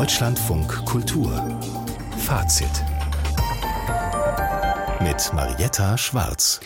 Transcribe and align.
Deutschlandfunk 0.00 0.86
Kultur 0.86 1.30
Fazit 2.16 2.70
mit 5.02 5.30
Marietta 5.34 5.98
Schwarz. 5.98 6.58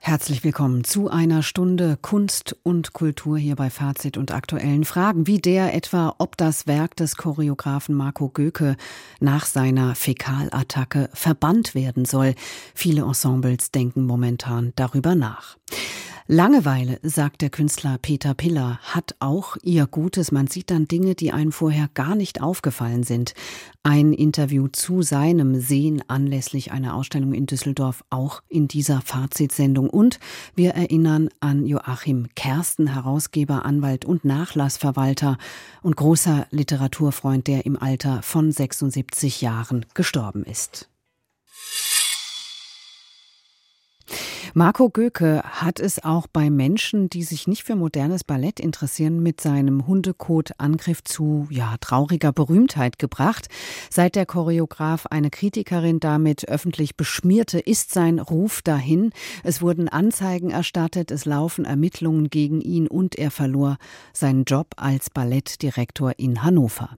Herzlich 0.00 0.42
willkommen 0.42 0.82
zu 0.82 1.08
einer 1.08 1.44
Stunde 1.44 1.96
Kunst 2.02 2.56
und 2.64 2.92
Kultur 2.92 3.38
hier 3.38 3.54
bei 3.54 3.70
Fazit 3.70 4.16
und 4.16 4.32
aktuellen 4.32 4.84
Fragen, 4.84 5.28
wie 5.28 5.38
der 5.38 5.72
etwa, 5.72 6.16
ob 6.18 6.36
das 6.36 6.66
Werk 6.66 6.96
des 6.96 7.14
Choreografen 7.14 7.94
Marco 7.94 8.28
Göke 8.28 8.74
nach 9.20 9.46
seiner 9.46 9.94
Fäkalattacke 9.94 11.10
verbannt 11.12 11.76
werden 11.76 12.06
soll. 12.06 12.34
Viele 12.74 13.02
Ensembles 13.02 13.70
denken 13.70 14.04
momentan 14.04 14.72
darüber 14.74 15.14
nach. 15.14 15.58
Langeweile, 16.32 17.00
sagt 17.02 17.42
der 17.42 17.50
Künstler 17.50 17.98
Peter 17.98 18.34
Piller, 18.34 18.78
hat 18.84 19.16
auch 19.18 19.56
ihr 19.64 19.88
Gutes. 19.88 20.30
Man 20.30 20.46
sieht 20.46 20.70
dann 20.70 20.86
Dinge, 20.86 21.16
die 21.16 21.32
einem 21.32 21.50
vorher 21.50 21.90
gar 21.92 22.14
nicht 22.14 22.40
aufgefallen 22.40 23.02
sind. 23.02 23.34
Ein 23.82 24.12
Interview 24.12 24.68
zu 24.68 25.02
seinem 25.02 25.60
Sehen 25.60 26.04
anlässlich 26.06 26.70
einer 26.70 26.94
Ausstellung 26.94 27.34
in 27.34 27.46
Düsseldorf 27.46 28.04
auch 28.10 28.44
in 28.48 28.68
dieser 28.68 29.00
Fazitsendung. 29.00 29.90
Und 29.90 30.20
wir 30.54 30.70
erinnern 30.70 31.30
an 31.40 31.66
Joachim 31.66 32.28
Kersten, 32.36 32.86
Herausgeber, 32.86 33.64
Anwalt 33.64 34.04
und 34.04 34.24
Nachlassverwalter 34.24 35.36
und 35.82 35.96
großer 35.96 36.46
Literaturfreund, 36.52 37.48
der 37.48 37.66
im 37.66 37.76
Alter 37.76 38.22
von 38.22 38.52
76 38.52 39.40
Jahren 39.40 39.84
gestorben 39.94 40.44
ist. 40.44 40.88
Marco 44.52 44.90
Göke 44.90 45.42
hat 45.44 45.78
es 45.78 46.02
auch 46.02 46.26
bei 46.26 46.50
Menschen, 46.50 47.08
die 47.08 47.22
sich 47.22 47.46
nicht 47.46 47.62
für 47.62 47.76
modernes 47.76 48.24
Ballett 48.24 48.58
interessieren, 48.58 49.22
mit 49.22 49.40
seinem 49.40 49.86
Hundekot-Angriff 49.86 51.04
zu 51.04 51.46
ja, 51.50 51.76
trauriger 51.80 52.32
Berühmtheit 52.32 52.98
gebracht. 52.98 53.46
Seit 53.90 54.16
der 54.16 54.26
Choreograf 54.26 55.06
eine 55.06 55.30
Kritikerin 55.30 56.00
damit 56.00 56.48
öffentlich 56.48 56.96
beschmierte, 56.96 57.60
ist 57.60 57.94
sein 57.94 58.18
Ruf 58.18 58.60
dahin. 58.62 59.12
Es 59.44 59.62
wurden 59.62 59.88
Anzeigen 59.88 60.50
erstattet, 60.50 61.12
es 61.12 61.26
laufen 61.26 61.64
Ermittlungen 61.64 62.28
gegen 62.28 62.60
ihn 62.60 62.88
und 62.88 63.14
er 63.14 63.30
verlor 63.30 63.76
seinen 64.12 64.44
Job 64.44 64.74
als 64.76 65.10
Ballettdirektor 65.10 66.14
in 66.16 66.42
Hannover. 66.42 66.96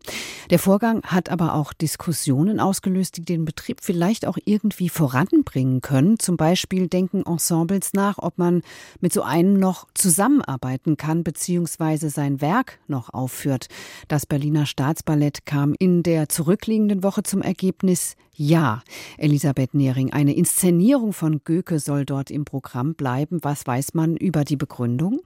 Der 0.48 0.58
Vorgang 0.58 1.02
hat 1.02 1.28
aber 1.28 1.54
auch 1.54 1.74
Diskussionen 1.74 2.60
ausgelöst, 2.60 3.18
die 3.18 3.24
den 3.26 3.44
Betrieb 3.44 3.80
vielleicht 3.82 4.26
auch 4.26 4.38
irgendwie 4.44 4.88
voranbringen 4.88 5.82
können. 5.82 6.18
Zum 6.18 6.38
Beispiel 6.38 6.88
denken 6.88 7.24
Ensembles 7.42 7.92
nach, 7.92 8.18
ob 8.18 8.38
man 8.38 8.62
mit 9.00 9.12
so 9.12 9.22
einem 9.22 9.58
noch 9.58 9.88
zusammenarbeiten 9.94 10.96
kann 10.96 11.24
bzw. 11.24 12.08
sein 12.08 12.40
Werk 12.40 12.78
noch 12.86 13.12
aufführt. 13.12 13.66
Das 14.06 14.26
Berliner 14.26 14.64
Staatsballett 14.64 15.44
kam 15.44 15.74
in 15.78 16.04
der 16.04 16.28
zurückliegenden 16.28 17.02
Woche 17.02 17.24
zum 17.24 17.42
Ergebnis 17.42 18.14
ja. 18.34 18.82
Elisabeth 19.18 19.74
Nehring, 19.74 20.12
eine 20.12 20.34
Inszenierung 20.34 21.12
von 21.12 21.42
Goethe 21.44 21.80
soll 21.80 22.04
dort 22.04 22.30
im 22.30 22.44
Programm 22.44 22.94
bleiben. 22.94 23.40
Was 23.42 23.66
weiß 23.66 23.94
man 23.94 24.16
über 24.16 24.44
die 24.44 24.56
Begründung? 24.56 25.20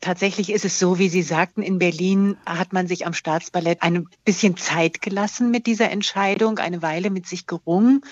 Tatsächlich 0.00 0.52
ist 0.52 0.64
es 0.64 0.78
so, 0.78 0.98
wie 0.98 1.08
Sie 1.08 1.22
sagten, 1.22 1.62
in 1.62 1.78
Berlin 1.78 2.36
hat 2.44 2.72
man 2.72 2.86
sich 2.86 3.06
am 3.06 3.14
Staatsballett 3.14 3.82
ein 3.82 4.06
bisschen 4.24 4.56
Zeit 4.56 5.00
gelassen 5.00 5.50
mit 5.50 5.66
dieser 5.66 5.90
Entscheidung, 5.90 6.58
eine 6.58 6.82
Weile 6.82 7.10
mit 7.10 7.26
sich 7.26 7.46
gerungen. 7.46 8.02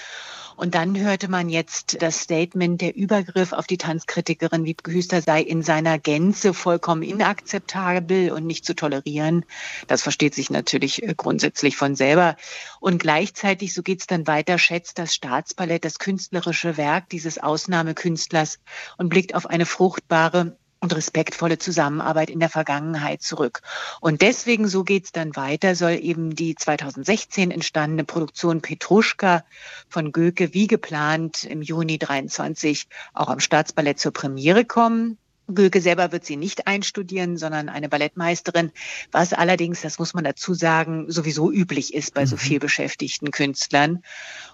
Und 0.56 0.74
dann 0.74 0.98
hörte 0.98 1.28
man 1.28 1.48
jetzt 1.48 2.00
das 2.02 2.20
Statement, 2.20 2.80
der 2.80 2.94
Übergriff 2.94 3.52
auf 3.52 3.66
die 3.66 3.78
Tanzkritikerin 3.78 4.64
Wiebke 4.64 4.92
Hüster 4.92 5.22
sei 5.22 5.42
in 5.42 5.62
seiner 5.62 5.98
Gänze 5.98 6.54
vollkommen 6.54 7.02
inakzeptabel 7.02 8.30
und 8.30 8.46
nicht 8.46 8.64
zu 8.64 8.74
tolerieren. 8.74 9.44
Das 9.86 10.02
versteht 10.02 10.34
sich 10.34 10.50
natürlich 10.50 11.02
äh, 11.02 11.14
grundsätzlich 11.16 11.76
von 11.76 11.96
selber. 11.96 12.36
Und 12.80 12.98
gleichzeitig, 12.98 13.74
so 13.74 13.82
geht's 13.82 14.06
dann 14.06 14.26
weiter, 14.26 14.58
schätzt 14.58 14.98
das 14.98 15.14
Staatsballett 15.14 15.84
das 15.84 15.98
künstlerische 15.98 16.76
Werk 16.76 17.08
dieses 17.08 17.38
Ausnahmekünstlers 17.38 18.58
und 18.98 19.08
blickt 19.08 19.34
auf 19.34 19.46
eine 19.46 19.66
fruchtbare 19.66 20.56
und 20.82 20.94
respektvolle 20.94 21.58
Zusammenarbeit 21.58 22.28
in 22.28 22.40
der 22.40 22.48
Vergangenheit 22.48 23.22
zurück. 23.22 23.62
Und 24.00 24.20
deswegen, 24.20 24.66
so 24.66 24.82
geht's 24.82 25.12
dann 25.12 25.36
weiter, 25.36 25.76
soll 25.76 25.92
eben 25.92 26.34
die 26.34 26.56
2016 26.56 27.52
entstandene 27.52 28.04
Produktion 28.04 28.60
Petruschka 28.60 29.44
von 29.88 30.10
Goeke 30.10 30.52
wie 30.54 30.66
geplant 30.66 31.44
im 31.44 31.62
Juni 31.62 31.98
23 31.98 32.88
auch 33.14 33.28
am 33.28 33.38
Staatsballett 33.38 34.00
zur 34.00 34.12
Premiere 34.12 34.64
kommen. 34.64 35.18
Goeke 35.46 35.80
selber 35.80 36.10
wird 36.10 36.24
sie 36.24 36.36
nicht 36.36 36.66
einstudieren, 36.66 37.36
sondern 37.36 37.68
eine 37.68 37.88
Ballettmeisterin, 37.88 38.72
was 39.12 39.32
allerdings, 39.32 39.82
das 39.82 40.00
muss 40.00 40.14
man 40.14 40.24
dazu 40.24 40.54
sagen, 40.54 41.10
sowieso 41.10 41.52
üblich 41.52 41.94
ist 41.94 42.14
bei 42.14 42.26
so 42.26 42.34
mhm. 42.34 42.40
viel 42.40 42.58
beschäftigten 42.58 43.30
Künstlern. 43.30 44.02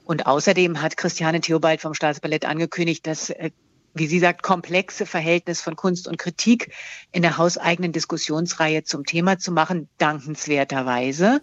Und 0.04 0.26
außerdem 0.26 0.82
hat 0.82 0.98
Christiane 0.98 1.40
Theobald 1.40 1.80
vom 1.80 1.94
Staatsballett 1.94 2.44
angekündigt, 2.44 3.06
dass 3.06 3.30
äh, 3.30 3.50
wie 3.98 4.06
sie 4.06 4.18
sagt, 4.18 4.42
komplexe 4.42 5.06
Verhältnis 5.06 5.60
von 5.60 5.76
Kunst 5.76 6.08
und 6.08 6.18
Kritik 6.18 6.72
in 7.12 7.22
der 7.22 7.38
hauseigenen 7.38 7.92
Diskussionsreihe 7.92 8.84
zum 8.84 9.04
Thema 9.04 9.38
zu 9.38 9.52
machen, 9.52 9.88
dankenswerterweise. 9.98 11.40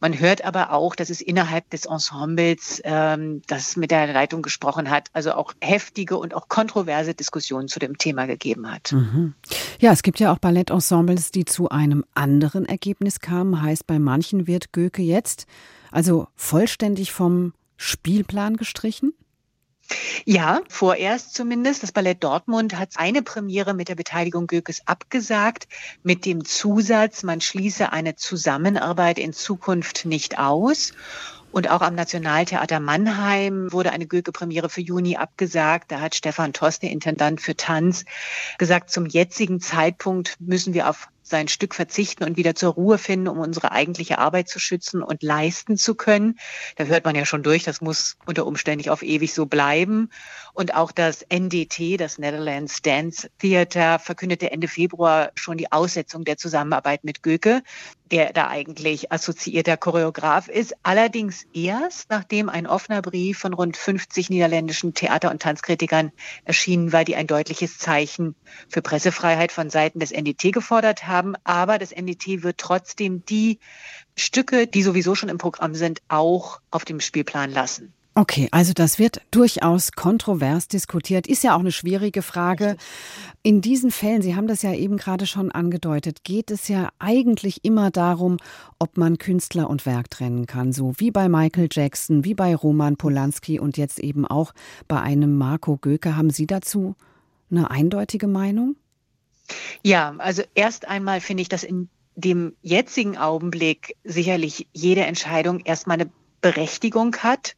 Man 0.00 0.18
hört 0.18 0.44
aber 0.44 0.72
auch, 0.72 0.94
dass 0.94 1.10
es 1.10 1.20
innerhalb 1.20 1.68
des 1.70 1.86
Ensembles, 1.86 2.80
ähm, 2.84 3.42
das 3.46 3.76
mit 3.76 3.90
der 3.90 4.12
Leitung 4.12 4.42
gesprochen 4.42 4.90
hat, 4.90 5.08
also 5.12 5.32
auch 5.32 5.52
heftige 5.60 6.16
und 6.16 6.34
auch 6.34 6.48
kontroverse 6.48 7.14
Diskussionen 7.14 7.68
zu 7.68 7.78
dem 7.78 7.98
Thema 7.98 8.26
gegeben 8.26 8.70
hat. 8.70 8.92
Mhm. 8.92 9.34
Ja, 9.80 9.92
es 9.92 10.02
gibt 10.02 10.20
ja 10.20 10.32
auch 10.32 10.38
Ballettensembles, 10.38 11.30
die 11.30 11.44
zu 11.44 11.68
einem 11.68 12.04
anderen 12.14 12.66
Ergebnis 12.66 13.20
kamen. 13.20 13.62
Heißt, 13.62 13.86
bei 13.86 13.98
manchen 13.98 14.46
wird 14.46 14.72
Goeke 14.72 15.02
jetzt 15.02 15.46
also 15.92 16.26
vollständig 16.34 17.12
vom 17.12 17.52
Spielplan 17.76 18.56
gestrichen? 18.56 19.12
Ja, 20.24 20.60
vorerst 20.68 21.34
zumindest. 21.34 21.82
Das 21.82 21.92
Ballett 21.92 22.22
Dortmund 22.22 22.78
hat 22.78 22.90
eine 22.96 23.22
Premiere 23.22 23.74
mit 23.74 23.88
der 23.88 23.94
Beteiligung 23.94 24.46
Gökes 24.46 24.86
abgesagt, 24.86 25.68
mit 26.02 26.24
dem 26.26 26.44
Zusatz, 26.44 27.22
man 27.22 27.40
schließe 27.40 27.92
eine 27.92 28.16
Zusammenarbeit 28.16 29.18
in 29.18 29.32
Zukunft 29.32 30.04
nicht 30.04 30.38
aus. 30.38 30.92
Und 31.52 31.68
auch 31.68 31.82
am 31.82 31.94
Nationaltheater 31.94 32.80
Mannheim 32.80 33.70
wurde 33.72 33.92
eine 33.92 34.06
Goethe-Premiere 34.06 34.70
für 34.70 34.80
Juni 34.80 35.16
abgesagt. 35.16 35.92
Da 35.92 36.00
hat 36.00 36.14
Stefan 36.14 36.54
Tost, 36.54 36.82
der 36.82 36.90
Intendant 36.90 37.42
für 37.42 37.54
Tanz, 37.54 38.06
gesagt, 38.56 38.90
zum 38.90 39.04
jetzigen 39.04 39.60
Zeitpunkt 39.60 40.36
müssen 40.40 40.72
wir 40.72 40.88
auf 40.88 41.08
sein 41.32 41.48
Stück 41.48 41.74
verzichten 41.74 42.22
und 42.24 42.36
wieder 42.36 42.54
zur 42.54 42.74
Ruhe 42.74 42.98
finden, 42.98 43.26
um 43.26 43.38
unsere 43.38 43.72
eigentliche 43.72 44.18
Arbeit 44.18 44.48
zu 44.48 44.60
schützen 44.60 45.02
und 45.02 45.22
leisten 45.24 45.76
zu 45.76 45.96
können. 45.96 46.38
Da 46.76 46.84
hört 46.84 47.04
man 47.04 47.16
ja 47.16 47.24
schon 47.24 47.42
durch, 47.42 47.64
das 47.64 47.80
muss 47.80 48.16
unter 48.26 48.46
Umständen 48.46 48.88
auf 48.90 49.02
ewig 49.02 49.34
so 49.34 49.46
bleiben. 49.46 50.10
Und 50.52 50.74
auch 50.74 50.92
das 50.92 51.22
NDT, 51.22 51.98
das 51.98 52.18
Netherlands 52.18 52.82
Dance 52.82 53.30
Theater, 53.38 53.98
verkündete 53.98 54.52
Ende 54.52 54.68
Februar 54.68 55.32
schon 55.34 55.56
die 55.56 55.72
Aussetzung 55.72 56.24
der 56.24 56.36
Zusammenarbeit 56.36 57.02
mit 57.02 57.22
Göke, 57.22 57.62
der 58.12 58.32
da 58.34 58.48
eigentlich 58.48 59.10
assoziierter 59.10 59.78
Choreograf 59.78 60.48
ist. 60.48 60.74
Allerdings 60.82 61.46
erst, 61.54 62.10
nachdem 62.10 62.50
ein 62.50 62.66
offener 62.66 63.00
Brief 63.00 63.38
von 63.38 63.54
rund 63.54 63.76
50 63.76 64.28
niederländischen 64.28 64.92
Theater- 64.92 65.30
und 65.30 65.40
Tanzkritikern 65.40 66.12
erschienen 66.44 66.92
war, 66.92 67.04
die 67.04 67.16
ein 67.16 67.26
deutliches 67.26 67.78
Zeichen 67.78 68.34
für 68.68 68.82
Pressefreiheit 68.82 69.50
von 69.50 69.70
Seiten 69.70 69.98
des 69.98 70.12
NDT 70.12 70.52
gefordert 70.52 71.06
haben. 71.06 71.34
Aber 71.44 71.78
das 71.78 71.90
NDT 71.90 72.42
wird 72.42 72.58
trotzdem 72.58 73.24
die 73.24 73.58
Stücke, 74.14 74.66
die 74.66 74.82
sowieso 74.82 75.14
schon 75.14 75.30
im 75.30 75.38
Programm 75.38 75.74
sind, 75.74 76.02
auch 76.08 76.60
auf 76.70 76.84
dem 76.84 77.00
Spielplan 77.00 77.50
lassen. 77.50 77.94
Okay, 78.14 78.48
also 78.50 78.74
das 78.74 78.98
wird 78.98 79.22
durchaus 79.30 79.92
kontrovers 79.92 80.68
diskutiert. 80.68 81.26
Ist 81.26 81.44
ja 81.44 81.54
auch 81.56 81.60
eine 81.60 81.72
schwierige 81.72 82.20
Frage. 82.20 82.76
In 83.42 83.62
diesen 83.62 83.90
Fällen, 83.90 84.20
Sie 84.20 84.36
haben 84.36 84.46
das 84.46 84.60
ja 84.60 84.74
eben 84.74 84.98
gerade 84.98 85.26
schon 85.26 85.50
angedeutet, 85.50 86.22
geht 86.22 86.50
es 86.50 86.68
ja 86.68 86.90
eigentlich 86.98 87.64
immer 87.64 87.90
darum, 87.90 88.36
ob 88.78 88.98
man 88.98 89.16
Künstler 89.16 89.70
und 89.70 89.86
Werk 89.86 90.10
trennen 90.10 90.44
kann. 90.44 90.74
So 90.74 90.92
wie 90.98 91.10
bei 91.10 91.30
Michael 91.30 91.68
Jackson, 91.72 92.22
wie 92.22 92.34
bei 92.34 92.54
Roman 92.54 92.96
Polanski 92.96 93.58
und 93.58 93.78
jetzt 93.78 93.98
eben 93.98 94.26
auch 94.26 94.52
bei 94.88 95.00
einem 95.00 95.38
Marco 95.38 95.78
Göke. 95.78 96.14
Haben 96.14 96.28
Sie 96.28 96.46
dazu 96.46 96.94
eine 97.50 97.70
eindeutige 97.70 98.26
Meinung? 98.26 98.76
Ja, 99.82 100.14
also 100.18 100.42
erst 100.54 100.86
einmal 100.86 101.22
finde 101.22 101.40
ich, 101.40 101.48
dass 101.48 101.64
in 101.64 101.88
dem 102.14 102.54
jetzigen 102.60 103.16
Augenblick 103.16 103.96
sicherlich 104.04 104.68
jede 104.74 105.06
Entscheidung 105.06 105.60
erstmal 105.60 105.98
eine 105.98 106.10
Berechtigung 106.42 107.16
hat 107.16 107.56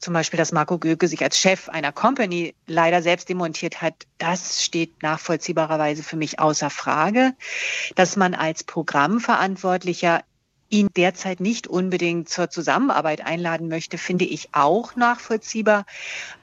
zum 0.00 0.14
Beispiel, 0.14 0.38
dass 0.38 0.52
Marco 0.52 0.78
Göke 0.78 1.08
sich 1.08 1.22
als 1.22 1.38
Chef 1.38 1.68
einer 1.68 1.92
Company 1.92 2.54
leider 2.66 3.02
selbst 3.02 3.28
demontiert 3.28 3.82
hat, 3.82 3.94
das 4.18 4.64
steht 4.64 5.02
nachvollziehbarerweise 5.02 6.02
für 6.02 6.16
mich 6.16 6.40
außer 6.40 6.70
Frage. 6.70 7.34
Dass 7.96 8.16
man 8.16 8.34
als 8.34 8.64
Programmverantwortlicher 8.64 10.22
ihn 10.70 10.88
derzeit 10.96 11.40
nicht 11.40 11.66
unbedingt 11.66 12.28
zur 12.28 12.48
Zusammenarbeit 12.48 13.20
einladen 13.26 13.68
möchte, 13.68 13.98
finde 13.98 14.24
ich 14.24 14.48
auch 14.52 14.96
nachvollziehbar. 14.96 15.84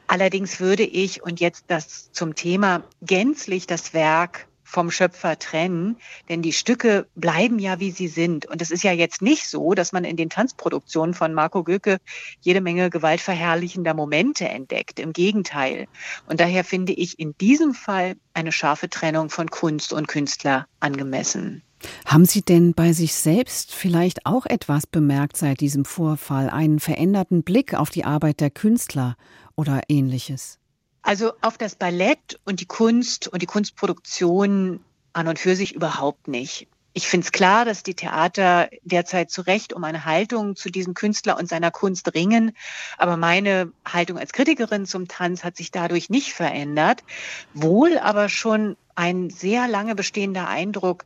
Allerdings 0.05 0.59
würde 0.59 0.83
ich, 0.83 1.23
und 1.23 1.39
jetzt 1.39 1.65
das 1.67 2.11
zum 2.11 2.35
Thema, 2.35 2.83
gänzlich 3.01 3.65
das 3.65 3.93
Werk 3.93 4.47
vom 4.67 4.91
Schöpfer 4.91 5.39
trennen, 5.39 5.95
denn 6.27 6.41
die 6.41 6.51
Stücke 6.51 7.07
bleiben 7.15 7.57
ja, 7.57 7.79
wie 7.79 7.91
sie 7.91 8.09
sind. 8.09 8.45
Und 8.45 8.61
es 8.61 8.69
ist 8.69 8.83
ja 8.83 8.91
jetzt 8.91 9.21
nicht 9.21 9.47
so, 9.47 9.73
dass 9.73 9.93
man 9.93 10.03
in 10.03 10.17
den 10.17 10.29
Tanzproduktionen 10.29 11.13
von 11.13 11.33
Marco 11.33 11.63
Göke 11.63 11.99
jede 12.41 12.59
Menge 12.59 12.89
gewaltverherrlichender 12.89 13.93
Momente 13.93 14.49
entdeckt. 14.49 14.99
Im 14.99 15.13
Gegenteil. 15.13 15.87
Und 16.27 16.41
daher 16.41 16.65
finde 16.65 16.91
ich 16.91 17.17
in 17.17 17.33
diesem 17.37 17.73
Fall 17.73 18.17
eine 18.33 18.51
scharfe 18.51 18.89
Trennung 18.89 19.29
von 19.29 19.49
Kunst 19.49 19.93
und 19.93 20.09
Künstler 20.09 20.67
angemessen. 20.81 21.63
Haben 22.05 22.25
Sie 22.25 22.41
denn 22.41 22.73
bei 22.73 22.91
sich 22.91 23.13
selbst 23.13 23.73
vielleicht 23.73 24.25
auch 24.25 24.45
etwas 24.45 24.85
bemerkt 24.85 25.37
seit 25.37 25.61
diesem 25.61 25.85
Vorfall, 25.85 26.49
einen 26.49 26.81
veränderten 26.81 27.43
Blick 27.43 27.73
auf 27.73 27.89
die 27.89 28.03
Arbeit 28.03 28.41
der 28.41 28.49
Künstler 28.49 29.15
oder 29.55 29.81
ähnliches? 29.87 30.59
Also 31.07 31.31
auf 31.39 31.57
das 31.57 31.75
Ballett 31.75 32.37
und 32.43 32.59
die 32.59 32.65
Kunst 32.65 33.29
und 33.29 33.41
die 33.41 33.45
Kunstproduktion 33.45 34.81
an 35.13 35.29
und 35.29 35.39
für 35.39 35.55
sich 35.55 35.73
überhaupt 35.73 36.27
nicht. 36.27 36.67
Ich 36.91 37.07
finde 37.07 37.23
es 37.23 37.31
klar, 37.31 37.63
dass 37.63 37.81
die 37.81 37.93
Theater 37.93 38.67
derzeit 38.83 39.31
zu 39.31 39.39
Recht 39.43 39.71
um 39.71 39.85
eine 39.85 40.03
Haltung 40.03 40.57
zu 40.57 40.69
diesem 40.69 40.95
Künstler 40.95 41.37
und 41.37 41.47
seiner 41.47 41.71
Kunst 41.71 42.13
ringen. 42.13 42.51
Aber 42.97 43.15
meine 43.15 43.71
Haltung 43.87 44.17
als 44.17 44.33
Kritikerin 44.33 44.85
zum 44.85 45.07
Tanz 45.07 45.45
hat 45.45 45.55
sich 45.55 45.71
dadurch 45.71 46.09
nicht 46.09 46.33
verändert. 46.33 47.05
Wohl 47.53 47.97
aber 47.99 48.27
schon 48.27 48.75
ein 48.95 49.29
sehr 49.29 49.69
lange 49.69 49.95
bestehender 49.95 50.49
Eindruck, 50.49 51.05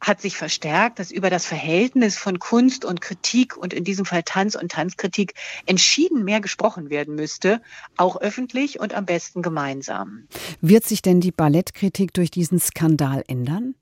hat 0.00 0.20
sich 0.20 0.36
verstärkt, 0.36 0.98
dass 0.98 1.10
über 1.10 1.30
das 1.30 1.46
Verhältnis 1.46 2.16
von 2.16 2.38
Kunst 2.38 2.84
und 2.84 3.00
Kritik 3.00 3.56
und 3.56 3.74
in 3.74 3.84
diesem 3.84 4.04
Fall 4.04 4.22
Tanz 4.22 4.54
und 4.54 4.72
Tanzkritik 4.72 5.34
entschieden 5.66 6.24
mehr 6.24 6.40
gesprochen 6.40 6.90
werden 6.90 7.14
müsste, 7.14 7.60
auch 7.96 8.16
öffentlich 8.20 8.80
und 8.80 8.94
am 8.94 9.06
besten 9.06 9.42
gemeinsam. 9.42 10.26
Wird 10.60 10.84
sich 10.84 11.02
denn 11.02 11.20
die 11.20 11.32
Ballettkritik 11.32 12.14
durch 12.14 12.30
diesen 12.30 12.58
Skandal 12.58 13.24
ändern? 13.26 13.74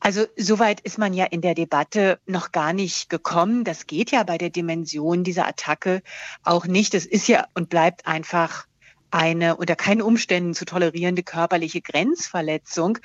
Also 0.00 0.24
soweit 0.36 0.80
ist 0.80 0.98
man 0.98 1.14
ja 1.14 1.24
in 1.24 1.40
der 1.40 1.54
Debatte 1.54 2.18
noch 2.26 2.50
gar 2.50 2.72
nicht 2.72 3.08
gekommen. 3.08 3.64
Das 3.64 3.86
geht 3.86 4.10
ja 4.10 4.24
bei 4.24 4.38
der 4.38 4.50
Dimension 4.50 5.22
dieser 5.22 5.46
Attacke 5.46 6.02
auch 6.42 6.66
nicht. 6.66 6.94
Es 6.94 7.06
ist 7.06 7.28
ja 7.28 7.46
und 7.54 7.68
bleibt 7.68 8.06
einfach 8.06 8.66
eine 9.12 9.56
unter 9.56 9.76
keinen 9.76 10.02
Umständen 10.02 10.54
zu 10.54 10.64
tolerierende 10.64 11.22
körperliche 11.22 11.80
Grenzverletzung. 11.80 12.98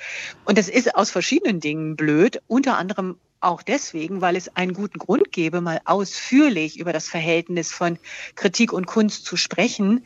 Und 0.44 0.58
das 0.58 0.68
ist 0.68 0.94
aus 0.94 1.10
verschiedenen 1.10 1.60
Dingen 1.60 1.96
blöd, 1.96 2.42
unter 2.46 2.78
anderem 2.78 3.18
auch 3.40 3.62
deswegen, 3.62 4.20
weil 4.20 4.34
es 4.34 4.56
einen 4.56 4.72
guten 4.72 4.98
Grund 4.98 5.30
gäbe, 5.30 5.60
mal 5.60 5.80
ausführlich 5.84 6.78
über 6.78 6.92
das 6.92 7.08
Verhältnis 7.08 7.72
von 7.72 7.98
Kritik 8.34 8.72
und 8.72 8.86
Kunst 8.86 9.24
zu 9.24 9.36
sprechen 9.36 10.04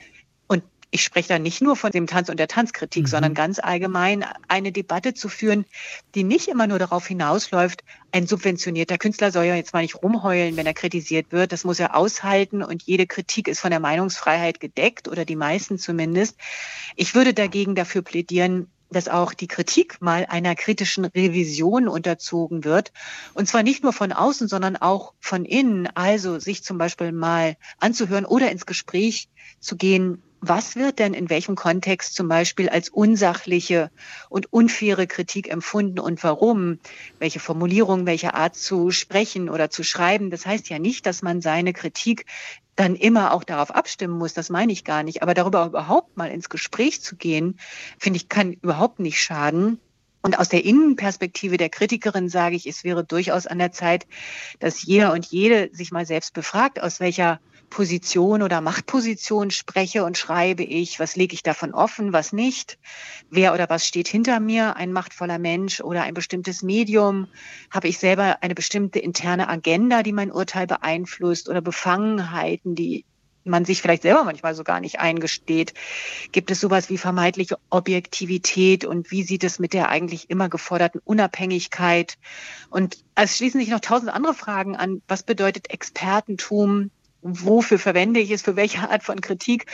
ich 0.94 1.02
spreche 1.02 1.28
da 1.28 1.38
nicht 1.38 1.62
nur 1.62 1.74
von 1.74 1.90
dem 1.90 2.06
Tanz 2.06 2.28
und 2.28 2.38
der 2.38 2.48
Tanzkritik, 2.48 3.04
mhm. 3.04 3.08
sondern 3.08 3.34
ganz 3.34 3.58
allgemein 3.58 4.26
eine 4.46 4.72
Debatte 4.72 5.14
zu 5.14 5.30
führen, 5.30 5.64
die 6.14 6.22
nicht 6.22 6.48
immer 6.48 6.66
nur 6.66 6.78
darauf 6.78 7.06
hinausläuft, 7.06 7.82
ein 8.12 8.26
subventionierter 8.26 8.98
Künstler 8.98 9.32
soll 9.32 9.46
ja 9.46 9.56
jetzt 9.56 9.72
mal 9.72 9.80
nicht 9.80 10.02
rumheulen, 10.02 10.56
wenn 10.58 10.66
er 10.66 10.74
kritisiert 10.74 11.32
wird. 11.32 11.50
Das 11.50 11.64
muss 11.64 11.80
er 11.80 11.96
aushalten 11.96 12.62
und 12.62 12.82
jede 12.82 13.06
Kritik 13.06 13.48
ist 13.48 13.60
von 13.60 13.70
der 13.70 13.80
Meinungsfreiheit 13.80 14.60
gedeckt 14.60 15.08
oder 15.08 15.24
die 15.24 15.34
meisten 15.34 15.78
zumindest. 15.78 16.36
Ich 16.94 17.14
würde 17.14 17.32
dagegen 17.32 17.74
dafür 17.74 18.02
plädieren, 18.02 18.70
dass 18.90 19.08
auch 19.08 19.32
die 19.32 19.48
Kritik 19.48 20.02
mal 20.02 20.26
einer 20.28 20.54
kritischen 20.54 21.06
Revision 21.06 21.88
unterzogen 21.88 22.64
wird. 22.64 22.92
Und 23.32 23.48
zwar 23.48 23.62
nicht 23.62 23.82
nur 23.82 23.94
von 23.94 24.12
außen, 24.12 24.46
sondern 24.46 24.76
auch 24.76 25.14
von 25.20 25.46
innen. 25.46 25.88
Also 25.94 26.38
sich 26.38 26.62
zum 26.62 26.76
Beispiel 26.76 27.12
mal 27.12 27.56
anzuhören 27.78 28.26
oder 28.26 28.50
ins 28.50 28.66
Gespräch 28.66 29.30
zu 29.58 29.76
gehen 29.76 30.22
was 30.44 30.74
wird 30.74 30.98
denn 30.98 31.14
in 31.14 31.30
welchem 31.30 31.54
Kontext 31.54 32.16
zum 32.16 32.26
Beispiel 32.26 32.68
als 32.68 32.88
unsachliche 32.88 33.92
und 34.28 34.52
unfaire 34.52 35.06
Kritik 35.06 35.48
empfunden 35.48 36.00
und 36.00 36.22
warum? 36.24 36.80
Welche 37.20 37.38
Formulierung, 37.38 38.06
welche 38.06 38.34
Art 38.34 38.56
zu 38.56 38.90
sprechen 38.90 39.48
oder 39.48 39.70
zu 39.70 39.84
schreiben? 39.84 40.30
Das 40.30 40.44
heißt 40.44 40.68
ja 40.68 40.80
nicht, 40.80 41.06
dass 41.06 41.22
man 41.22 41.40
seine 41.40 41.72
Kritik 41.72 42.26
dann 42.74 42.96
immer 42.96 43.32
auch 43.32 43.44
darauf 43.44 43.70
abstimmen 43.70 44.18
muss, 44.18 44.34
das 44.34 44.50
meine 44.50 44.72
ich 44.72 44.82
gar 44.82 45.04
nicht. 45.04 45.22
Aber 45.22 45.34
darüber 45.34 45.66
überhaupt 45.66 46.16
mal 46.16 46.30
ins 46.30 46.48
Gespräch 46.48 47.00
zu 47.02 47.14
gehen, 47.14 47.60
finde 47.98 48.16
ich, 48.16 48.28
kann 48.28 48.52
überhaupt 48.52 48.98
nicht 48.98 49.20
schaden. 49.20 49.78
Und 50.22 50.38
aus 50.38 50.48
der 50.48 50.64
Innenperspektive 50.64 51.56
der 51.56 51.68
Kritikerin 51.68 52.28
sage 52.28 52.56
ich, 52.56 52.66
es 52.66 52.82
wäre 52.82 53.04
durchaus 53.04 53.46
an 53.46 53.58
der 53.58 53.70
Zeit, 53.70 54.06
dass 54.58 54.82
jeder 54.82 55.12
und 55.12 55.26
jede 55.26 55.70
sich 55.72 55.92
mal 55.92 56.06
selbst 56.06 56.34
befragt, 56.34 56.80
aus 56.82 56.98
welcher 56.98 57.40
Position 57.72 58.42
oder 58.42 58.60
Machtposition 58.60 59.50
spreche 59.50 60.04
und 60.04 60.19
schreibe 60.19 60.62
ich, 60.62 61.00
was 61.00 61.16
lege 61.16 61.32
ich 61.32 61.42
davon 61.42 61.72
offen, 61.72 62.12
was 62.12 62.34
nicht, 62.34 62.78
wer 63.30 63.54
oder 63.54 63.70
was 63.70 63.88
steht 63.88 64.08
hinter 64.08 64.40
mir, 64.40 64.76
ein 64.76 64.92
machtvoller 64.92 65.38
Mensch 65.38 65.80
oder 65.80 66.02
ein 66.02 66.12
bestimmtes 66.12 66.62
Medium, 66.62 67.28
habe 67.70 67.88
ich 67.88 67.96
selber 67.96 68.42
eine 68.42 68.54
bestimmte 68.54 68.98
interne 68.98 69.48
Agenda, 69.48 70.02
die 70.02 70.12
mein 70.12 70.30
Urteil 70.30 70.66
beeinflusst 70.66 71.48
oder 71.48 71.62
Befangenheiten, 71.62 72.74
die 72.74 73.06
man 73.44 73.64
sich 73.64 73.80
vielleicht 73.80 74.02
selber 74.02 74.24
manchmal 74.24 74.54
so 74.54 74.64
gar 74.64 74.80
nicht 74.80 75.00
eingesteht. 75.00 75.72
Gibt 76.30 76.50
es 76.50 76.60
sowas 76.60 76.90
wie 76.90 76.98
vermeintliche 76.98 77.56
Objektivität 77.70 78.84
und 78.84 79.10
wie 79.10 79.22
sieht 79.22 79.44
es 79.44 79.58
mit 79.58 79.72
der 79.72 79.88
eigentlich 79.88 80.28
immer 80.28 80.50
geforderten 80.50 81.00
Unabhängigkeit? 81.02 82.19
Und 82.69 82.98
es 83.14 83.38
schließen 83.38 83.60
sich 83.60 83.70
noch 83.70 83.80
tausend 83.80 84.12
andere 84.12 84.34
Fragen 84.34 84.76
an. 84.76 85.00
Was 85.08 85.22
bedeutet 85.22 85.70
Expertentum? 85.70 86.90
Wofür 87.22 87.78
verwende 87.78 88.20
ich 88.20 88.30
es, 88.30 88.42
für 88.42 88.56
welche 88.56 88.88
Art 88.90 89.02
von 89.02 89.20
Kritik. 89.20 89.66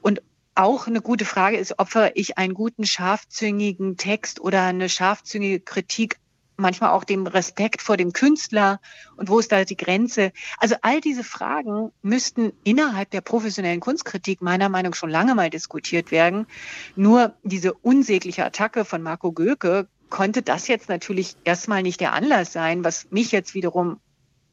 Und 0.00 0.22
auch 0.54 0.86
eine 0.86 1.00
gute 1.00 1.24
Frage 1.24 1.56
ist, 1.56 1.78
opfere 1.78 2.12
ich 2.14 2.38
einen 2.38 2.54
guten, 2.54 2.84
scharfzüngigen 2.84 3.96
Text 3.96 4.40
oder 4.40 4.62
eine 4.62 4.88
scharfzüngige 4.88 5.60
Kritik 5.60 6.18
manchmal 6.56 6.90
auch 6.90 7.04
dem 7.04 7.26
Respekt 7.26 7.82
vor 7.82 7.96
dem 7.96 8.12
Künstler 8.12 8.80
und 9.16 9.28
wo 9.28 9.38
ist 9.38 9.52
da 9.52 9.64
die 9.64 9.76
Grenze? 9.76 10.32
Also 10.58 10.76
all 10.82 11.00
diese 11.00 11.24
Fragen 11.24 11.90
müssten 12.02 12.52
innerhalb 12.64 13.10
der 13.10 13.20
professionellen 13.20 13.80
Kunstkritik 13.80 14.42
meiner 14.42 14.68
Meinung 14.68 14.90
nach 14.92 14.96
schon 14.96 15.10
lange 15.10 15.34
mal 15.34 15.50
diskutiert 15.50 16.10
werden. 16.10 16.46
Nur 16.94 17.34
diese 17.42 17.74
unsägliche 17.74 18.44
Attacke 18.44 18.84
von 18.84 19.02
Marco 19.02 19.32
Göke 19.32 19.88
konnte 20.08 20.42
das 20.42 20.68
jetzt 20.68 20.88
natürlich 20.88 21.36
erstmal 21.44 21.82
nicht 21.82 22.00
der 22.00 22.12
Anlass 22.12 22.52
sein, 22.52 22.84
was 22.84 23.10
mich 23.10 23.32
jetzt 23.32 23.54
wiederum 23.54 23.98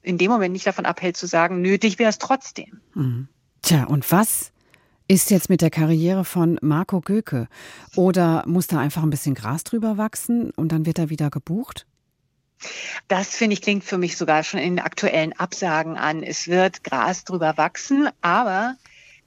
in 0.01 0.17
dem 0.17 0.31
Moment 0.31 0.53
nicht 0.53 0.67
davon 0.67 0.85
abhält 0.85 1.17
zu 1.17 1.27
sagen, 1.27 1.61
nötig 1.61 1.99
wäre 1.99 2.09
es 2.09 2.17
trotzdem. 2.17 2.81
Mhm. 2.93 3.27
Tja, 3.61 3.83
und 3.85 4.09
was 4.11 4.51
ist 5.07 5.31
jetzt 5.31 5.49
mit 5.49 5.61
der 5.61 5.71
Karriere 5.71 6.23
von 6.23 6.59
Marco 6.61 7.01
Göke? 7.01 7.47
Oder 7.95 8.43
muss 8.45 8.67
da 8.67 8.79
einfach 8.79 9.03
ein 9.03 9.09
bisschen 9.09 9.35
Gras 9.35 9.63
drüber 9.63 9.97
wachsen 9.97 10.51
und 10.51 10.71
dann 10.71 10.85
wird 10.85 10.99
er 10.99 11.09
wieder 11.09 11.29
gebucht? 11.29 11.85
Das 13.07 13.35
finde 13.35 13.53
ich 13.53 13.61
klingt 13.61 13.83
für 13.83 13.97
mich 13.97 14.17
sogar 14.17 14.43
schon 14.43 14.59
in 14.59 14.75
den 14.75 14.85
aktuellen 14.85 15.33
Absagen 15.33 15.97
an. 15.97 16.23
Es 16.23 16.47
wird 16.47 16.83
Gras 16.83 17.23
drüber 17.23 17.57
wachsen, 17.57 18.09
aber 18.21 18.75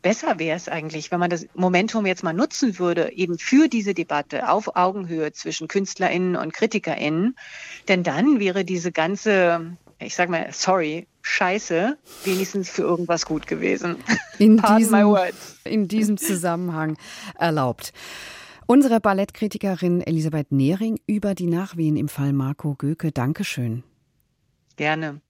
besser 0.02 0.38
wäre 0.38 0.56
es 0.56 0.68
eigentlich, 0.68 1.10
wenn 1.10 1.20
man 1.20 1.30
das 1.30 1.46
Momentum 1.54 2.04
jetzt 2.06 2.22
mal 2.22 2.34
nutzen 2.34 2.78
würde, 2.78 3.12
eben 3.12 3.38
für 3.38 3.68
diese 3.68 3.94
Debatte 3.94 4.48
auf 4.48 4.76
Augenhöhe 4.76 5.32
zwischen 5.32 5.66
KünstlerInnen 5.66 6.36
und 6.36 6.52
KritikerInnen. 6.52 7.36
Denn 7.88 8.02
dann 8.02 8.38
wäre 8.38 8.64
diese 8.64 8.92
ganze 8.92 9.76
ich 10.02 10.14
sag 10.14 10.28
mal, 10.28 10.48
sorry, 10.52 11.06
scheiße, 11.22 11.96
wenigstens 12.24 12.68
für 12.68 12.82
irgendwas 12.82 13.26
gut 13.26 13.46
gewesen. 13.46 13.96
In, 14.38 14.56
diesem, 14.58 15.16
in 15.64 15.88
diesem 15.88 16.16
Zusammenhang 16.16 16.96
erlaubt. 17.38 17.92
Unsere 18.66 19.00
Ballettkritikerin 19.00 20.00
Elisabeth 20.00 20.50
Nehring 20.52 20.98
über 21.06 21.34
die 21.34 21.46
Nachwehen 21.46 21.96
im 21.96 22.08
Fall 22.08 22.32
Marco 22.32 22.74
Göke. 22.74 23.12
Dankeschön. 23.12 23.84
Gerne. 24.76 25.20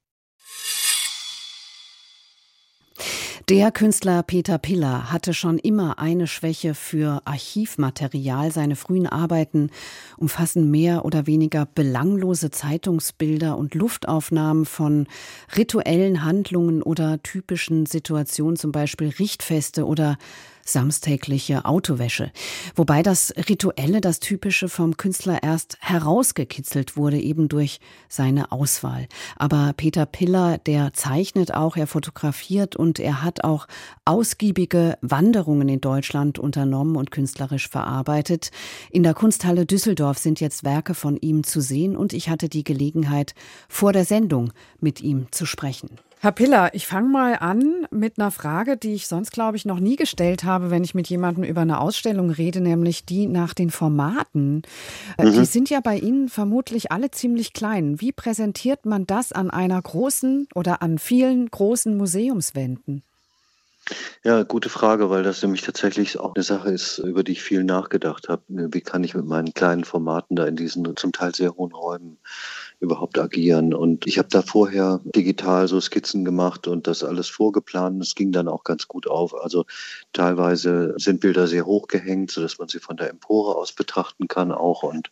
Der 3.48 3.72
Künstler 3.72 4.22
Peter 4.22 4.56
Piller 4.56 5.10
hatte 5.10 5.34
schon 5.34 5.58
immer 5.58 5.98
eine 5.98 6.28
Schwäche 6.28 6.74
für 6.74 7.22
Archivmaterial. 7.24 8.52
Seine 8.52 8.76
frühen 8.76 9.08
Arbeiten 9.08 9.70
umfassen 10.16 10.70
mehr 10.70 11.04
oder 11.04 11.26
weniger 11.26 11.66
belanglose 11.66 12.52
Zeitungsbilder 12.52 13.58
und 13.58 13.74
Luftaufnahmen 13.74 14.64
von 14.64 15.08
rituellen 15.56 16.24
Handlungen 16.24 16.82
oder 16.82 17.20
typischen 17.24 17.84
Situationen, 17.84 18.56
zum 18.56 18.70
Beispiel 18.70 19.08
Richtfeste 19.08 19.86
oder 19.86 20.18
samstägliche 20.64 21.64
Autowäsche. 21.64 22.32
Wobei 22.74 23.02
das 23.02 23.32
Rituelle, 23.48 24.00
das 24.00 24.20
Typische 24.20 24.68
vom 24.68 24.96
Künstler 24.96 25.42
erst 25.42 25.78
herausgekitzelt 25.80 26.96
wurde, 26.96 27.18
eben 27.18 27.48
durch 27.48 27.80
seine 28.08 28.52
Auswahl. 28.52 29.08
Aber 29.36 29.72
Peter 29.76 30.06
Piller, 30.06 30.58
der 30.58 30.92
zeichnet 30.92 31.54
auch, 31.54 31.76
er 31.76 31.86
fotografiert 31.86 32.76
und 32.76 32.98
er 32.98 33.22
hat 33.22 33.44
auch 33.44 33.66
ausgiebige 34.04 34.98
Wanderungen 35.00 35.68
in 35.68 35.80
Deutschland 35.80 36.38
unternommen 36.38 36.96
und 36.96 37.10
künstlerisch 37.10 37.68
verarbeitet. 37.68 38.50
In 38.90 39.02
der 39.02 39.14
Kunsthalle 39.14 39.66
Düsseldorf 39.66 40.18
sind 40.18 40.40
jetzt 40.40 40.64
Werke 40.64 40.94
von 40.94 41.16
ihm 41.16 41.44
zu 41.44 41.60
sehen 41.60 41.96
und 41.96 42.12
ich 42.12 42.28
hatte 42.28 42.48
die 42.48 42.64
Gelegenheit, 42.64 43.34
vor 43.68 43.92
der 43.92 44.04
Sendung 44.04 44.52
mit 44.80 45.00
ihm 45.00 45.26
zu 45.30 45.46
sprechen. 45.46 45.90
Herr 46.22 46.30
Piller, 46.30 46.72
ich 46.72 46.86
fange 46.86 47.08
mal 47.08 47.34
an 47.34 47.88
mit 47.90 48.16
einer 48.16 48.30
Frage, 48.30 48.76
die 48.76 48.94
ich 48.94 49.08
sonst, 49.08 49.32
glaube 49.32 49.56
ich, 49.56 49.64
noch 49.64 49.80
nie 49.80 49.96
gestellt 49.96 50.44
habe, 50.44 50.70
wenn 50.70 50.84
ich 50.84 50.94
mit 50.94 51.08
jemandem 51.08 51.42
über 51.42 51.62
eine 51.62 51.80
Ausstellung 51.80 52.30
rede, 52.30 52.60
nämlich 52.60 53.04
die 53.04 53.26
nach 53.26 53.54
den 53.54 53.70
Formaten. 53.70 54.62
Äh, 55.18 55.24
mhm. 55.24 55.32
Die 55.32 55.44
sind 55.46 55.68
ja 55.68 55.80
bei 55.80 55.98
Ihnen 55.98 56.28
vermutlich 56.28 56.92
alle 56.92 57.10
ziemlich 57.10 57.54
klein. 57.54 58.00
Wie 58.00 58.12
präsentiert 58.12 58.86
man 58.86 59.04
das 59.04 59.32
an 59.32 59.50
einer 59.50 59.82
großen 59.82 60.46
oder 60.54 60.80
an 60.80 61.00
vielen 61.00 61.50
großen 61.50 61.96
Museumswänden? 61.96 63.02
Ja, 64.22 64.44
gute 64.44 64.68
Frage, 64.68 65.10
weil 65.10 65.24
das 65.24 65.42
nämlich 65.42 65.62
tatsächlich 65.62 66.20
auch 66.20 66.36
eine 66.36 66.44
Sache 66.44 66.70
ist, 66.70 66.98
über 66.98 67.24
die 67.24 67.32
ich 67.32 67.42
viel 67.42 67.64
nachgedacht 67.64 68.28
habe. 68.28 68.42
Wie 68.46 68.80
kann 68.80 69.02
ich 69.02 69.16
mit 69.16 69.26
meinen 69.26 69.54
kleinen 69.54 69.82
Formaten 69.82 70.36
da 70.36 70.46
in 70.46 70.54
diesen 70.54 70.96
zum 70.96 71.10
Teil 71.10 71.34
sehr 71.34 71.56
hohen 71.56 71.72
Räumen 71.72 72.18
überhaupt 72.82 73.18
agieren. 73.18 73.72
Und 73.72 74.06
ich 74.08 74.18
habe 74.18 74.28
da 74.28 74.42
vorher 74.42 75.00
digital 75.04 75.68
so 75.68 75.80
Skizzen 75.80 76.24
gemacht 76.24 76.66
und 76.66 76.88
das 76.88 77.04
alles 77.04 77.28
vorgeplant. 77.28 78.02
Es 78.02 78.16
ging 78.16 78.32
dann 78.32 78.48
auch 78.48 78.64
ganz 78.64 78.88
gut 78.88 79.06
auf. 79.06 79.34
Also 79.40 79.64
teilweise 80.12 80.94
sind 80.98 81.20
Bilder 81.20 81.46
sehr 81.46 81.64
hoch 81.64 81.86
gehängt, 81.86 82.32
sodass 82.32 82.58
man 82.58 82.68
sie 82.68 82.80
von 82.80 82.96
der 82.96 83.10
Empore 83.10 83.54
aus 83.54 83.72
betrachten 83.72 84.26
kann 84.26 84.50
auch. 84.50 84.82
Und 84.82 85.10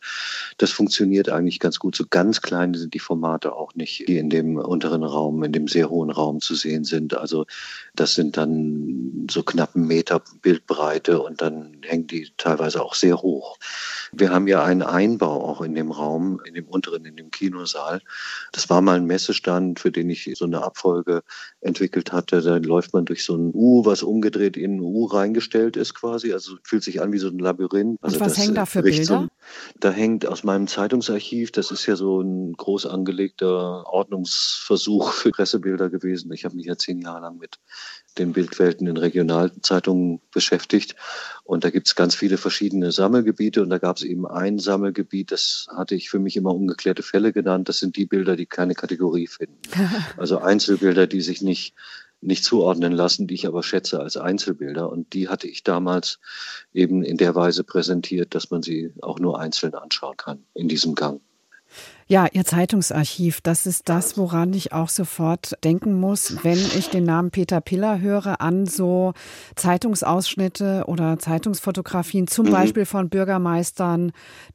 das 0.58 0.72
funktioniert 0.72 1.28
eigentlich 1.28 1.60
ganz 1.60 1.78
gut. 1.78 1.94
So 1.94 2.04
ganz 2.10 2.42
klein 2.42 2.74
sind 2.74 2.92
die 2.92 2.98
Formate 2.98 3.54
auch 3.54 3.74
nicht, 3.76 4.08
die 4.08 4.18
in 4.18 4.30
dem 4.30 4.56
unteren 4.56 5.04
Raum, 5.04 5.44
in 5.44 5.52
dem 5.52 5.68
sehr 5.68 5.90
hohen 5.90 6.10
Raum 6.10 6.40
zu 6.40 6.56
sehen 6.56 6.82
sind. 6.82 7.16
Also 7.16 7.46
das 7.94 8.16
sind 8.16 8.36
dann 8.36 9.28
so 9.30 9.44
knapp 9.44 9.76
einen 9.76 9.86
Meter 9.86 10.20
Bildbreite 10.42 11.22
und 11.22 11.40
dann 11.40 11.76
hängen 11.82 12.08
die 12.08 12.30
teilweise 12.36 12.82
auch 12.82 12.96
sehr 12.96 13.22
hoch. 13.22 13.58
Wir 14.12 14.30
haben 14.30 14.48
ja 14.48 14.64
einen 14.64 14.82
Einbau 14.82 15.44
auch 15.44 15.60
in 15.60 15.74
dem 15.74 15.92
Raum, 15.92 16.40
in 16.44 16.54
dem 16.54 16.66
unteren, 16.66 17.04
in 17.04 17.16
dem 17.16 17.30
Kinosaal. 17.30 18.00
Das 18.52 18.68
war 18.68 18.80
mal 18.80 18.96
ein 18.96 19.06
Messestand, 19.06 19.78
für 19.78 19.90
den 19.90 20.10
ich 20.10 20.30
so 20.36 20.44
eine 20.44 20.62
Abfolge 20.62 21.22
entwickelt 21.60 22.12
hatte. 22.12 22.40
Da 22.42 22.56
läuft 22.56 22.92
man 22.92 23.04
durch 23.04 23.24
so 23.24 23.36
ein 23.36 23.52
U, 23.54 23.84
was 23.84 24.02
umgedreht 24.02 24.56
in 24.56 24.76
ein 24.76 24.80
U 24.80 25.06
reingestellt 25.06 25.76
ist 25.76 25.94
quasi. 25.94 26.32
Also 26.32 26.56
fühlt 26.62 26.82
sich 26.82 27.00
an 27.00 27.12
wie 27.12 27.18
so 27.18 27.28
ein 27.28 27.38
Labyrinth. 27.38 27.98
Also 28.02 28.16
Und 28.16 28.20
was 28.20 28.38
hängt 28.38 28.56
da 28.56 28.66
für 28.66 28.82
Bilder? 28.82 29.04
So, 29.04 29.28
da 29.78 29.90
hängt 29.90 30.26
aus 30.26 30.44
meinem 30.44 30.66
Zeitungsarchiv, 30.66 31.52
das 31.52 31.70
ist 31.70 31.86
ja 31.86 31.96
so 31.96 32.20
ein 32.20 32.52
groß 32.54 32.86
angelegter 32.86 33.86
Ordnungsversuch 33.86 35.12
für 35.12 35.30
Pressebilder 35.30 35.90
gewesen. 35.90 36.32
Ich 36.32 36.44
habe 36.44 36.56
mich 36.56 36.66
ja 36.66 36.76
zehn 36.76 37.00
Jahre 37.00 37.20
lang 37.20 37.38
mit 37.38 37.58
den 38.20 38.32
Bildwelten 38.32 38.86
in 38.86 38.96
Regionalzeitungen 38.96 40.20
beschäftigt. 40.32 40.94
Und 41.42 41.64
da 41.64 41.70
gibt 41.70 41.88
es 41.88 41.96
ganz 41.96 42.14
viele 42.14 42.36
verschiedene 42.36 42.92
Sammelgebiete. 42.92 43.62
Und 43.62 43.70
da 43.70 43.78
gab 43.78 43.96
es 43.96 44.02
eben 44.02 44.26
ein 44.26 44.58
Sammelgebiet, 44.58 45.32
das 45.32 45.66
hatte 45.74 45.94
ich 45.94 46.10
für 46.10 46.20
mich 46.20 46.36
immer 46.36 46.54
ungeklärte 46.54 47.02
Fälle 47.02 47.32
genannt. 47.32 47.68
Das 47.68 47.78
sind 47.78 47.96
die 47.96 48.06
Bilder, 48.06 48.36
die 48.36 48.46
keine 48.46 48.74
Kategorie 48.74 49.26
finden. 49.26 49.58
Also 50.16 50.38
Einzelbilder, 50.38 51.06
die 51.06 51.20
sich 51.20 51.40
nicht 51.40 51.74
nicht 52.20 52.44
zuordnen 52.44 52.92
lassen, 52.92 53.26
die 53.26 53.34
ich 53.34 53.46
aber 53.46 53.62
schätze 53.62 54.00
als 54.00 54.16
Einzelbilder. 54.16 54.90
Und 54.90 55.14
die 55.14 55.28
hatte 55.28 55.48
ich 55.48 55.64
damals 55.64 56.18
eben 56.74 57.02
in 57.02 57.16
der 57.16 57.34
Weise 57.34 57.64
präsentiert, 57.64 58.34
dass 58.34 58.50
man 58.50 58.62
sie 58.62 58.92
auch 59.00 59.18
nur 59.18 59.40
einzeln 59.40 59.74
anschauen 59.74 60.16
kann 60.16 60.44
in 60.54 60.68
diesem 60.68 60.94
Gang. 60.94 61.22
Ja, 62.10 62.26
Ihr 62.32 62.44
Zeitungsarchiv, 62.44 63.40
das 63.40 63.66
ist 63.66 63.88
das, 63.88 64.18
woran 64.18 64.52
ich 64.52 64.72
auch 64.72 64.88
sofort 64.88 65.56
denken 65.62 65.94
muss, 65.94 66.42
wenn 66.42 66.58
ich 66.58 66.90
den 66.90 67.04
Namen 67.04 67.30
Peter 67.30 67.60
Piller 67.60 68.00
höre, 68.00 68.40
an 68.40 68.66
so 68.66 69.12
Zeitungsausschnitte 69.54 70.86
oder 70.88 71.20
Zeitungsfotografien, 71.20 72.26
zum 72.26 72.46
mhm. 72.46 72.50
Beispiel 72.50 72.84
von 72.84 73.10
Bürgermeistern, 73.10 74.10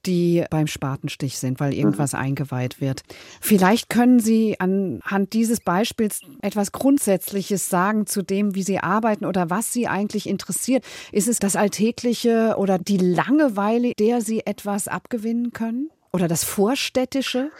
die 0.05 0.43
beim 0.49 0.67
Spatenstich 0.67 1.37
sind, 1.39 1.61
weil 1.61 1.73
irgendwas 1.73 2.11
mhm. 2.11 2.19
eingeweiht 2.19 2.81
wird. 2.81 3.03
Vielleicht 3.39 3.89
können 3.89 4.19
Sie 4.19 4.59
anhand 4.59 5.31
dieses 5.31 5.61
Beispiels 5.61 6.19
etwas 6.41 6.73
Grundsätzliches 6.73 7.69
sagen 7.69 8.05
zu 8.05 8.21
dem, 8.21 8.53
wie 8.55 8.63
Sie 8.63 8.79
arbeiten 8.79 9.23
oder 9.23 9.49
was 9.49 9.71
Sie 9.71 9.87
eigentlich 9.87 10.27
interessiert. 10.27 10.83
Ist 11.13 11.29
es 11.29 11.39
das 11.39 11.55
Alltägliche 11.55 12.55
oder 12.57 12.77
die 12.79 12.97
Langeweile, 12.97 13.93
der 13.97 14.19
Sie 14.19 14.45
etwas 14.45 14.89
abgewinnen 14.89 15.53
können? 15.53 15.89
Oder 16.15 16.29
das 16.29 16.45
Vorstädtische? 16.45 17.51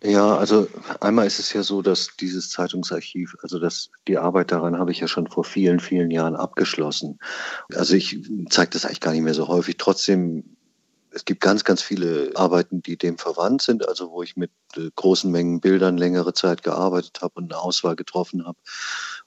Ja, 0.00 0.36
also 0.36 0.68
einmal 1.00 1.26
ist 1.26 1.40
es 1.40 1.52
ja 1.52 1.64
so, 1.64 1.82
dass 1.82 2.10
dieses 2.20 2.48
Zeitungsarchiv, 2.48 3.36
also 3.42 3.58
das, 3.58 3.90
die 4.06 4.16
Arbeit 4.16 4.52
daran 4.52 4.78
habe 4.78 4.92
ich 4.92 5.00
ja 5.00 5.08
schon 5.08 5.26
vor 5.26 5.42
vielen, 5.42 5.80
vielen 5.80 6.12
Jahren 6.12 6.36
abgeschlossen. 6.36 7.18
Also 7.74 7.96
ich 7.96 8.22
zeige 8.48 8.70
das 8.70 8.84
eigentlich 8.84 9.00
gar 9.00 9.10
nicht 9.10 9.22
mehr 9.22 9.34
so 9.34 9.48
häufig. 9.48 9.76
Trotzdem 9.76 10.56
es 11.12 11.24
gibt 11.24 11.40
ganz, 11.40 11.64
ganz 11.64 11.82
viele 11.82 12.30
Arbeiten, 12.34 12.82
die 12.82 12.96
dem 12.96 13.18
verwandt 13.18 13.62
sind, 13.62 13.88
also 13.88 14.10
wo 14.10 14.22
ich 14.22 14.36
mit 14.36 14.52
äh, 14.76 14.90
großen 14.94 15.30
Mengen 15.30 15.60
Bildern 15.60 15.98
längere 15.98 16.32
Zeit 16.32 16.62
gearbeitet 16.62 17.20
habe 17.20 17.34
und 17.34 17.52
eine 17.52 17.60
Auswahl 17.60 17.96
getroffen 17.96 18.46
habe. 18.46 18.58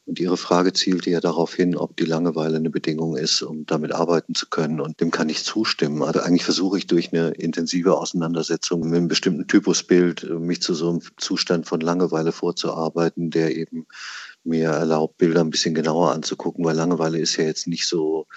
Und 0.06 0.20
Ihre 0.20 0.36
Frage 0.36 0.74
zielte 0.74 1.10
ja 1.10 1.22
darauf 1.22 1.56
hin, 1.56 1.78
ob 1.78 1.96
die 1.96 2.04
Langeweile 2.04 2.58
eine 2.58 2.70
Bedingung 2.70 3.16
ist, 3.16 3.42
um 3.42 3.66
damit 3.66 3.94
arbeiten 3.94 4.36
zu 4.36 4.48
können. 4.50 4.82
Und 4.82 5.00
dem 5.00 5.12
kann 5.12 5.30
ich 5.30 5.46
zustimmen. 5.46 6.04
Also 6.04 6.20
eigentlich 6.20 6.44
versuche 6.44 6.78
ich 6.78 6.88
durch 6.88 7.14
eine 7.14 7.30
intensive 7.32 7.98
Auseinandersetzung 7.98 8.82
mit 8.82 8.98
einem 8.98 9.08
bestimmten 9.08 9.48
Typusbild 9.48 10.24
äh, 10.24 10.34
mich 10.34 10.62
zu 10.62 10.74
so 10.74 10.90
einem 10.90 11.02
Zustand 11.18 11.68
von 11.68 11.80
Langeweile 11.80 12.34
vorzuarbeiten, 12.34 13.32
der 13.32 13.56
eben 13.56 13.88
mir 14.44 14.70
erlaubt, 14.70 15.18
Bilder 15.18 15.40
ein 15.40 15.52
bisschen 15.52 15.74
genauer 15.74 16.12
anzugucken, 16.12 16.66
weil 16.66 16.76
Langeweile 16.76 17.20
ist 17.20 17.38
ja 17.38 17.46
jetzt 17.46 17.68
nicht 17.68 17.88
so 17.88 18.28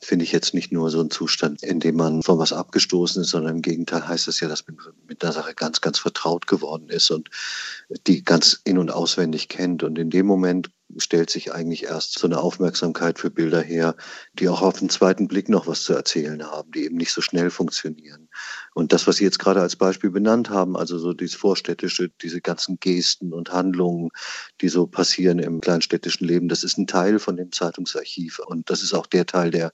finde 0.00 0.24
ich 0.24 0.32
jetzt 0.32 0.54
nicht 0.54 0.72
nur 0.72 0.90
so 0.90 1.00
ein 1.00 1.10
Zustand, 1.10 1.62
in 1.62 1.80
dem 1.80 1.96
man 1.96 2.22
von 2.22 2.38
was 2.38 2.52
abgestoßen 2.52 3.22
ist, 3.22 3.30
sondern 3.30 3.56
im 3.56 3.62
Gegenteil 3.62 4.06
heißt 4.06 4.28
es 4.28 4.40
ja, 4.40 4.48
dass 4.48 4.66
man 4.66 4.78
mit 5.08 5.22
der 5.22 5.32
Sache 5.32 5.54
ganz, 5.54 5.80
ganz 5.80 5.98
vertraut 5.98 6.46
geworden 6.46 6.88
ist 6.88 7.10
und 7.10 7.30
die 8.06 8.22
ganz 8.22 8.60
in- 8.64 8.78
und 8.78 8.90
auswendig 8.90 9.48
kennt. 9.48 9.82
Und 9.82 9.98
in 9.98 10.10
dem 10.10 10.26
Moment 10.26 10.70
stellt 10.96 11.30
sich 11.30 11.52
eigentlich 11.52 11.84
erst 11.84 12.18
so 12.18 12.26
eine 12.26 12.40
Aufmerksamkeit 12.40 13.18
für 13.18 13.30
Bilder 13.30 13.60
her, 13.60 13.96
die 14.34 14.48
auch 14.48 14.62
auf 14.62 14.78
den 14.78 14.88
zweiten 14.88 15.28
Blick 15.28 15.48
noch 15.48 15.66
was 15.66 15.82
zu 15.82 15.92
erzählen 15.92 16.42
haben, 16.44 16.70
die 16.72 16.84
eben 16.84 16.96
nicht 16.96 17.12
so 17.12 17.20
schnell 17.20 17.50
funktionieren. 17.50 18.28
Und 18.78 18.92
das, 18.92 19.08
was 19.08 19.16
Sie 19.16 19.24
jetzt 19.24 19.40
gerade 19.40 19.60
als 19.60 19.74
Beispiel 19.74 20.10
benannt 20.10 20.50
haben, 20.50 20.76
also 20.76 21.00
so 21.00 21.12
dieses 21.12 21.34
Vorstädtische, 21.34 22.12
diese 22.22 22.40
ganzen 22.40 22.78
Gesten 22.78 23.32
und 23.32 23.52
Handlungen, 23.52 24.10
die 24.60 24.68
so 24.68 24.86
passieren 24.86 25.40
im 25.40 25.60
kleinstädtischen 25.60 26.28
Leben, 26.28 26.48
das 26.48 26.62
ist 26.62 26.78
ein 26.78 26.86
Teil 26.86 27.18
von 27.18 27.36
dem 27.36 27.50
Zeitungsarchiv. 27.50 28.38
Und 28.38 28.70
das 28.70 28.84
ist 28.84 28.94
auch 28.94 29.08
der 29.08 29.26
Teil, 29.26 29.50
der 29.50 29.72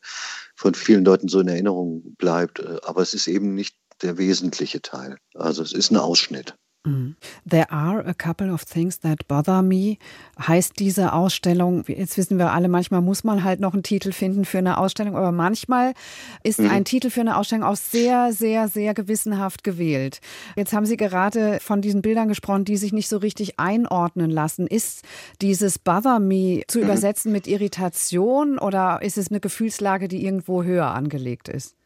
von 0.57 0.73
vielen 0.73 1.05
Leuten 1.05 1.29
so 1.29 1.41
in 1.41 1.49
Erinnerung 1.49 2.15
bleibt. 2.17 2.65
Aber 2.87 3.03
es 3.03 3.13
ist 3.13 3.27
eben 3.27 3.55
nicht 3.55 3.77
der 4.01 4.17
wesentliche 4.17 4.81
Teil. 4.81 5.19
Also 5.35 5.63
es 5.63 5.75
ist 5.75 5.91
ein 5.91 5.99
Ausschnitt. 5.99 6.57
Mm. 6.87 7.15
There 7.49 7.71
are 7.71 8.01
a 8.07 8.13
couple 8.13 8.53
of 8.53 8.65
things 8.65 9.01
that 9.01 9.27
bother 9.27 9.63
me. 9.63 9.97
Heißt 10.39 10.79
diese 10.79 11.15
Ausstellung, 11.15 11.85
jetzt 11.87 12.19
wissen 12.19 12.39
wir 12.39 12.53
alle, 12.53 12.69
manchmal 12.69 13.01
muss 13.01 13.25
man 13.25 13.43
halt 13.43 13.61
noch 13.61 13.73
einen 13.73 13.83
Titel 13.83 14.13
finden 14.13 14.45
für 14.45 14.59
eine 14.59 14.77
Ausstellung, 14.77 15.17
aber 15.17 15.33
manchmal 15.33 15.95
ist 16.43 16.61
mhm. 16.61 16.71
ein 16.71 16.85
Titel 16.85 17.09
für 17.09 17.21
eine 17.21 17.39
Ausstellung 17.39 17.65
auch 17.65 17.77
sehr, 17.77 18.33
sehr, 18.33 18.69
sehr 18.69 18.93
gewissenhaft 18.93 19.65
gewählt. 19.65 20.21
Jetzt 20.57 20.75
haben 20.75 20.85
Sie 20.85 20.99
gerade 20.99 21.59
von 21.61 21.81
diesen 21.81 22.03
Bildern 22.03 22.29
gesprochen, 22.29 22.67
die 22.67 22.77
sich 22.77 22.93
nicht 22.93 23.09
so 23.09 23.17
richtig 23.17 23.59
einordnen 23.59 24.31
lassen. 24.31 24.67
Ist 24.67 25.05
dieses 25.41 25.79
Bother 25.79 26.19
me 26.19 26.63
zu 26.69 26.79
mhm. 26.79 26.85
übersetzen 26.85 27.33
mit 27.33 27.47
Irritation 27.47 28.59
oder 28.59 29.01
ist 29.01 29.17
es 29.17 29.31
eine 29.31 29.41
Gefühlslage, 29.41 30.09
die 30.09 30.25
irgendwo 30.25 30.63
höher 30.63 30.89
angelegt 30.89 31.49
ist? 31.49 31.77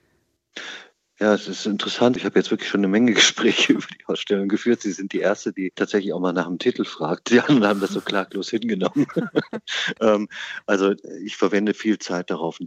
Ja, 1.20 1.34
es 1.34 1.48
ist 1.48 1.66
interessant. 1.66 2.16
Ich 2.16 2.24
habe 2.24 2.38
jetzt 2.38 2.52
wirklich 2.52 2.68
schon 2.70 2.80
eine 2.80 2.88
Menge 2.88 3.12
Gespräche 3.14 3.72
über 3.72 3.86
die 3.86 4.06
Ausstellung 4.06 4.48
geführt. 4.48 4.82
Sie 4.82 4.92
sind 4.92 5.12
die 5.12 5.18
Erste, 5.18 5.52
die 5.52 5.72
tatsächlich 5.74 6.12
auch 6.12 6.20
mal 6.20 6.32
nach 6.32 6.46
dem 6.46 6.58
Titel 6.58 6.84
fragt. 6.84 7.30
Die 7.30 7.40
anderen 7.40 7.66
haben 7.66 7.80
das 7.80 7.90
so 7.90 8.00
klaglos 8.00 8.50
hingenommen. 8.50 9.06
ähm, 10.00 10.28
also 10.66 10.94
ich 11.24 11.36
verwende 11.36 11.74
viel 11.74 11.98
Zeit 11.98 12.30
darauf, 12.30 12.58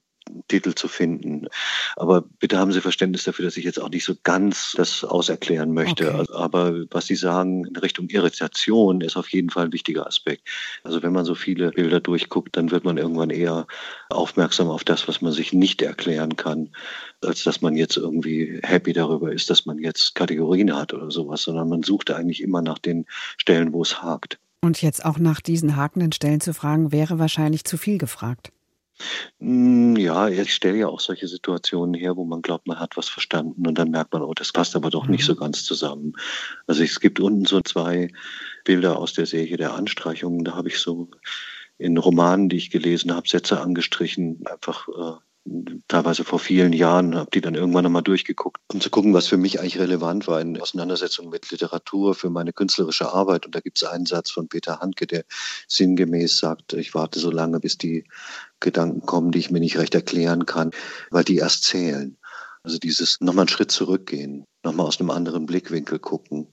Titel 0.47 0.73
zu 0.73 0.87
finden. 0.87 1.47
Aber 1.95 2.21
bitte 2.21 2.57
haben 2.57 2.71
Sie 2.71 2.81
Verständnis 2.81 3.23
dafür, 3.23 3.45
dass 3.45 3.57
ich 3.57 3.65
jetzt 3.65 3.81
auch 3.81 3.89
nicht 3.89 4.05
so 4.05 4.13
ganz 4.23 4.73
das 4.77 5.03
auserklären 5.03 5.73
möchte. 5.73 6.07
Okay. 6.07 6.17
Also, 6.17 6.35
aber 6.35 6.73
was 6.91 7.07
Sie 7.07 7.15
sagen 7.15 7.65
in 7.65 7.75
Richtung 7.75 8.07
Irritation 8.09 9.01
ist 9.01 9.17
auf 9.17 9.29
jeden 9.29 9.49
Fall 9.49 9.65
ein 9.65 9.73
wichtiger 9.73 10.07
Aspekt. 10.07 10.47
Also 10.83 11.03
wenn 11.03 11.13
man 11.13 11.25
so 11.25 11.35
viele 11.35 11.71
Bilder 11.71 11.99
durchguckt, 11.99 12.55
dann 12.55 12.71
wird 12.71 12.83
man 12.83 12.97
irgendwann 12.97 13.29
eher 13.29 13.67
aufmerksam 14.09 14.69
auf 14.69 14.83
das, 14.83 15.07
was 15.07 15.21
man 15.21 15.31
sich 15.31 15.53
nicht 15.53 15.81
erklären 15.81 16.35
kann 16.35 16.69
als 17.25 17.43
dass 17.43 17.61
man 17.61 17.75
jetzt 17.75 17.97
irgendwie 17.97 18.59
happy 18.63 18.93
darüber 18.93 19.31
ist, 19.31 19.49
dass 19.49 19.65
man 19.65 19.79
jetzt 19.79 20.15
Kategorien 20.15 20.75
hat 20.75 20.93
oder 20.93 21.11
sowas, 21.11 21.43
sondern 21.43 21.69
man 21.69 21.83
sucht 21.83 22.11
eigentlich 22.11 22.41
immer 22.41 22.61
nach 22.61 22.79
den 22.79 23.05
Stellen, 23.37 23.73
wo 23.73 23.81
es 23.81 24.01
hakt. 24.01 24.39
Und 24.61 24.81
jetzt 24.81 25.05
auch 25.05 25.17
nach 25.17 25.41
diesen 25.41 25.75
hakenden 25.75 26.11
Stellen 26.11 26.41
zu 26.41 26.53
fragen, 26.53 26.91
wäre 26.91 27.19
wahrscheinlich 27.19 27.63
zu 27.63 27.77
viel 27.77 27.97
gefragt. 27.97 28.51
Hm, 29.39 29.95
ja, 29.95 30.27
ich 30.27 30.53
stelle 30.53 30.77
ja 30.77 30.87
auch 30.87 30.99
solche 30.99 31.27
Situationen 31.27 31.93
her, 31.93 32.15
wo 32.15 32.25
man 32.25 32.41
glaubt, 32.41 32.67
man 32.67 32.79
hat 32.79 32.97
was 32.97 33.09
verstanden 33.09 33.67
und 33.67 33.77
dann 33.77 33.91
merkt 33.91 34.13
man, 34.13 34.21
oh, 34.21 34.33
das 34.33 34.51
passt 34.51 34.75
aber 34.75 34.89
doch 34.89 35.07
nicht 35.07 35.25
so 35.25 35.33
mhm. 35.33 35.39
ganz 35.39 35.63
zusammen. 35.63 36.13
Also 36.67 36.83
es 36.83 36.99
gibt 36.99 37.19
unten 37.19 37.45
so 37.45 37.61
zwei 37.61 38.09
Bilder 38.65 38.97
aus 38.97 39.13
der 39.13 39.25
Serie 39.25 39.57
der 39.57 39.73
Anstreichungen. 39.73 40.43
Da 40.43 40.55
habe 40.55 40.69
ich 40.69 40.79
so 40.79 41.09
in 41.77 41.97
Romanen, 41.97 42.49
die 42.49 42.57
ich 42.57 42.69
gelesen 42.69 43.13
habe, 43.13 43.27
Sätze 43.27 43.59
angestrichen, 43.59 44.43
einfach 44.45 44.87
äh, 44.87 45.19
teilweise 45.87 46.23
vor 46.23 46.39
vielen 46.39 46.71
Jahren, 46.71 47.15
habe 47.15 47.31
die 47.33 47.41
dann 47.41 47.55
irgendwann 47.55 47.83
nochmal 47.83 48.03
durchgeguckt, 48.03 48.61
um 48.71 48.79
zu 48.79 48.89
gucken, 48.89 49.13
was 49.13 49.27
für 49.27 49.37
mich 49.37 49.59
eigentlich 49.59 49.79
relevant 49.79 50.27
war 50.27 50.39
in 50.39 50.59
Auseinandersetzung 50.59 51.29
mit 51.29 51.49
Literatur 51.51 52.13
für 52.13 52.29
meine 52.29 52.53
künstlerische 52.53 53.11
Arbeit. 53.11 53.45
Und 53.45 53.55
da 53.55 53.59
gibt 53.59 53.81
es 53.81 53.87
einen 53.87 54.05
Satz 54.05 54.29
von 54.29 54.47
Peter 54.47 54.79
Handke, 54.79 55.07
der 55.07 55.23
sinngemäß 55.67 56.37
sagt, 56.37 56.73
ich 56.73 56.93
warte 56.93 57.19
so 57.19 57.31
lange, 57.31 57.59
bis 57.59 57.77
die 57.77 58.05
Gedanken 58.59 59.01
kommen, 59.01 59.31
die 59.31 59.39
ich 59.39 59.51
mir 59.51 59.59
nicht 59.59 59.77
recht 59.77 59.95
erklären 59.95 60.45
kann, 60.45 60.71
weil 61.09 61.23
die 61.23 61.37
erst 61.37 61.63
zählen. 61.63 62.17
Also 62.63 62.77
dieses 62.77 63.19
nochmal 63.19 63.43
einen 63.43 63.49
Schritt 63.49 63.71
zurückgehen, 63.71 64.45
nochmal 64.63 64.85
aus 64.85 64.99
einem 64.99 65.09
anderen 65.09 65.47
Blickwinkel 65.47 65.97
gucken. 65.97 66.47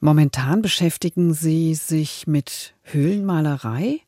Momentan 0.00 0.60
beschäftigen 0.60 1.32
Sie 1.32 1.74
sich 1.74 2.26
mit 2.26 2.74
Höhlenmalerei. 2.82 4.00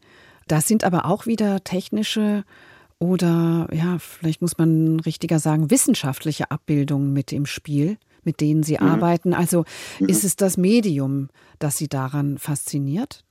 Da 0.48 0.60
sind 0.60 0.84
aber 0.84 1.06
auch 1.06 1.26
wieder 1.26 1.62
technische 1.62 2.44
oder 2.98 3.68
ja, 3.72 3.98
vielleicht 3.98 4.40
muss 4.40 4.58
man 4.58 5.00
richtiger 5.00 5.38
sagen, 5.38 5.70
wissenschaftliche 5.70 6.50
Abbildungen 6.50 7.12
mit 7.12 7.32
im 7.32 7.46
Spiel, 7.46 7.98
mit 8.24 8.40
denen 8.40 8.62
Sie 8.62 8.78
mhm. 8.80 8.86
arbeiten. 8.88 9.34
Also 9.34 9.64
mhm. 10.00 10.08
ist 10.08 10.24
es 10.24 10.36
das 10.36 10.56
Medium, 10.56 11.28
das 11.58 11.76
Sie 11.76 11.88
daran 11.88 12.38
fasziniert? 12.38 13.22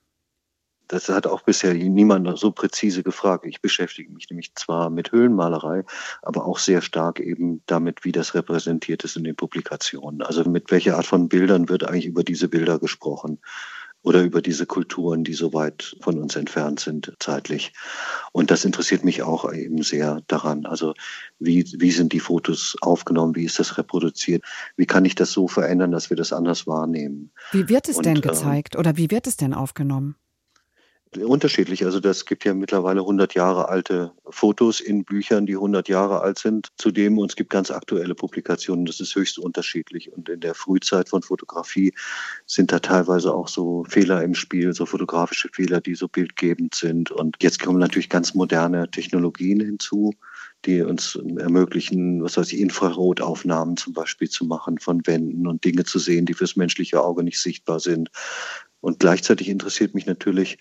Das 0.88 1.08
hat 1.08 1.26
auch 1.26 1.42
bisher 1.42 1.74
niemand 1.74 2.38
so 2.38 2.52
präzise 2.52 3.02
gefragt. 3.02 3.44
Ich 3.44 3.60
beschäftige 3.60 4.12
mich 4.12 4.30
nämlich 4.30 4.54
zwar 4.54 4.88
mit 4.88 5.10
Höhlenmalerei, 5.10 5.84
aber 6.22 6.46
auch 6.46 6.60
sehr 6.60 6.80
stark 6.80 7.18
eben 7.18 7.60
damit, 7.66 8.04
wie 8.04 8.12
das 8.12 8.34
repräsentiert 8.34 9.02
ist 9.02 9.16
in 9.16 9.24
den 9.24 9.34
Publikationen. 9.34 10.22
Also 10.22 10.48
mit 10.48 10.70
welcher 10.70 10.96
Art 10.96 11.06
von 11.06 11.28
Bildern 11.28 11.68
wird 11.68 11.82
eigentlich 11.82 12.06
über 12.06 12.22
diese 12.22 12.48
Bilder 12.48 12.78
gesprochen 12.78 13.40
oder 14.06 14.22
über 14.22 14.40
diese 14.40 14.66
Kulturen, 14.66 15.24
die 15.24 15.34
so 15.34 15.52
weit 15.52 15.96
von 16.00 16.16
uns 16.20 16.36
entfernt 16.36 16.78
sind 16.78 17.12
zeitlich. 17.18 17.72
Und 18.30 18.52
das 18.52 18.64
interessiert 18.64 19.04
mich 19.04 19.24
auch 19.24 19.52
eben 19.52 19.82
sehr 19.82 20.22
daran. 20.28 20.64
Also 20.64 20.94
wie, 21.40 21.64
wie 21.76 21.90
sind 21.90 22.12
die 22.12 22.20
Fotos 22.20 22.76
aufgenommen? 22.82 23.34
Wie 23.34 23.44
ist 23.44 23.58
das 23.58 23.78
reproduziert? 23.78 24.44
Wie 24.76 24.86
kann 24.86 25.04
ich 25.04 25.16
das 25.16 25.32
so 25.32 25.48
verändern, 25.48 25.90
dass 25.90 26.08
wir 26.08 26.16
das 26.16 26.32
anders 26.32 26.68
wahrnehmen? 26.68 27.32
Wie 27.50 27.68
wird 27.68 27.88
es 27.88 27.96
Und, 27.96 28.06
denn 28.06 28.16
ähm, 28.16 28.22
gezeigt 28.22 28.76
oder 28.76 28.96
wie 28.96 29.10
wird 29.10 29.26
es 29.26 29.36
denn 29.36 29.52
aufgenommen? 29.52 30.14
Unterschiedlich. 31.18 31.84
Also 31.84 32.00
das 32.00 32.24
gibt 32.24 32.44
ja 32.44 32.54
mittlerweile 32.54 33.00
100 33.00 33.34
Jahre 33.34 33.68
alte 33.68 34.12
Fotos 34.28 34.80
in 34.80 35.04
Büchern, 35.04 35.46
die 35.46 35.54
100 35.54 35.88
Jahre 35.88 36.20
alt 36.20 36.38
sind. 36.38 36.68
Zudem 36.76 37.18
und 37.18 37.30
es 37.30 37.36
gibt 37.36 37.50
ganz 37.50 37.70
aktuelle 37.70 38.14
Publikationen. 38.14 38.86
Das 38.86 39.00
ist 39.00 39.14
höchst 39.14 39.38
unterschiedlich. 39.38 40.12
Und 40.12 40.28
in 40.28 40.40
der 40.40 40.54
Frühzeit 40.54 41.08
von 41.08 41.22
Fotografie 41.22 41.92
sind 42.46 42.72
da 42.72 42.78
teilweise 42.78 43.34
auch 43.34 43.48
so 43.48 43.84
Fehler 43.88 44.22
im 44.22 44.34
Spiel, 44.34 44.72
so 44.72 44.86
fotografische 44.86 45.48
Fehler, 45.52 45.80
die 45.80 45.94
so 45.94 46.08
bildgebend 46.08 46.74
sind. 46.74 47.10
Und 47.10 47.36
jetzt 47.42 47.62
kommen 47.62 47.78
natürlich 47.78 48.08
ganz 48.08 48.34
moderne 48.34 48.90
Technologien 48.90 49.60
hinzu 49.60 50.12
die 50.66 50.82
uns 50.82 51.16
ermöglichen, 51.38 52.22
was 52.22 52.36
weiß 52.36 52.52
ich, 52.52 52.60
Infrarotaufnahmen 52.60 53.76
zum 53.76 53.92
Beispiel 53.92 54.28
zu 54.28 54.44
machen 54.44 54.78
von 54.78 55.06
Wänden 55.06 55.46
und 55.46 55.64
Dinge 55.64 55.84
zu 55.84 55.98
sehen, 55.98 56.26
die 56.26 56.34
fürs 56.34 56.56
menschliche 56.56 57.02
Auge 57.02 57.22
nicht 57.22 57.40
sichtbar 57.40 57.78
sind. 57.78 58.10
Und 58.86 59.00
gleichzeitig 59.00 59.48
interessiert 59.48 59.96
mich 59.96 60.06
natürlich, 60.06 60.58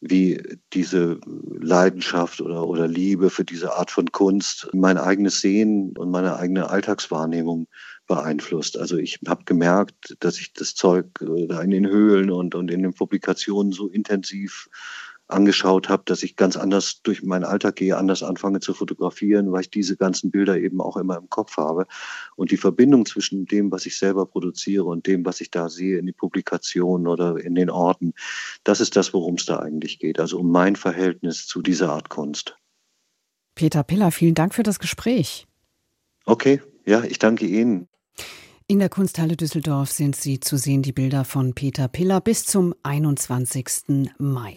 wie 0.00 0.40
diese 0.72 1.18
Leidenschaft 1.60 2.40
oder, 2.40 2.68
oder 2.68 2.86
Liebe 2.86 3.30
für 3.30 3.44
diese 3.44 3.74
Art 3.74 3.90
von 3.90 4.12
Kunst 4.12 4.68
mein 4.72 4.96
eigenes 4.96 5.40
Sehen 5.40 5.92
und 5.98 6.08
meine 6.12 6.36
eigene 6.36 6.70
Alltagswahrnehmung 6.70 7.66
beeinflusst. 8.06 8.78
Also 8.78 8.96
ich 8.96 9.18
habe 9.26 9.42
gemerkt, 9.44 10.16
dass 10.20 10.38
ich 10.38 10.52
das 10.52 10.76
Zeug 10.76 11.18
da 11.18 11.62
in 11.62 11.70
den 11.70 11.88
Höhlen 11.88 12.30
und, 12.30 12.54
und 12.54 12.70
in 12.70 12.84
den 12.84 12.94
Publikationen 12.94 13.72
so 13.72 13.88
intensiv 13.88 14.68
angeschaut 15.28 15.88
habe, 15.88 16.02
dass 16.06 16.22
ich 16.22 16.36
ganz 16.36 16.56
anders 16.56 17.00
durch 17.02 17.22
meinen 17.22 17.44
Alltag 17.44 17.76
gehe, 17.76 17.96
anders 17.96 18.22
anfange 18.22 18.60
zu 18.60 18.74
fotografieren, 18.74 19.52
weil 19.52 19.62
ich 19.62 19.70
diese 19.70 19.96
ganzen 19.96 20.30
Bilder 20.30 20.58
eben 20.58 20.80
auch 20.80 20.96
immer 20.96 21.16
im 21.16 21.30
Kopf 21.30 21.56
habe. 21.56 21.86
Und 22.36 22.50
die 22.50 22.56
Verbindung 22.56 23.06
zwischen 23.06 23.46
dem, 23.46 23.72
was 23.72 23.86
ich 23.86 23.98
selber 23.98 24.26
produziere 24.26 24.84
und 24.84 25.06
dem, 25.06 25.24
was 25.24 25.40
ich 25.40 25.50
da 25.50 25.68
sehe 25.68 25.98
in 25.98 26.06
den 26.06 26.14
Publikationen 26.14 27.06
oder 27.06 27.38
in 27.38 27.54
den 27.54 27.70
Orten, 27.70 28.12
das 28.64 28.80
ist 28.80 28.96
das, 28.96 29.14
worum 29.14 29.34
es 29.34 29.46
da 29.46 29.58
eigentlich 29.58 29.98
geht. 29.98 30.20
Also 30.20 30.38
um 30.38 30.50
mein 30.50 30.76
Verhältnis 30.76 31.46
zu 31.46 31.62
dieser 31.62 31.90
Art 31.90 32.10
Kunst. 32.10 32.56
Peter 33.54 33.82
Piller, 33.82 34.10
vielen 34.10 34.34
Dank 34.34 34.54
für 34.54 34.62
das 34.62 34.78
Gespräch. 34.78 35.46
Okay, 36.26 36.60
ja, 36.84 37.02
ich 37.04 37.18
danke 37.18 37.46
Ihnen. 37.46 37.88
In 38.66 38.78
der 38.78 38.88
Kunsthalle 38.88 39.36
Düsseldorf 39.36 39.90
sind 39.90 40.16
sie 40.16 40.40
zu 40.40 40.56
sehen, 40.56 40.82
die 40.82 40.92
Bilder 40.92 41.24
von 41.24 41.52
Peter 41.52 41.86
Piller 41.86 42.22
bis 42.22 42.46
zum 42.46 42.74
21. 42.82 44.08
Mai. 44.18 44.56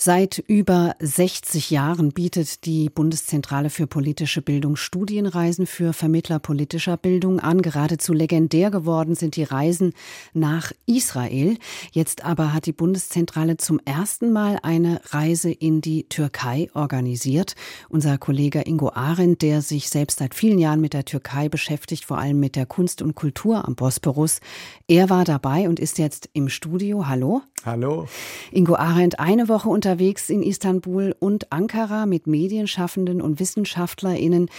Seit 0.00 0.38
über 0.46 0.94
60 1.00 1.70
Jahren 1.72 2.12
bietet 2.12 2.64
die 2.66 2.88
Bundeszentrale 2.88 3.68
für 3.68 3.88
politische 3.88 4.42
Bildung 4.42 4.76
Studienreisen 4.76 5.66
für 5.66 5.92
Vermittler 5.92 6.38
politischer 6.38 6.96
Bildung 6.96 7.40
an. 7.40 7.62
Geradezu 7.62 8.12
legendär 8.12 8.70
geworden 8.70 9.16
sind 9.16 9.34
die 9.34 9.42
Reisen 9.42 9.94
nach 10.34 10.70
Israel. 10.86 11.58
Jetzt 11.90 12.24
aber 12.24 12.54
hat 12.54 12.66
die 12.66 12.72
Bundeszentrale 12.72 13.56
zum 13.56 13.80
ersten 13.84 14.32
Mal 14.32 14.60
eine 14.62 15.00
Reise 15.06 15.50
in 15.50 15.80
die 15.80 16.08
Türkei 16.08 16.70
organisiert. 16.74 17.56
Unser 17.88 18.18
Kollege 18.18 18.60
Ingo 18.60 18.90
Arendt, 18.90 19.42
der 19.42 19.62
sich 19.62 19.90
selbst 19.90 20.20
seit 20.20 20.36
vielen 20.36 20.60
Jahren 20.60 20.80
mit 20.80 20.92
der 20.92 21.06
Türkei 21.06 21.48
beschäftigt, 21.48 22.04
vor 22.04 22.18
allem 22.18 22.38
mit 22.38 22.54
der 22.54 22.66
Kunst 22.66 23.02
und 23.02 23.16
Kultur 23.16 23.66
am 23.66 23.74
Bosporus, 23.74 24.38
er 24.86 25.10
war 25.10 25.24
dabei 25.24 25.68
und 25.68 25.80
ist 25.80 25.98
jetzt 25.98 26.30
im 26.34 26.48
Studio. 26.48 27.08
Hallo. 27.08 27.42
Hallo. 27.64 28.06
Ingo 28.52 28.76
Arendt, 28.76 29.18
eine 29.18 29.48
Woche 29.48 29.68
unterwegs 29.88 30.28
in 30.28 30.42
Istanbul 30.42 31.16
und 31.18 31.50
Ankara 31.50 32.04
mit 32.04 32.26
Medienschaffenden 32.26 33.22
und 33.22 33.40
WissenschaftlerInnen. 33.40 34.50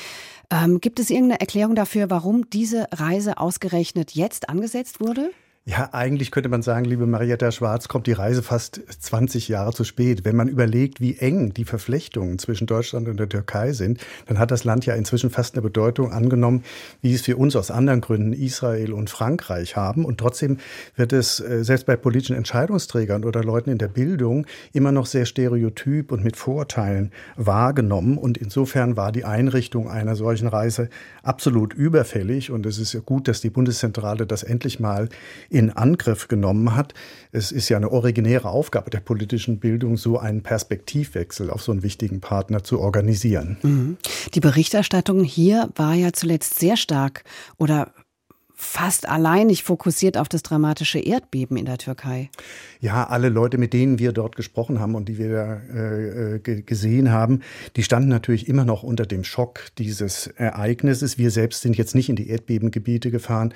Ähm, 0.49 0.81
gibt 0.81 0.99
es 0.99 1.11
irgendeine 1.11 1.39
Erklärung 1.39 1.75
dafür, 1.75 2.09
warum 2.09 2.49
diese 2.49 2.87
Reise 2.91 3.37
ausgerechnet 3.37 4.13
jetzt 4.13 4.49
angesetzt 4.49 4.99
wurde? 4.99 5.29
Ja, 5.69 5.89
eigentlich 5.91 6.31
könnte 6.31 6.49
man 6.49 6.63
sagen, 6.63 6.83
liebe 6.85 7.05
Marietta 7.05 7.51
Schwarz, 7.51 7.87
kommt 7.87 8.07
die 8.07 8.13
Reise 8.13 8.41
fast 8.41 8.81
20 8.87 9.49
Jahre 9.49 9.71
zu 9.71 9.83
spät. 9.83 10.25
Wenn 10.25 10.35
man 10.35 10.47
überlegt, 10.47 10.99
wie 10.99 11.17
eng 11.17 11.53
die 11.53 11.63
Verflechtungen 11.63 12.39
zwischen 12.39 12.65
Deutschland 12.65 13.07
und 13.07 13.19
der 13.19 13.29
Türkei 13.29 13.73
sind, 13.73 14.03
dann 14.25 14.39
hat 14.39 14.49
das 14.49 14.63
Land 14.63 14.87
ja 14.87 14.95
inzwischen 14.95 15.29
fast 15.29 15.53
eine 15.53 15.61
Bedeutung 15.61 16.11
angenommen, 16.11 16.63
wie 17.03 17.13
es 17.13 17.21
für 17.21 17.37
uns 17.37 17.55
aus 17.55 17.69
anderen 17.69 18.01
Gründen 18.01 18.33
Israel 18.33 18.93
und 18.93 19.11
Frankreich 19.11 19.75
haben. 19.75 20.05
Und 20.05 20.17
trotzdem 20.17 20.57
wird 20.95 21.13
es 21.13 21.39
äh, 21.39 21.63
selbst 21.63 21.85
bei 21.85 21.95
politischen 21.95 22.35
Entscheidungsträgern 22.35 23.23
oder 23.23 23.43
Leuten 23.43 23.69
in 23.69 23.77
der 23.77 23.89
Bildung 23.89 24.47
immer 24.73 24.91
noch 24.91 25.05
sehr 25.05 25.27
stereotyp 25.27 26.11
und 26.11 26.23
mit 26.23 26.35
Vorurteilen 26.35 27.11
wahrgenommen. 27.35 28.17
Und 28.17 28.39
insofern 28.39 28.97
war 28.97 29.11
die 29.11 29.23
Einrichtung 29.23 29.87
einer 29.87 30.15
solchen 30.15 30.47
Reise 30.47 30.89
absolut 31.21 31.75
überfällig. 31.75 32.49
Und 32.49 32.65
es 32.65 32.79
ist 32.79 33.05
gut, 33.05 33.27
dass 33.27 33.39
die 33.39 33.51
Bundeszentrale 33.51 34.25
das 34.25 34.41
endlich 34.41 34.79
mal 34.79 35.09
Angriff 35.67 36.29
genommen 36.29 36.75
hat. 36.75 36.93
Es 37.31 37.51
ist 37.51 37.67
ja 37.69 37.77
eine 37.77 37.91
originäre 37.91 38.49
Aufgabe 38.49 38.89
der 38.89 39.01
politischen 39.01 39.59
Bildung, 39.59 39.97
so 39.97 40.17
einen 40.17 40.41
Perspektivwechsel 40.41 41.49
auf 41.49 41.61
so 41.61 41.71
einen 41.73 41.83
wichtigen 41.83 42.21
Partner 42.21 42.63
zu 42.63 42.79
organisieren. 42.79 43.57
Mhm. 43.61 43.97
Die 44.33 44.39
Berichterstattung 44.39 45.23
hier 45.23 45.69
war 45.75 45.93
ja 45.93 46.13
zuletzt 46.13 46.57
sehr 46.57 46.77
stark 46.77 47.23
oder 47.57 47.91
fast 48.61 49.07
alleinig 49.07 49.63
fokussiert 49.63 50.17
auf 50.17 50.27
das 50.27 50.43
dramatische 50.43 50.99
Erdbeben 50.99 51.55
in 51.55 51.63
der 51.63 51.77
Türkei. 51.77 52.29
Ja, 52.81 53.07
alle 53.07 53.29
Leute, 53.29 53.57
mit 53.57 53.71
denen 53.71 53.99
wir 53.99 54.11
dort 54.11 54.35
gesprochen 54.35 54.81
haben 54.81 54.95
und 54.95 55.07
die 55.07 55.17
wir 55.17 55.61
äh, 55.73 56.35
äh 56.35 56.61
gesehen 56.61 57.09
haben, 57.09 57.39
die 57.77 57.83
standen 57.83 58.09
natürlich 58.09 58.49
immer 58.49 58.65
noch 58.65 58.83
unter 58.83 59.05
dem 59.05 59.23
Schock 59.23 59.61
dieses 59.77 60.27
Ereignisses. 60.27 61.17
Wir 61.17 61.31
selbst 61.31 61.61
sind 61.61 61.77
jetzt 61.77 61.95
nicht 61.95 62.09
in 62.09 62.17
die 62.17 62.29
Erdbebengebiete 62.29 63.11
gefahren. 63.11 63.53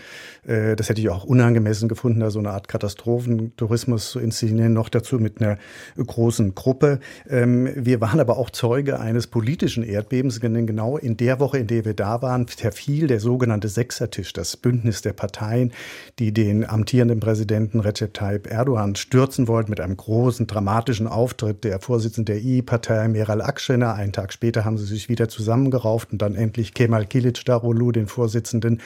Äh, 0.47 0.77
das 0.77 0.87
hätte 0.87 1.01
ich 1.01 1.09
auch 1.09 1.25
unangemessen 1.25 1.89
gefunden, 1.89 2.21
da 2.21 2.31
so 2.31 2.39
eine 2.39 2.51
Art 2.51 2.69
Katastrophentourismus 2.69 4.09
zu 4.09 4.21
inszenieren, 4.21 4.71
noch 4.71 4.87
dazu 4.87 5.19
mit 5.19 5.41
einer 5.41 5.57
großen 5.97 6.55
Gruppe. 6.55 7.01
Ähm, 7.29 7.69
wir 7.75 7.99
waren 7.99 8.21
aber 8.21 8.37
auch 8.37 8.51
Zeuge 8.51 9.01
eines 9.01 9.27
politischen 9.27 9.83
Erdbebens, 9.83 10.39
denn 10.39 10.65
genau 10.65 10.95
in 10.97 11.17
der 11.17 11.41
Woche, 11.41 11.57
in 11.57 11.67
der 11.67 11.83
wir 11.83 11.93
da 11.93 12.21
waren, 12.21 12.47
verfiel 12.47 13.07
der 13.07 13.19
sogenannte 13.19 13.67
Sechsertisch, 13.67 14.31
das 14.31 14.55
Bündnis 14.55 14.92
Bündnis 14.93 15.01
der 15.01 15.13
Parteien, 15.13 15.71
die 16.19 16.31
den 16.31 16.69
amtierenden 16.69 17.19
Präsidenten 17.19 17.79
Recep 17.79 18.13
Tayyip 18.13 18.47
Erdogan 18.47 18.95
stürzen 18.95 19.47
wollten 19.47 19.71
mit 19.71 19.79
einem 19.79 19.97
großen 19.97 20.45
dramatischen 20.45 21.07
Auftritt. 21.07 21.63
Der 21.63 21.79
Vorsitzende 21.79 22.33
der 22.33 22.41
I-Partei 22.41 23.07
Meral 23.07 23.41
Akşener, 23.41 23.95
einen 23.95 24.13
Tag 24.13 24.31
später 24.33 24.63
haben 24.65 24.77
sie 24.77 24.85
sich 24.85 25.09
wieder 25.09 25.27
zusammengerauft 25.27 26.11
und 26.11 26.21
dann 26.21 26.35
endlich 26.35 26.73
Kemal 26.73 27.03
Kılıçdaroğlu, 27.03 27.91
den 27.91 28.07
Vorsitzenden 28.07 28.81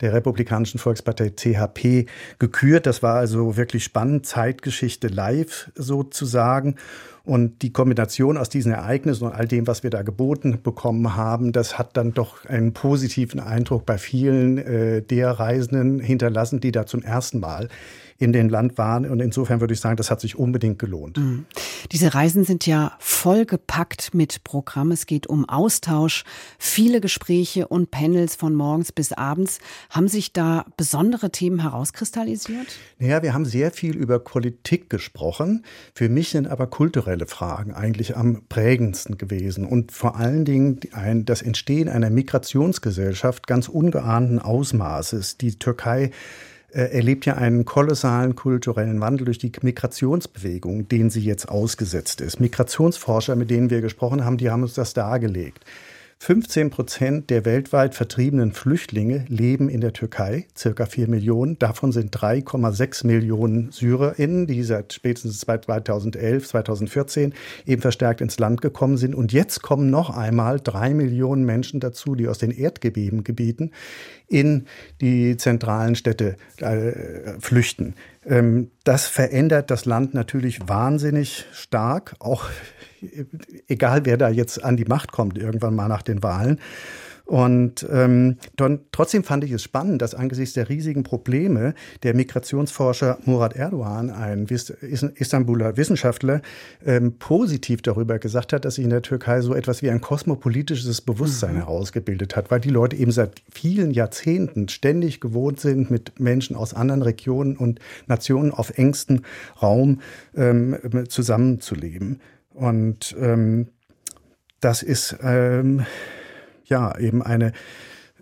der 0.00 0.12
Republikanischen 0.12 0.78
Volkspartei 0.78 1.30
CHP, 1.30 2.06
gekürt. 2.38 2.86
Das 2.86 3.02
war 3.02 3.16
also 3.16 3.56
wirklich 3.56 3.84
spannend, 3.84 4.26
Zeitgeschichte 4.26 5.08
live 5.08 5.70
sozusagen. 5.74 6.76
Und 7.28 7.60
die 7.60 7.74
Kombination 7.74 8.38
aus 8.38 8.48
diesen 8.48 8.72
Ereignissen 8.72 9.24
und 9.24 9.34
all 9.34 9.46
dem, 9.46 9.66
was 9.66 9.82
wir 9.82 9.90
da 9.90 10.00
geboten 10.00 10.60
bekommen 10.62 11.14
haben, 11.14 11.52
das 11.52 11.78
hat 11.78 11.94
dann 11.98 12.14
doch 12.14 12.46
einen 12.46 12.72
positiven 12.72 13.38
Eindruck 13.38 13.84
bei 13.84 13.98
vielen 13.98 14.56
äh, 14.56 15.02
der 15.02 15.32
Reisenden 15.32 16.00
hinterlassen, 16.00 16.60
die 16.60 16.72
da 16.72 16.86
zum 16.86 17.02
ersten 17.02 17.38
Mal 17.38 17.68
in 18.18 18.32
dem 18.32 18.48
Land 18.48 18.78
waren. 18.78 19.08
Und 19.08 19.20
insofern 19.20 19.60
würde 19.60 19.74
ich 19.74 19.80
sagen, 19.80 19.96
das 19.96 20.10
hat 20.10 20.20
sich 20.20 20.36
unbedingt 20.36 20.78
gelohnt. 20.80 21.18
Mhm. 21.18 21.46
Diese 21.92 22.14
Reisen 22.14 22.44
sind 22.44 22.66
ja 22.66 22.92
vollgepackt 22.98 24.12
mit 24.12 24.42
Programm. 24.42 24.90
Es 24.90 25.06
geht 25.06 25.28
um 25.28 25.48
Austausch, 25.48 26.24
viele 26.58 27.00
Gespräche 27.00 27.68
und 27.68 27.92
Panels 27.92 28.34
von 28.34 28.54
morgens 28.54 28.90
bis 28.90 29.12
abends. 29.12 29.60
Haben 29.90 30.08
sich 30.08 30.32
da 30.32 30.66
besondere 30.76 31.30
Themen 31.30 31.62
herauskristallisiert? 31.62 32.66
Naja, 32.98 33.22
wir 33.22 33.34
haben 33.34 33.44
sehr 33.44 33.70
viel 33.70 33.96
über 33.96 34.18
Politik 34.18 34.90
gesprochen. 34.90 35.64
Für 35.94 36.08
mich 36.08 36.30
sind 36.30 36.48
aber 36.48 36.66
kulturelle 36.66 37.28
Fragen 37.28 37.72
eigentlich 37.72 38.16
am 38.16 38.42
prägendsten 38.48 39.16
gewesen 39.16 39.64
und 39.64 39.92
vor 39.92 40.16
allen 40.16 40.44
Dingen 40.44 40.80
ein, 40.92 41.24
das 41.24 41.40
Entstehen 41.40 41.88
einer 41.88 42.10
Migrationsgesellschaft 42.10 43.46
ganz 43.46 43.68
ungeahnten 43.68 44.40
Ausmaßes. 44.40 45.38
Die 45.38 45.56
Türkei 45.58 46.10
erlebt 46.70 47.24
ja 47.26 47.34
einen 47.34 47.64
kolossalen 47.64 48.36
kulturellen 48.36 49.00
Wandel 49.00 49.24
durch 49.24 49.38
die 49.38 49.52
Migrationsbewegung, 49.62 50.88
den 50.88 51.10
sie 51.10 51.22
jetzt 51.22 51.48
ausgesetzt 51.48 52.20
ist. 52.20 52.40
Migrationsforscher, 52.40 53.36
mit 53.36 53.50
denen 53.50 53.70
wir 53.70 53.80
gesprochen 53.80 54.24
haben, 54.24 54.36
die 54.36 54.50
haben 54.50 54.62
uns 54.62 54.74
das 54.74 54.92
dargelegt. 54.92 55.64
15 56.20 56.70
Prozent 56.70 57.30
der 57.30 57.44
weltweit 57.44 57.94
vertriebenen 57.94 58.52
Flüchtlinge 58.52 59.24
leben 59.28 59.68
in 59.68 59.80
der 59.80 59.92
Türkei, 59.92 60.46
circa 60.56 60.84
4 60.84 61.08
Millionen. 61.08 61.60
Davon 61.60 61.92
sind 61.92 62.14
3,6 62.14 63.06
Millionen 63.06 63.70
SyrerInnen, 63.70 64.48
die 64.48 64.64
seit 64.64 64.92
spätestens 64.92 65.38
2011, 65.38 66.48
2014 66.48 67.34
eben 67.66 67.80
verstärkt 67.80 68.20
ins 68.20 68.38
Land 68.40 68.62
gekommen 68.62 68.96
sind. 68.96 69.14
Und 69.14 69.32
jetzt 69.32 69.62
kommen 69.62 69.90
noch 69.90 70.10
einmal 70.10 70.60
drei 70.60 70.92
Millionen 70.92 71.44
Menschen 71.44 71.78
dazu, 71.78 72.16
die 72.16 72.26
aus 72.26 72.38
den 72.38 72.50
Erdgebieten 72.50 73.70
in 74.26 74.66
die 75.00 75.36
zentralen 75.36 75.94
Städte 75.94 76.36
äh, 76.58 77.38
flüchten. 77.38 77.94
Ähm, 78.26 78.72
das 78.82 79.06
verändert 79.06 79.70
das 79.70 79.84
Land 79.84 80.14
natürlich 80.14 80.68
wahnsinnig 80.68 81.46
stark, 81.52 82.16
auch 82.18 82.44
egal 83.68 84.04
wer 84.04 84.16
da 84.16 84.28
jetzt 84.28 84.62
an 84.64 84.76
die 84.76 84.84
Macht 84.84 85.12
kommt, 85.12 85.38
irgendwann 85.38 85.74
mal 85.74 85.88
nach 85.88 86.02
den 86.02 86.22
Wahlen. 86.22 86.58
Und 87.28 87.86
ähm, 87.92 88.38
dann, 88.56 88.80
trotzdem 88.90 89.22
fand 89.22 89.44
ich 89.44 89.52
es 89.52 89.62
spannend, 89.62 90.00
dass 90.00 90.14
angesichts 90.14 90.54
der 90.54 90.70
riesigen 90.70 91.02
Probleme 91.02 91.74
der 92.02 92.14
Migrationsforscher 92.14 93.18
Murat 93.26 93.54
Erdogan, 93.54 94.08
ein 94.08 94.46
Istanbuler 94.46 95.76
Wissenschaftler, 95.76 96.40
ähm, 96.86 97.18
positiv 97.18 97.82
darüber 97.82 98.18
gesagt 98.18 98.54
hat, 98.54 98.64
dass 98.64 98.76
sich 98.76 98.84
in 98.84 98.88
der 98.88 99.02
Türkei 99.02 99.42
so 99.42 99.54
etwas 99.54 99.82
wie 99.82 99.90
ein 99.90 100.00
kosmopolitisches 100.00 101.02
Bewusstsein 101.02 101.56
mhm. 101.56 101.58
herausgebildet 101.58 102.34
hat, 102.34 102.50
weil 102.50 102.60
die 102.60 102.70
Leute 102.70 102.96
eben 102.96 103.12
seit 103.12 103.42
vielen 103.52 103.90
Jahrzehnten 103.90 104.70
ständig 104.70 105.20
gewohnt 105.20 105.60
sind, 105.60 105.90
mit 105.90 106.18
Menschen 106.18 106.56
aus 106.56 106.72
anderen 106.72 107.02
Regionen 107.02 107.58
und 107.58 107.78
Nationen 108.06 108.52
auf 108.52 108.78
engstem 108.78 109.20
Raum 109.60 110.00
ähm, 110.34 110.78
zusammenzuleben. 111.10 112.20
Und 112.58 113.14
ähm, 113.18 113.68
das 114.60 114.82
ist 114.82 115.16
ähm, 115.22 115.86
ja 116.64 116.98
eben 116.98 117.22
eine 117.22 117.52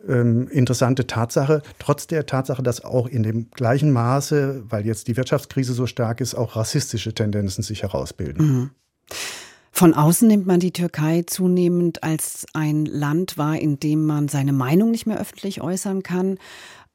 ähm, 0.07 0.49
interessante 0.49 1.07
Tatsache, 1.07 1.63
trotz 1.79 2.07
der 2.07 2.27
Tatsache, 2.27 2.63
dass 2.63 2.85
auch 2.85 3.07
in 3.07 3.23
dem 3.23 3.51
gleichen 3.51 3.91
Maße, 3.91 4.65
weil 4.69 4.85
jetzt 4.85 5.09
die 5.09 5.17
Wirtschaftskrise 5.17 5.73
so 5.73 5.87
stark 5.87 6.21
ist, 6.21 6.35
auch 6.35 6.55
rassistische 6.55 7.15
Tendenzen 7.15 7.63
sich 7.63 7.83
herausbilden. 7.83 8.47
Mhm. 8.47 8.71
Von 9.73 9.95
außen 9.95 10.29
nimmt 10.29 10.47
man 10.47 10.61
die 10.61 10.73
Türkei 10.73 11.25
zunehmend 11.27 12.03
als 12.03 12.47
ein 12.53 12.87
Land 12.87 13.37
wahr, 13.37 13.59
in 13.59 13.81
dem 13.81 14.07
man 14.07 14.29
seine 14.29 14.53
Meinung 14.53 14.91
nicht 14.91 15.07
mehr 15.07 15.21
öffentlich 15.21 15.61
äußern 15.61 16.03
kann. 16.03 16.39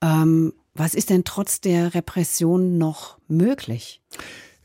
Ähm, 0.01 0.54
was 0.73 0.93
ist 0.93 1.10
denn 1.10 1.23
trotz 1.23 1.60
der 1.62 1.93
Repression 1.93 2.77
noch 2.77 3.17
möglich? 3.27 4.01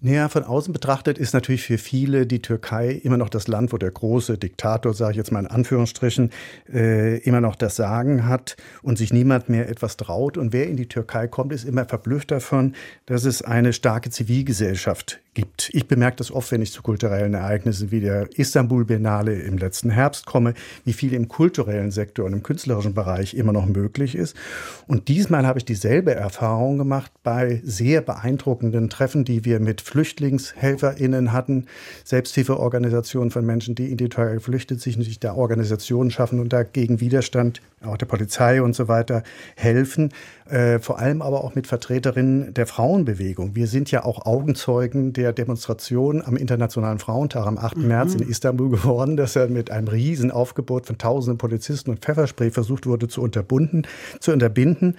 Naja, 0.06 0.28
von 0.28 0.44
außen 0.44 0.72
betrachtet 0.72 1.18
ist 1.18 1.34
natürlich 1.34 1.64
für 1.64 1.78
viele 1.78 2.28
die 2.28 2.40
Türkei 2.40 2.90
immer 2.90 3.16
noch 3.16 3.28
das 3.28 3.48
Land, 3.48 3.72
wo 3.72 3.76
der 3.76 3.90
große 3.90 4.38
Diktator, 4.38 4.94
sage 4.94 5.10
ich 5.10 5.16
jetzt 5.16 5.32
mal 5.32 5.40
in 5.40 5.48
Anführungsstrichen, 5.48 6.30
äh, 6.72 7.18
immer 7.22 7.40
noch 7.40 7.56
das 7.56 7.74
Sagen 7.74 8.24
hat 8.28 8.56
und 8.82 8.98
sich 8.98 9.12
niemand 9.12 9.48
mehr 9.48 9.68
etwas 9.68 9.96
traut. 9.96 10.38
Und 10.38 10.52
wer 10.52 10.68
in 10.68 10.76
die 10.76 10.86
Türkei 10.86 11.26
kommt, 11.26 11.52
ist 11.52 11.64
immer 11.64 11.86
verblüfft 11.86 12.30
davon, 12.30 12.76
dass 13.06 13.24
es 13.24 13.42
eine 13.42 13.72
starke 13.72 14.10
Zivilgesellschaft 14.10 15.18
gibt. 15.36 15.70
Ich 15.74 15.86
bemerke 15.86 16.16
das 16.16 16.32
oft, 16.32 16.50
wenn 16.50 16.62
ich 16.62 16.72
zu 16.72 16.82
kulturellen 16.82 17.34
Ereignissen 17.34 17.90
wie 17.90 18.00
der 18.00 18.28
Istanbul-Biennale 18.36 19.34
im 19.34 19.58
letzten 19.58 19.90
Herbst 19.90 20.24
komme, 20.24 20.54
wie 20.86 20.94
viel 20.94 21.12
im 21.12 21.28
kulturellen 21.28 21.90
Sektor 21.90 22.24
und 22.24 22.32
im 22.32 22.42
künstlerischen 22.42 22.94
Bereich 22.94 23.34
immer 23.34 23.52
noch 23.52 23.66
möglich 23.66 24.14
ist. 24.14 24.34
Und 24.86 25.08
diesmal 25.08 25.46
habe 25.46 25.58
ich 25.58 25.66
dieselbe 25.66 26.14
Erfahrung 26.14 26.78
gemacht 26.78 27.12
bei 27.22 27.60
sehr 27.64 28.00
beeindruckenden 28.00 28.88
Treffen, 28.88 29.26
die 29.26 29.44
wir 29.44 29.60
mit 29.60 29.82
FlüchtlingshelferInnen 29.82 31.32
hatten, 31.32 31.66
Selbsthilfeorganisationen 32.04 33.30
von 33.30 33.44
Menschen, 33.44 33.74
die 33.74 33.90
in 33.90 33.98
die 33.98 34.08
Türkei 34.08 34.32
geflüchtet 34.32 34.80
sind, 34.80 35.04
sich 35.04 35.20
da 35.20 35.34
Organisationen 35.34 36.10
schaffen 36.10 36.40
und 36.40 36.54
dagegen 36.54 37.00
Widerstand, 37.00 37.60
auch 37.84 37.98
der 37.98 38.06
Polizei 38.06 38.62
und 38.62 38.74
so 38.74 38.88
weiter, 38.88 39.22
helfen. 39.54 40.12
Äh, 40.48 40.78
vor 40.78 41.00
allem 41.00 41.22
aber 41.22 41.42
auch 41.42 41.56
mit 41.56 41.66
Vertreterinnen 41.66 42.54
der 42.54 42.68
Frauenbewegung. 42.68 43.56
Wir 43.56 43.66
sind 43.66 43.90
ja 43.90 44.04
auch 44.04 44.26
Augenzeugen 44.26 45.12
der 45.12 45.32
Demonstration 45.32 46.22
am 46.22 46.36
Internationalen 46.36 47.00
Frauentag 47.00 47.46
am 47.46 47.58
8. 47.58 47.78
Mhm. 47.78 47.88
März 47.88 48.14
in 48.14 48.28
Istanbul 48.28 48.70
geworden, 48.70 49.16
dass 49.16 49.34
er 49.34 49.48
mit 49.48 49.72
einem 49.72 49.88
riesen 49.88 50.30
Aufgebot 50.30 50.86
von 50.86 50.98
tausenden 50.98 51.38
Polizisten 51.38 51.90
und 51.90 51.98
Pfefferspray 51.98 52.52
versucht 52.52 52.86
wurde 52.86 53.08
zu 53.08 53.22
unterbunden, 53.22 53.88
zu 54.20 54.32
unterbinden. 54.32 54.96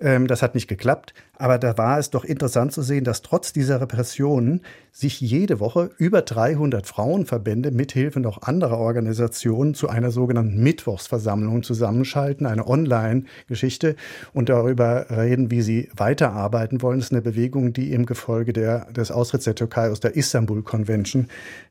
Ähm, 0.00 0.26
das 0.26 0.42
hat 0.42 0.54
nicht 0.54 0.68
geklappt. 0.68 1.14
Aber 1.42 1.58
da 1.58 1.76
war 1.76 1.98
es 1.98 2.10
doch 2.10 2.24
interessant 2.24 2.72
zu 2.72 2.82
sehen, 2.82 3.02
dass 3.02 3.22
trotz 3.22 3.52
dieser 3.52 3.80
Repressionen 3.80 4.60
sich 4.92 5.20
jede 5.20 5.58
Woche 5.58 5.90
über 5.98 6.22
300 6.22 6.86
Frauenverbände 6.86 7.72
mithilfe 7.72 8.20
noch 8.20 8.42
anderer 8.42 8.78
Organisationen 8.78 9.74
zu 9.74 9.88
einer 9.88 10.12
sogenannten 10.12 10.62
Mittwochsversammlung 10.62 11.64
zusammenschalten, 11.64 12.46
eine 12.46 12.68
Online-Geschichte 12.68 13.96
und 14.32 14.50
darüber 14.50 15.06
reden, 15.10 15.50
wie 15.50 15.62
sie 15.62 15.88
weiterarbeiten 15.96 16.80
wollen. 16.80 17.00
Das 17.00 17.06
ist 17.06 17.12
eine 17.12 17.22
Bewegung, 17.22 17.72
die 17.72 17.92
im 17.92 18.06
Gefolge 18.06 18.52
der, 18.52 18.84
des 18.92 19.10
Austritts 19.10 19.44
der 19.44 19.56
Türkei 19.56 19.90
aus 19.90 19.98
der 19.98 20.14
Istanbul 20.14 20.62
Convention 20.62 21.26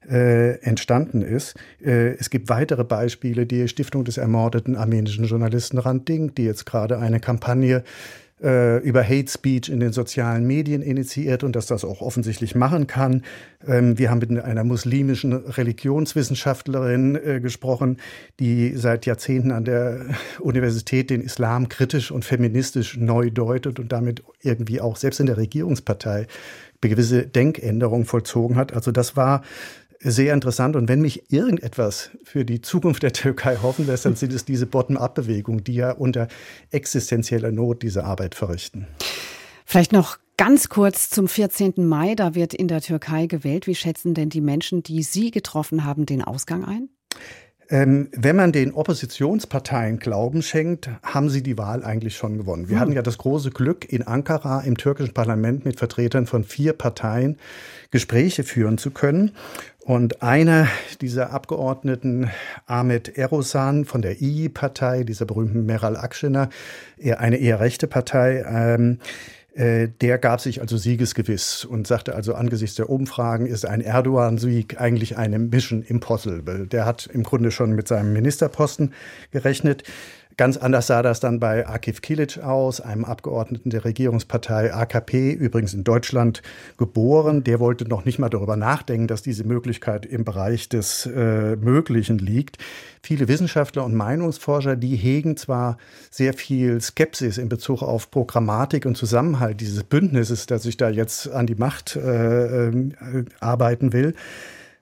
äh, 0.09 0.59
entstanden 0.61 1.21
ist. 1.21 1.55
Äh, 1.81 2.15
es 2.15 2.29
gibt 2.29 2.49
weitere 2.49 2.83
Beispiele, 2.83 3.45
die 3.45 3.67
Stiftung 3.69 4.03
des 4.03 4.17
ermordeten 4.17 4.75
armenischen 4.75 5.25
Journalisten 5.25 5.77
Randing, 5.77 6.35
die 6.35 6.43
jetzt 6.43 6.65
gerade 6.65 6.99
eine 6.99 7.19
Kampagne 7.19 7.83
äh, 8.43 8.77
über 8.79 9.03
Hate 9.03 9.29
Speech 9.29 9.69
in 9.69 9.79
den 9.79 9.93
sozialen 9.93 10.45
Medien 10.45 10.81
initiiert 10.81 11.43
und 11.43 11.55
dass 11.55 11.67
das 11.67 11.85
auch 11.85 12.01
offensichtlich 12.01 12.55
machen 12.55 12.87
kann. 12.87 13.23
Ähm, 13.67 13.97
wir 13.97 14.09
haben 14.09 14.19
mit 14.19 14.39
einer 14.39 14.63
muslimischen 14.63 15.33
Religionswissenschaftlerin 15.33 17.15
äh, 17.15 17.39
gesprochen, 17.39 17.97
die 18.39 18.75
seit 18.75 19.05
Jahrzehnten 19.05 19.51
an 19.51 19.65
der 19.65 20.05
Universität 20.39 21.09
den 21.09 21.21
Islam 21.21 21.69
kritisch 21.69 22.11
und 22.11 22.25
feministisch 22.25 22.97
neu 22.97 23.29
deutet 23.29 23.79
und 23.79 23.91
damit 23.91 24.23
irgendwie 24.41 24.81
auch 24.81 24.95
selbst 24.95 25.19
in 25.19 25.27
der 25.27 25.37
Regierungspartei 25.37 26.27
gewisse 26.81 27.27
Denkänderungen 27.27 28.05
vollzogen 28.05 28.55
hat. 28.55 28.73
Also 28.73 28.91
das 28.91 29.15
war 29.15 29.43
sehr 30.03 30.33
interessant. 30.33 30.75
Und 30.75 30.87
wenn 30.89 31.01
mich 31.01 31.31
irgendetwas 31.31 32.11
für 32.23 32.45
die 32.45 32.61
Zukunft 32.61 33.03
der 33.03 33.13
Türkei 33.13 33.57
hoffen 33.61 33.87
lässt, 33.87 34.05
dann 34.05 34.15
sind 34.15 34.33
es 34.33 34.45
diese 34.45 34.65
Bottom-up-Bewegungen, 34.65 35.63
die 35.63 35.75
ja 35.75 35.91
unter 35.91 36.27
existenzieller 36.71 37.51
Not 37.51 37.83
diese 37.83 38.03
Arbeit 38.03 38.35
verrichten. 38.35 38.87
Vielleicht 39.65 39.93
noch 39.93 40.17
ganz 40.37 40.69
kurz 40.69 41.09
zum 41.09 41.27
14. 41.27 41.73
Mai. 41.77 42.15
Da 42.15 42.35
wird 42.35 42.53
in 42.53 42.67
der 42.67 42.81
Türkei 42.81 43.27
gewählt. 43.27 43.67
Wie 43.67 43.75
schätzen 43.75 44.13
denn 44.13 44.29
die 44.29 44.41
Menschen, 44.41 44.83
die 44.83 45.03
Sie 45.03 45.31
getroffen 45.31 45.85
haben, 45.85 46.05
den 46.05 46.23
Ausgang 46.23 46.65
ein? 46.65 46.89
Ähm, 47.71 48.09
wenn 48.11 48.35
man 48.35 48.51
den 48.51 48.73
Oppositionsparteien 48.73 49.99
Glauben 49.99 50.41
schenkt, 50.41 50.89
haben 51.03 51.29
sie 51.29 51.41
die 51.41 51.57
Wahl 51.57 51.85
eigentlich 51.85 52.17
schon 52.17 52.37
gewonnen. 52.37 52.67
Wir 52.67 52.75
hm. 52.75 52.81
hatten 52.81 52.91
ja 52.91 53.01
das 53.01 53.17
große 53.17 53.51
Glück, 53.51 53.89
in 53.89 54.05
Ankara 54.05 54.59
im 54.59 54.75
türkischen 54.77 55.13
Parlament 55.13 55.63
mit 55.63 55.79
Vertretern 55.79 56.25
von 56.25 56.43
vier 56.43 56.73
Parteien 56.73 57.37
Gespräche 57.89 58.43
führen 58.43 58.77
zu 58.77 58.91
können. 58.91 59.31
Und 59.83 60.21
einer 60.21 60.67
dieser 61.01 61.31
Abgeordneten, 61.31 62.29
Ahmed 62.67 63.17
Erosan 63.17 63.85
von 63.85 64.01
der 64.01 64.21
II-Partei, 64.21 65.03
dieser 65.03 65.25
berühmten 65.25 65.65
Meral 65.65 65.97
Akşener, 65.97 66.49
eine 67.17 67.37
eher 67.37 67.59
rechte 67.59 67.87
Partei, 67.87 68.45
ähm, 68.47 68.99
äh, 69.53 69.89
der 69.99 70.17
gab 70.17 70.39
sich 70.39 70.61
also 70.61 70.77
siegesgewiss 70.77 71.65
und 71.65 71.85
sagte 71.85 72.15
also 72.15 72.35
angesichts 72.35 72.77
der 72.77 72.89
Umfragen 72.89 73.47
ist 73.47 73.65
ein 73.65 73.81
Erdogan-Sieg 73.81 74.79
eigentlich 74.79 75.17
eine 75.17 75.39
Mission 75.39 75.81
Impossible. 75.81 76.67
Der 76.67 76.85
hat 76.85 77.09
im 77.11 77.23
Grunde 77.23 77.51
schon 77.51 77.73
mit 77.73 77.87
seinem 77.87 78.13
Ministerposten 78.13 78.93
gerechnet. 79.31 79.83
Ganz 80.41 80.57
anders 80.57 80.87
sah 80.87 81.03
das 81.03 81.19
dann 81.19 81.39
bei 81.39 81.67
Akif 81.67 82.01
Kilic 82.01 82.39
aus, 82.39 82.81
einem 82.81 83.05
Abgeordneten 83.05 83.69
der 83.69 83.85
Regierungspartei 83.85 84.73
AKP, 84.73 85.33
übrigens 85.33 85.75
in 85.75 85.83
Deutschland 85.83 86.41
geboren. 86.79 87.43
Der 87.43 87.59
wollte 87.59 87.87
noch 87.87 88.05
nicht 88.05 88.17
mal 88.17 88.27
darüber 88.27 88.55
nachdenken, 88.55 89.05
dass 89.05 89.21
diese 89.21 89.43
Möglichkeit 89.43 90.03
im 90.03 90.25
Bereich 90.25 90.67
des 90.67 91.05
äh, 91.05 91.57
Möglichen 91.57 92.17
liegt. 92.17 92.57
Viele 93.03 93.27
Wissenschaftler 93.27 93.85
und 93.85 93.93
Meinungsforscher, 93.93 94.75
die 94.75 94.95
hegen 94.95 95.37
zwar 95.37 95.77
sehr 96.09 96.33
viel 96.33 96.81
Skepsis 96.81 97.37
in 97.37 97.47
Bezug 97.47 97.83
auf 97.83 98.09
Programmatik 98.09 98.87
und 98.87 98.97
Zusammenhalt 98.97 99.61
dieses 99.61 99.83
Bündnisses, 99.83 100.47
das 100.47 100.63
sich 100.63 100.75
da 100.75 100.89
jetzt 100.89 101.29
an 101.29 101.45
die 101.45 101.53
Macht 101.53 101.95
äh, 101.95 102.69
äh, 102.69 103.25
arbeiten 103.41 103.93
will, 103.93 104.15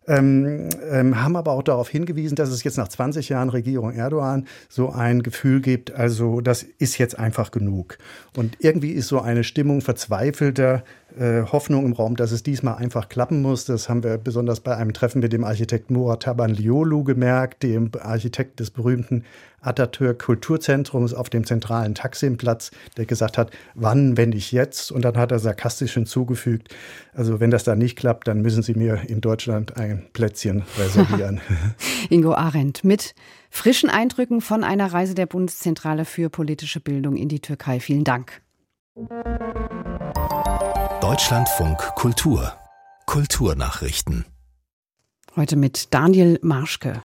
ähm, 0.10 0.69
ähm, 0.91 1.22
haben 1.22 1.36
aber 1.36 1.52
auch 1.52 1.63
darauf 1.63 1.88
hingewiesen, 1.88 2.36
dass 2.36 2.50
es 2.50 2.63
jetzt 2.63 2.78
nach 2.78 2.88
20 2.88 3.30
Jahren 3.30 3.50
Regierung 3.50 3.93
Erdogan 3.93 4.48
so 4.67 4.89
ein 4.89 5.24
Gefühl 5.24 5.62
gibt, 5.62 5.91
also 5.91 6.41
das 6.41 6.63
ist 6.63 6.98
jetzt 6.98 7.17
einfach 7.17 7.52
genug. 7.52 7.98
Und 8.36 8.58
irgendwie 8.60 8.91
ist 8.91 9.08
so 9.08 9.22
eine 9.22 9.43
Stimmung 9.43 9.82
verzweifelter 9.82 10.84
Hoffnung 11.17 11.86
im 11.86 11.93
Raum, 11.93 12.15
dass 12.15 12.32
es 12.32 12.43
diesmal 12.43 12.76
einfach 12.76 13.10
klappen 13.10 13.41
muss. 13.41 13.65
Das 13.65 13.89
haben 13.89 14.04
wir 14.04 14.17
besonders 14.17 14.60
bei 14.60 14.76
einem 14.76 14.93
Treffen 14.93 15.22
mit 15.22 15.34
dem 15.34 15.43
Architekt 15.43 15.91
Murat 15.91 16.24
Tabanliolu 16.24 17.04
gemerkt, 17.04 17.63
dem 17.63 17.91
Architekt 18.00 18.60
des 18.60 18.72
berühmten 18.72 19.24
Atatürk 19.62 20.19
Kulturzentrums 20.19 21.13
auf 21.13 21.30
dem 21.30 21.45
zentralen 21.45 21.95
Taksimplatz, 21.95 22.72
der 22.98 23.06
gesagt 23.06 23.38
hat, 23.38 23.52
wann, 23.76 24.17
wenn 24.17 24.30
nicht 24.30 24.52
jetzt? 24.52 24.91
Und 24.91 25.04
dann 25.04 25.17
hat 25.17 25.32
er 25.32 25.39
sarkastisch 25.39 25.93
hinzugefügt, 25.93 26.74
also 27.13 27.39
wenn 27.39 27.52
das 27.52 27.63
da 27.63 27.76
nicht 27.76 27.98
klappt, 27.98 28.28
dann 28.28 28.41
müssen 28.41 28.63
Sie 28.63 28.74
mir 28.74 29.02
in 29.08 29.22
Deutschland 29.22 29.78
ein 29.78 30.06
Plätzchen 30.13 30.63
reservieren. 30.78 31.41
Ingo 32.10 32.34
Arendt 32.34 32.84
mit 32.84 33.15
frischen 33.50 33.89
Eindrücken 33.89 34.41
von 34.41 34.63
einer 34.63 34.91
Reise 34.93 35.15
der 35.15 35.26
Bundeszentrale 35.26 36.06
für 36.06 36.30
politische 36.30 36.80
Bildung 36.80 37.15
in 37.15 37.28
die 37.28 37.41
Türkei. 37.41 37.80
Vielen 37.80 38.04
Dank. 38.04 38.41
Deutschlandfunk 41.19 41.79
Kultur 41.95 42.53
Kulturnachrichten 43.05 44.23
Heute 45.36 45.58
mit 45.58 45.93
Daniel 45.93 46.39
Marschke. 46.41 47.01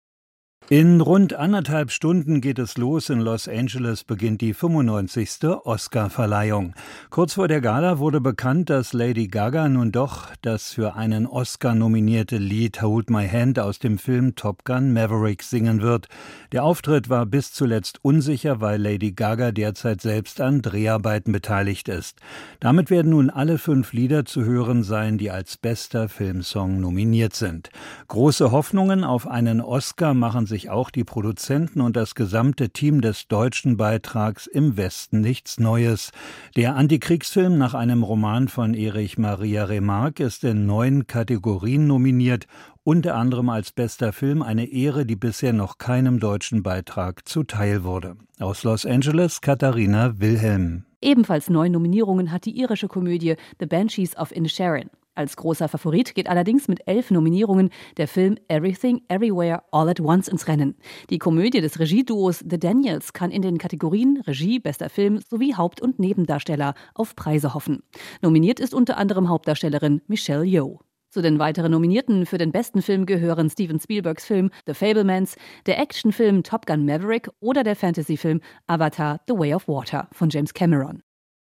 In 0.69 1.01
rund 1.01 1.33
anderthalb 1.33 1.91
Stunden 1.91 2.39
geht 2.39 2.57
es 2.57 2.77
los. 2.77 3.09
In 3.09 3.19
Los 3.19 3.49
Angeles 3.49 4.05
beginnt 4.05 4.39
die 4.39 4.53
95. 4.53 5.43
Oscar-Verleihung. 5.65 6.73
Kurz 7.09 7.33
vor 7.33 7.49
der 7.49 7.59
Gala 7.59 7.99
wurde 7.99 8.21
bekannt, 8.21 8.69
dass 8.69 8.93
Lady 8.93 9.27
Gaga 9.27 9.67
nun 9.67 9.91
doch 9.91 10.29
das 10.41 10.71
für 10.71 10.95
einen 10.95 11.27
Oscar 11.27 11.75
nominierte 11.75 12.37
Lied 12.37 12.81
Hold 12.81 13.09
My 13.09 13.27
Hand 13.27 13.59
aus 13.59 13.79
dem 13.79 13.97
Film 13.97 14.35
Top 14.35 14.63
Gun 14.63 14.93
Maverick 14.93 15.43
singen 15.43 15.81
wird. 15.81 16.07
Der 16.53 16.63
Auftritt 16.63 17.09
war 17.09 17.25
bis 17.25 17.51
zuletzt 17.51 17.99
unsicher, 18.01 18.61
weil 18.61 18.81
Lady 18.81 19.11
Gaga 19.11 19.51
derzeit 19.51 19.99
selbst 19.99 20.39
an 20.39 20.61
Dreharbeiten 20.61 21.33
beteiligt 21.33 21.89
ist. 21.89 22.19
Damit 22.61 22.89
werden 22.89 23.11
nun 23.11 23.29
alle 23.29 23.57
fünf 23.57 23.91
Lieder 23.91 24.23
zu 24.23 24.45
hören 24.45 24.83
sein, 24.83 25.17
die 25.17 25.29
als 25.29 25.57
bester 25.57 26.07
Filmsong 26.07 26.79
nominiert 26.79 27.33
sind. 27.33 27.69
Große 28.07 28.51
Hoffnungen 28.51 29.03
auf 29.03 29.27
einen 29.27 29.59
Oscar 29.59 30.13
machen 30.13 30.45
sich 30.45 30.62
auch 30.69 30.89
die 30.89 31.03
Produzenten 31.03 31.81
und 31.81 31.95
das 31.95 32.15
gesamte 32.15 32.69
Team 32.69 33.01
des 33.01 33.27
deutschen 33.27 33.77
Beitrags 33.77 34.47
im 34.47 34.77
Westen 34.77 35.21
nichts 35.21 35.59
Neues. 35.59 36.11
Der 36.55 36.75
Antikriegsfilm 36.75 37.57
nach 37.57 37.73
einem 37.73 38.03
Roman 38.03 38.47
von 38.47 38.73
Erich 38.73 39.17
Maria 39.17 39.65
Remarque 39.65 40.23
ist 40.23 40.43
in 40.43 40.65
neun 40.65 41.07
Kategorien 41.07 41.87
nominiert, 41.87 42.47
unter 42.83 43.15
anderem 43.15 43.49
als 43.49 43.71
bester 43.71 44.13
Film 44.13 44.41
eine 44.41 44.65
Ehre, 44.65 45.05
die 45.05 45.15
bisher 45.15 45.53
noch 45.53 45.77
keinem 45.77 46.19
deutschen 46.19 46.63
Beitrag 46.63 47.27
zuteil 47.27 47.83
wurde. 47.83 48.15
Aus 48.39 48.63
Los 48.63 48.85
Angeles 48.85 49.41
Katharina 49.41 50.19
Wilhelm. 50.19 50.85
Ebenfalls 51.01 51.49
neun 51.49 51.71
Nominierungen 51.71 52.31
hat 52.31 52.45
die 52.45 52.57
irische 52.57 52.87
Komödie 52.87 53.35
The 53.59 53.65
Banshees 53.65 54.17
of 54.17 54.31
Inisherin. 54.31 54.89
Als 55.15 55.35
großer 55.35 55.67
Favorit 55.67 56.15
geht 56.15 56.27
allerdings 56.27 56.67
mit 56.67 56.87
elf 56.87 57.11
Nominierungen 57.11 57.69
der 57.97 58.07
Film 58.07 58.35
Everything 58.47 59.01
Everywhere 59.09 59.61
All 59.71 59.87
at 59.87 59.99
Once 59.99 60.27
ins 60.27 60.47
Rennen. 60.47 60.75
Die 61.11 61.19
Komödie 61.19 61.61
des 61.61 61.79
Regieduos 61.79 62.39
The 62.39 62.57
Daniels 62.57 63.13
kann 63.13 63.29
in 63.29 63.43
den 63.43 63.59
Kategorien 63.59 64.21
Regie, 64.25 64.59
bester 64.59 64.89
Film 64.89 65.19
sowie 65.29 65.53
Haupt- 65.53 65.81
und 65.81 65.99
Nebendarsteller 65.99 66.73
auf 66.95 67.15
Preise 67.15 67.53
hoffen. 67.53 67.83
Nominiert 68.21 68.59
ist 68.59 68.73
unter 68.73 68.97
anderem 68.97 69.29
Hauptdarstellerin 69.29 70.01
Michelle 70.07 70.45
Yeoh. 70.45 70.79
Zu 71.11 71.21
den 71.21 71.37
weiteren 71.37 71.71
Nominierten 71.71 72.25
für 72.25 72.39
den 72.39 72.51
besten 72.51 72.81
Film 72.81 73.05
gehören 73.05 73.47
Steven 73.47 73.79
Spielbergs 73.79 74.25
Film 74.25 74.49
The 74.65 74.73
Fablemans, 74.73 75.35
der 75.67 75.79
Actionfilm 75.79 76.41
Top 76.41 76.65
Gun 76.65 76.85
Maverick 76.85 77.29
oder 77.39 77.61
der 77.61 77.75
Fantasyfilm 77.75 78.41
Avatar 78.65 79.21
The 79.27 79.37
Way 79.37 79.53
of 79.53 79.67
Water 79.67 80.07
von 80.11 80.29
James 80.29 80.55
Cameron. 80.55 81.03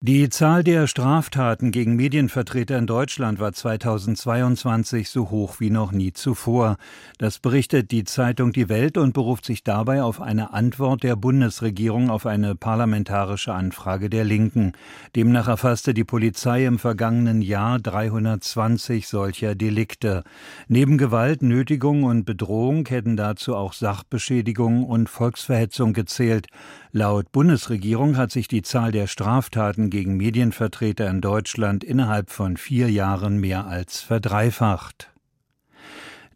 Die 0.01 0.29
Zahl 0.29 0.63
der 0.63 0.87
Straftaten 0.87 1.71
gegen 1.71 1.97
Medienvertreter 1.97 2.77
in 2.77 2.87
Deutschland 2.87 3.37
war 3.41 3.51
2022 3.51 5.09
so 5.09 5.29
hoch 5.29 5.59
wie 5.59 5.71
noch 5.71 5.91
nie 5.91 6.13
zuvor. 6.13 6.77
Das 7.17 7.39
berichtet 7.39 7.91
die 7.91 8.05
Zeitung 8.05 8.53
Die 8.53 8.69
Welt 8.69 8.97
und 8.97 9.13
beruft 9.13 9.43
sich 9.43 9.61
dabei 9.61 10.01
auf 10.01 10.21
eine 10.21 10.53
Antwort 10.53 11.03
der 11.03 11.17
Bundesregierung 11.17 12.09
auf 12.09 12.25
eine 12.25 12.55
parlamentarische 12.55 13.53
Anfrage 13.53 14.09
der 14.09 14.23
Linken. 14.23 14.71
Demnach 15.17 15.49
erfasste 15.49 15.93
die 15.93 16.05
Polizei 16.05 16.65
im 16.65 16.79
vergangenen 16.79 17.41
Jahr 17.41 17.77
320 17.77 19.05
solcher 19.05 19.53
Delikte. 19.53 20.23
Neben 20.69 20.97
Gewalt, 20.97 21.41
Nötigung 21.41 22.03
und 22.03 22.23
Bedrohung 22.23 22.87
hätten 22.87 23.17
dazu 23.17 23.53
auch 23.53 23.73
Sachbeschädigung 23.73 24.85
und 24.85 25.09
Volksverhetzung 25.09 25.91
gezählt. 25.91 26.47
Laut 26.93 27.33
Bundesregierung 27.33 28.15
hat 28.15 28.31
sich 28.31 28.47
die 28.47 28.61
Zahl 28.61 28.93
der 28.93 29.05
Straftaten 29.05 29.88
gegen 29.89 30.17
Medienvertreter 30.17 31.09
in 31.09 31.21
Deutschland 31.21 31.83
innerhalb 31.83 32.29
von 32.29 32.57
vier 32.57 32.89
Jahren 32.89 33.37
mehr 33.37 33.65
als 33.65 34.01
verdreifacht. 34.01 35.11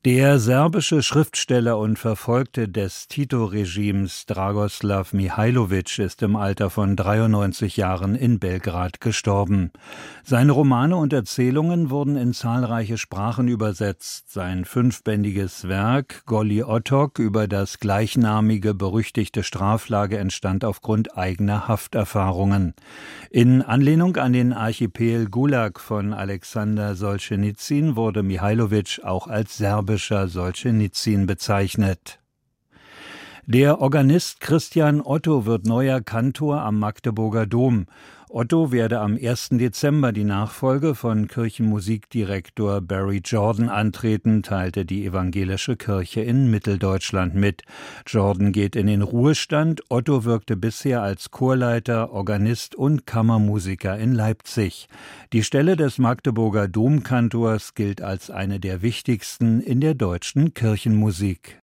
Der 0.06 0.38
serbische 0.38 1.02
Schriftsteller 1.02 1.78
und 1.78 1.98
Verfolgte 1.98 2.68
des 2.68 3.08
Tito-Regimes 3.08 4.26
Dragoslav 4.26 5.14
Mihailovic 5.14 5.98
ist 5.98 6.22
im 6.24 6.36
Alter 6.36 6.70
von 6.70 6.98
93 6.98 7.78
Jahren 7.78 8.16
in 8.16 8.38
Belgrad 8.38 9.00
gestorben. 9.00 9.72
Seine 10.26 10.52
Romane 10.52 10.98
und 10.98 11.14
Erzählungen 11.14 11.90
wurden 11.90 12.18
in 12.18 12.34
zahlreiche 12.34 12.98
Sprachen 12.98 13.48
übersetzt. 13.48 14.30
Sein 14.30 14.66
fünfbändiges 14.66 15.70
Werk 15.70 16.26
Goli 16.26 16.64
Otok 16.64 17.20
über 17.20 17.48
das 17.48 17.80
gleichnamige 17.80 18.74
berüchtigte 18.74 19.42
Straflager 19.42 20.20
entstand 20.20 20.66
aufgrund 20.66 21.18
eigener 21.18 21.70
Hafterfahrungen. 21.70 22.74
In 23.30 23.62
Anlehnung 23.62 24.18
an 24.18 24.34
den 24.34 24.52
Archipel 24.52 25.30
Gulag 25.30 25.80
von 25.80 26.12
Alexander 26.12 26.96
Solzhenitsyn 26.96 27.96
wurde 27.96 28.22
Mihailovic 28.22 29.00
auch 29.06 29.28
als 29.28 29.56
Serbe 29.56 29.93
serbischer 29.94 30.28
Solzhenitsyn 30.28 31.28
bezeichnet. 31.28 32.20
Der 33.46 33.80
Organist 33.80 34.40
Christian 34.40 35.02
Otto 35.02 35.46
wird 35.46 35.68
neuer 35.68 36.02
Kantor 36.02 36.62
am 36.62 36.80
Magdeburger 36.80 37.46
Dom. 37.46 37.86
Otto 38.36 38.72
werde 38.72 39.00
am 39.00 39.16
1. 39.16 39.50
Dezember 39.52 40.12
die 40.12 40.24
Nachfolge 40.24 40.96
von 40.96 41.28
Kirchenmusikdirektor 41.28 42.82
Barry 42.82 43.22
Jordan 43.24 43.70
antreten, 43.70 44.42
teilte 44.42 44.86
die 44.86 45.06
evangelische 45.06 45.76
Kirche 45.76 46.22
in 46.22 46.50
Mitteldeutschland 46.50 47.36
mit. 47.36 47.62
Jordan 48.08 48.52
geht 48.52 48.76
in 48.76 48.88
den 48.88 49.04
Ruhestand. 49.04 49.84
Otto 49.90 50.26
wirkte 50.26 50.58
bisher 50.58 51.04
als 51.04 51.30
Chorleiter, 51.30 52.12
Organist 52.12 52.74
und 52.74 53.06
Kammermusiker 53.06 54.00
in 54.00 54.14
Leipzig. 54.14 54.88
Die 55.32 55.44
Stelle 55.44 55.76
des 55.76 56.00
Magdeburger 56.00 56.68
Domkantors 56.68 57.76
gilt 57.76 58.02
als 58.02 58.32
eine 58.32 58.60
der 58.60 58.82
wichtigsten 58.82 59.62
in 59.62 59.80
der 59.80 59.94
deutschen 59.94 60.56
Kirchenmusik. 60.56 61.63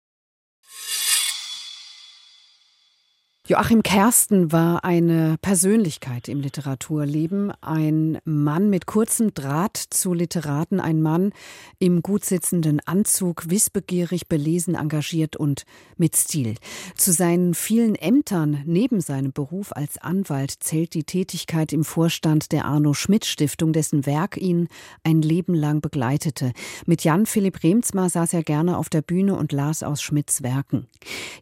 Joachim 3.46 3.82
Kersten 3.82 4.52
war 4.52 4.84
eine 4.84 5.36
Persönlichkeit 5.42 6.28
im 6.30 6.40
Literaturleben, 6.40 7.52
ein 7.60 8.16
Mann 8.24 8.70
mit 8.70 8.86
kurzem 8.86 9.34
Draht 9.34 9.76
zu 9.76 10.14
Literaten, 10.14 10.80
ein 10.80 11.02
Mann 11.02 11.30
im 11.78 12.00
gut 12.00 12.24
sitzenden 12.24 12.80
Anzug, 12.86 13.50
wissbegierig, 13.50 14.28
belesen, 14.28 14.76
engagiert 14.76 15.36
und 15.36 15.64
mit 15.98 16.16
Stil. 16.16 16.54
Zu 16.96 17.12
seinen 17.12 17.52
vielen 17.52 17.96
Ämtern 17.96 18.62
neben 18.64 19.02
seinem 19.02 19.34
Beruf 19.34 19.76
als 19.76 19.98
Anwalt 19.98 20.50
zählt 20.60 20.94
die 20.94 21.04
Tätigkeit 21.04 21.74
im 21.74 21.84
Vorstand 21.84 22.50
der 22.50 22.64
Arno 22.64 22.94
Schmidt 22.94 23.26
Stiftung, 23.26 23.74
dessen 23.74 24.06
Werk 24.06 24.38
ihn 24.38 24.68
ein 25.02 25.20
Leben 25.20 25.52
lang 25.52 25.82
begleitete. 25.82 26.54
Mit 26.86 27.04
Jan 27.04 27.26
Philipp 27.26 27.62
Remzmar 27.62 28.08
saß 28.08 28.32
er 28.32 28.42
gerne 28.42 28.78
auf 28.78 28.88
der 28.88 29.02
Bühne 29.02 29.36
und 29.36 29.52
las 29.52 29.82
aus 29.82 30.00
Schmidts 30.00 30.42
Werken. 30.42 30.86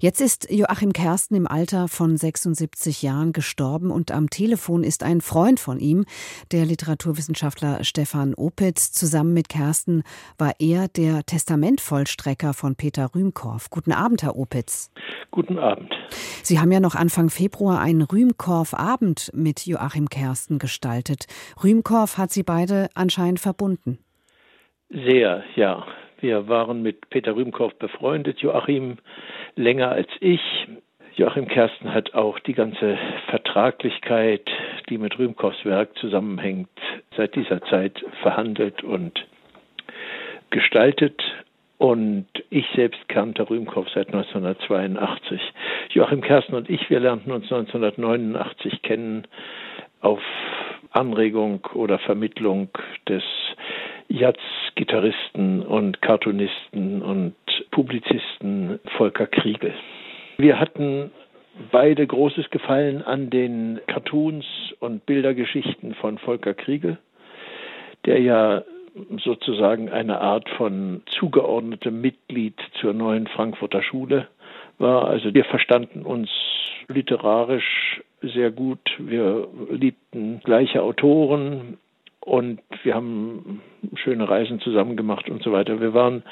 Jetzt 0.00 0.20
ist 0.20 0.50
Joachim 0.50 0.92
Kersten 0.92 1.36
im 1.36 1.46
Alter 1.46 1.86
von 1.92 2.16
76 2.16 3.02
Jahren 3.02 3.32
gestorben 3.32 3.90
und 3.90 4.10
am 4.10 4.30
Telefon 4.30 4.82
ist 4.82 5.04
ein 5.04 5.20
Freund 5.20 5.60
von 5.60 5.78
ihm, 5.78 6.04
der 6.50 6.64
Literaturwissenschaftler 6.64 7.84
Stefan 7.84 8.34
Opitz. 8.34 8.92
Zusammen 8.92 9.34
mit 9.34 9.48
Kersten 9.48 10.02
war 10.38 10.54
er 10.58 10.88
der 10.88 11.22
Testamentvollstrecker 11.24 12.54
von 12.54 12.74
Peter 12.74 13.14
Rühmkorff. 13.14 13.70
Guten 13.70 13.92
Abend, 13.92 14.22
Herr 14.22 14.36
Opitz. 14.36 14.90
Guten 15.30 15.58
Abend. 15.58 15.92
Sie 16.42 16.58
haben 16.58 16.72
ja 16.72 16.80
noch 16.80 16.94
Anfang 16.94 17.30
Februar 17.30 17.80
einen 17.80 18.02
Rühmkorff-Abend 18.02 19.30
mit 19.34 19.66
Joachim 19.66 20.08
Kersten 20.08 20.58
gestaltet. 20.58 21.26
Rühmkorff 21.62 22.18
hat 22.18 22.30
Sie 22.32 22.42
beide 22.42 22.88
anscheinend 22.94 23.38
verbunden. 23.38 23.98
Sehr, 24.90 25.44
ja. 25.56 25.86
Wir 26.20 26.48
waren 26.48 26.82
mit 26.82 27.10
Peter 27.10 27.34
Rühmkorff 27.34 27.74
befreundet, 27.78 28.38
Joachim 28.38 28.98
länger 29.56 29.90
als 29.90 30.08
ich. 30.20 30.40
Joachim 31.16 31.46
Kersten 31.46 31.92
hat 31.92 32.14
auch 32.14 32.38
die 32.38 32.54
ganze 32.54 32.96
Vertraglichkeit, 33.28 34.48
die 34.88 34.96
mit 34.96 35.18
Rühmkorffs 35.18 35.64
Werk 35.64 35.96
zusammenhängt, 35.98 36.70
seit 37.16 37.34
dieser 37.34 37.60
Zeit 37.62 38.02
verhandelt 38.22 38.82
und 38.82 39.26
gestaltet. 40.50 41.20
Und 41.76 42.26
ich 42.48 42.64
selbst 42.74 43.08
kannte 43.08 43.48
Rühmkorff 43.50 43.88
seit 43.94 44.06
1982. 44.06 45.40
Joachim 45.90 46.22
Kersten 46.22 46.54
und 46.54 46.70
ich, 46.70 46.88
wir 46.88 47.00
lernten 47.00 47.32
uns 47.32 47.44
1989 47.44 48.82
kennen 48.82 49.26
auf 50.00 50.22
Anregung 50.92 51.66
oder 51.74 51.98
Vermittlung 51.98 52.70
des 53.08 53.24
Jazz-Gitarristen 54.08 55.62
und 55.62 56.00
Cartoonisten 56.00 57.02
und 57.02 57.34
Publizisten 57.70 58.78
Volker 58.96 59.26
Kriegel. 59.26 59.74
Wir 60.38 60.58
hatten 60.58 61.10
beide 61.70 62.06
großes 62.06 62.50
Gefallen 62.50 63.02
an 63.02 63.30
den 63.30 63.80
Cartoons 63.86 64.46
und 64.80 65.04
Bildergeschichten 65.06 65.94
von 65.94 66.18
Volker 66.18 66.54
Kriegel, 66.54 66.98
der 68.06 68.20
ja 68.20 68.62
sozusagen 69.24 69.90
eine 69.90 70.20
Art 70.20 70.48
von 70.50 71.02
zugeordnetem 71.06 72.00
Mitglied 72.00 72.54
zur 72.80 72.92
neuen 72.92 73.26
Frankfurter 73.26 73.82
Schule 73.82 74.28
war. 74.78 75.06
Also 75.08 75.32
wir 75.32 75.44
verstanden 75.44 76.02
uns 76.02 76.30
literarisch 76.88 78.02
sehr 78.22 78.50
gut. 78.50 78.80
Wir 78.98 79.48
liebten 79.70 80.40
gleiche 80.44 80.82
Autoren, 80.82 81.78
und 82.24 82.60
wir 82.84 82.94
haben 82.94 83.60
schöne 83.94 84.28
Reisen 84.28 84.60
zusammen 84.60 84.96
gemacht 84.96 85.28
und 85.28 85.42
so 85.42 85.52
weiter. 85.52 85.80
Wir 85.80 85.92
waren 85.92 86.22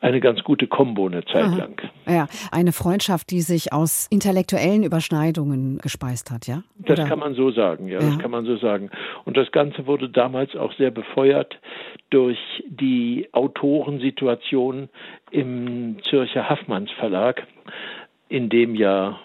eine 0.00 0.20
ganz 0.20 0.42
gute 0.42 0.66
Kombo 0.66 1.06
eine 1.06 1.24
Zeit 1.24 1.44
Aha. 1.44 1.56
lang. 1.56 1.80
Ja, 2.08 2.26
eine 2.50 2.72
Freundschaft, 2.72 3.30
die 3.30 3.40
sich 3.40 3.72
aus 3.72 4.08
intellektuellen 4.10 4.82
Überschneidungen 4.82 5.78
gespeist 5.78 6.30
hat, 6.30 6.46
ja? 6.46 6.62
Oder? 6.82 6.96
Das 6.96 7.08
kann 7.08 7.18
man 7.18 7.34
so 7.34 7.50
sagen, 7.52 7.86
ja, 7.86 8.00
ja, 8.00 8.06
das 8.06 8.18
kann 8.18 8.30
man 8.30 8.44
so 8.44 8.56
sagen. 8.56 8.90
Und 9.24 9.36
das 9.36 9.52
Ganze 9.52 9.86
wurde 9.86 10.08
damals 10.08 10.56
auch 10.56 10.72
sehr 10.74 10.90
befeuert 10.90 11.58
durch 12.10 12.38
die 12.68 13.28
Autorensituation 13.32 14.88
im 15.30 15.98
Zürcher 16.08 16.48
Haffmanns 16.48 16.90
Verlag, 16.92 17.46
in 18.28 18.48
dem 18.48 18.74
ja 18.74 19.20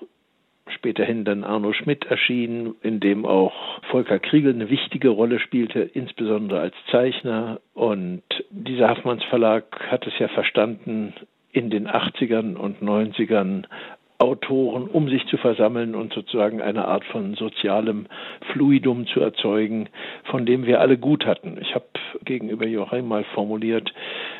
späterhin 0.68 1.26
dann 1.26 1.44
Arno 1.44 1.74
Schmidt 1.74 2.06
erschien, 2.06 2.76
in 2.82 3.00
dem 3.00 3.26
auch 3.26 3.54
Volker 3.92 4.20
Kriegel 4.20 4.54
eine 4.54 4.70
wichtige 4.70 5.10
Rolle 5.10 5.40
spielte, 5.40 5.82
insbesondere 5.82 6.60
als 6.60 6.76
Zeichner. 6.92 7.60
Und 7.74 8.24
dieser 8.50 8.90
Haffmanns 8.90 9.24
Verlag 9.26 9.66
hat 9.90 10.08
es 10.08 10.18
ja 10.20 10.28
verstanden, 10.28 11.14
in 11.52 11.70
den 11.70 11.88
80ern 11.88 12.56
und 12.56 12.82
90ern 12.82 13.66
Autoren 14.18 14.88
um 14.88 15.10
sich 15.10 15.26
zu 15.28 15.38
versammeln 15.38 15.94
und 15.94 16.14
sozusagen 16.14 16.62
eine 16.62 16.88
Art 16.88 17.04
von 17.06 17.36
sozialem 17.36 18.08
Fluidum 18.54 19.08
zu 19.08 19.20
erzeugen, 19.20 19.90
von 20.24 20.46
dem 20.46 20.66
wir 20.66 20.80
alle 20.80 20.98
gut 20.98 21.26
hatten. 21.26 21.58
Ich 21.60 21.76
habe 21.76 21.86
gegenüber 22.24 22.66
Joachim 22.66 23.08
mal 23.08 23.26
formuliert, 23.34 23.94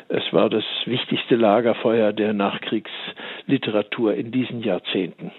es 0.08 0.24
war 0.32 0.48
das 0.48 0.64
wichtigste 0.86 1.36
Lagerfeuer 1.36 2.14
der 2.14 2.32
Nachkriegsliteratur 2.32 4.14
in 4.14 4.30
diesen 4.30 4.62
Jahrzehnten. 4.62 5.30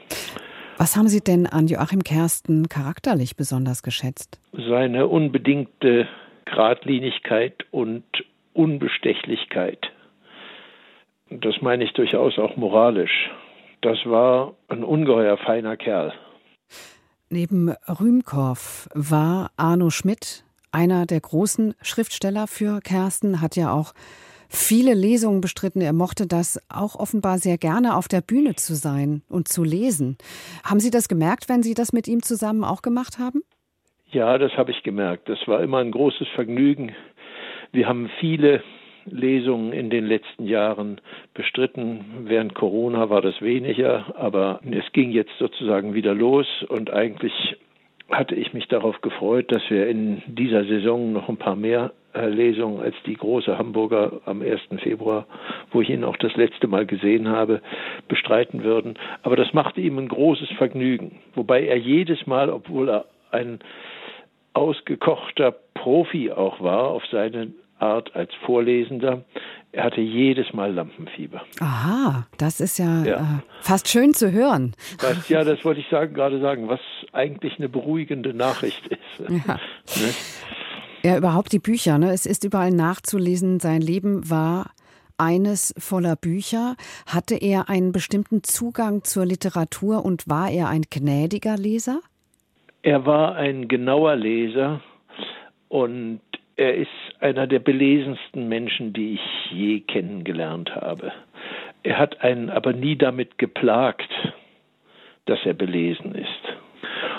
Was 0.79 0.95
haben 0.95 1.07
Sie 1.07 1.21
denn 1.21 1.47
an 1.47 1.65
Joachim 1.65 2.03
Kersten 2.03 2.69
charakterlich 2.69 3.35
besonders 3.35 3.81
geschätzt? 3.81 4.39
Seine 4.53 5.07
unbedingte 5.07 6.07
Gradlinigkeit 6.45 7.65
und 7.71 8.03
Unbestechlichkeit. 8.53 9.91
Das 11.31 11.55
meine 11.61 11.83
ich 11.83 11.93
durchaus 11.93 12.37
auch 12.37 12.57
moralisch. 12.57 13.31
Das 13.81 13.97
war 14.05 14.53
ein 14.67 14.83
ungeheuer 14.83 15.37
feiner 15.37 15.77
Kerl. 15.77 16.13
Neben 17.29 17.73
Rühmkorff 17.87 18.87
war 18.93 19.49
Arno 19.57 19.89
Schmidt 19.89 20.43
einer 20.71 21.07
der 21.07 21.21
großen 21.21 21.73
Schriftsteller 21.81 22.45
für 22.45 22.81
Kersten, 22.81 23.41
hat 23.41 23.55
ja 23.55 23.73
auch 23.73 23.93
viele 24.49 24.93
Lesungen 24.93 25.41
bestritten. 25.41 25.81
Er 25.81 25.93
mochte 25.93 26.27
das 26.27 26.61
auch 26.69 26.95
offenbar 26.95 27.37
sehr 27.37 27.57
gerne, 27.57 27.95
auf 27.95 28.07
der 28.07 28.21
Bühne 28.21 28.55
zu 28.55 28.75
sein 28.75 29.21
und 29.29 29.47
zu 29.47 29.63
lesen. 29.63 30.17
Haben 30.63 30.79
Sie 30.79 30.91
das 30.91 31.07
gemerkt, 31.07 31.49
wenn 31.49 31.63
Sie 31.63 31.73
das 31.73 31.93
mit 31.93 32.07
ihm 32.07 32.21
zusammen 32.23 32.63
auch 32.63 32.81
gemacht 32.81 33.19
haben? 33.19 33.41
Ja, 34.09 34.37
das 34.37 34.53
habe 34.53 34.71
ich 34.71 34.83
gemerkt. 34.83 35.27
Das 35.27 35.39
war 35.47 35.61
immer 35.61 35.79
ein 35.79 35.91
großes 35.91 36.27
Vergnügen. 36.35 36.93
Wir 37.71 37.87
haben 37.87 38.09
viele 38.19 38.63
Lesungen 39.05 39.73
in 39.73 39.89
den 39.89 40.05
letzten 40.05 40.45
Jahren 40.45 41.01
bestritten. 41.33 42.25
Während 42.25 42.55
Corona 42.55 43.09
war 43.09 43.21
das 43.21 43.41
weniger, 43.41 44.15
aber 44.17 44.59
es 44.69 44.91
ging 44.93 45.11
jetzt 45.11 45.31
sozusagen 45.39 45.93
wieder 45.93 46.13
los 46.13 46.47
und 46.69 46.91
eigentlich 46.91 47.57
hatte 48.09 48.35
ich 48.35 48.53
mich 48.53 48.67
darauf 48.67 49.01
gefreut, 49.01 49.51
dass 49.51 49.61
wir 49.69 49.87
in 49.87 50.21
dieser 50.27 50.63
Saison 50.63 51.11
noch 51.11 51.27
ein 51.29 51.37
paar 51.37 51.55
mehr 51.55 51.91
äh, 52.13 52.27
Lesungen 52.27 52.81
als 52.81 52.95
die 53.05 53.15
große 53.15 53.57
Hamburger 53.57 54.21
am 54.25 54.41
1. 54.41 54.61
Februar, 54.81 55.25
wo 55.71 55.81
ich 55.81 55.89
ihn 55.89 56.03
auch 56.03 56.17
das 56.17 56.35
letzte 56.35 56.67
Mal 56.67 56.85
gesehen 56.85 57.27
habe, 57.27 57.61
bestreiten 58.07 58.63
würden. 58.63 58.97
Aber 59.23 59.35
das 59.35 59.53
machte 59.53 59.81
ihm 59.81 59.97
ein 59.97 60.07
großes 60.07 60.49
Vergnügen, 60.57 61.19
wobei 61.35 61.65
er 61.65 61.77
jedes 61.77 62.25
Mal, 62.25 62.49
obwohl 62.49 62.89
er 62.89 63.05
ein 63.31 63.59
ausgekochter 64.53 65.53
Profi 65.73 66.31
auch 66.31 66.61
war, 66.61 66.89
auf 66.89 67.05
seine 67.11 67.51
Art 67.79 68.15
als 68.15 68.31
Vorlesender, 68.45 69.23
er 69.71 69.83
hatte 69.83 70.01
jedes 70.01 70.53
Mal 70.53 70.73
Lampenfieber. 70.73 71.41
Aha, 71.59 72.27
das 72.37 72.59
ist 72.59 72.79
ja, 72.79 73.03
ja. 73.03 73.15
Äh, 73.17 73.61
fast 73.61 73.87
schön 73.87 74.13
zu 74.13 74.31
hören. 74.31 74.75
Was, 74.99 75.29
ja, 75.29 75.43
das 75.43 75.63
wollte 75.63 75.81
ich 75.81 75.87
sagen, 75.89 76.13
gerade 76.13 76.39
sagen, 76.39 76.67
was 76.67 76.79
eigentlich 77.11 77.57
eine 77.57 77.69
beruhigende 77.69 78.33
Nachricht 78.33 78.87
ist. 78.87 78.99
Ja. 79.29 79.55
Ne? 79.55 80.13
Ja, 81.03 81.17
überhaupt 81.17 81.51
die 81.53 81.59
Bücher. 81.59 81.97
Ne? 81.97 82.11
Es 82.11 82.25
ist 82.25 82.43
überall 82.43 82.71
nachzulesen. 82.71 83.59
Sein 83.59 83.81
Leben 83.81 84.29
war 84.29 84.71
eines 85.17 85.73
voller 85.77 86.15
Bücher. 86.15 86.75
Hatte 87.05 87.35
er 87.35 87.69
einen 87.69 87.91
bestimmten 87.91 88.43
Zugang 88.43 89.03
zur 89.03 89.25
Literatur 89.25 90.03
und 90.05 90.27
war 90.27 90.49
er 90.49 90.69
ein 90.69 90.83
gnädiger 90.89 91.57
Leser? 91.57 92.01
Er 92.81 93.05
war 93.05 93.35
ein 93.35 93.67
genauer 93.67 94.15
Leser 94.15 94.81
und 95.69 96.21
er 96.57 96.73
ist 96.73 96.89
einer 97.19 97.47
der 97.47 97.59
belesensten 97.59 98.49
Menschen, 98.49 98.91
die 98.91 99.13
ich 99.13 99.51
je 99.51 99.79
kennengelernt 99.81 100.75
habe. 100.75 101.13
Er 101.83 101.99
hat 101.99 102.21
einen 102.21 102.49
aber 102.49 102.73
nie 102.73 102.95
damit 102.95 103.37
geplagt, 103.37 104.09
dass 105.25 105.39
er 105.45 105.53
belesen 105.53 106.15
ist. 106.15 106.27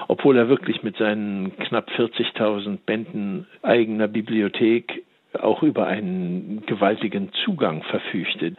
Obwohl 0.09 0.37
er 0.37 0.49
wirklich 0.49 0.83
mit 0.83 0.97
seinen 0.97 1.57
knapp 1.59 1.89
40.000 1.91 2.79
Bänden 2.85 3.47
eigener 3.63 4.09
Bibliothek 4.09 5.05
auch 5.39 5.63
über 5.63 5.87
einen 5.87 6.65
gewaltigen 6.67 7.31
Zugang 7.45 7.83
verfügte. 7.85 8.55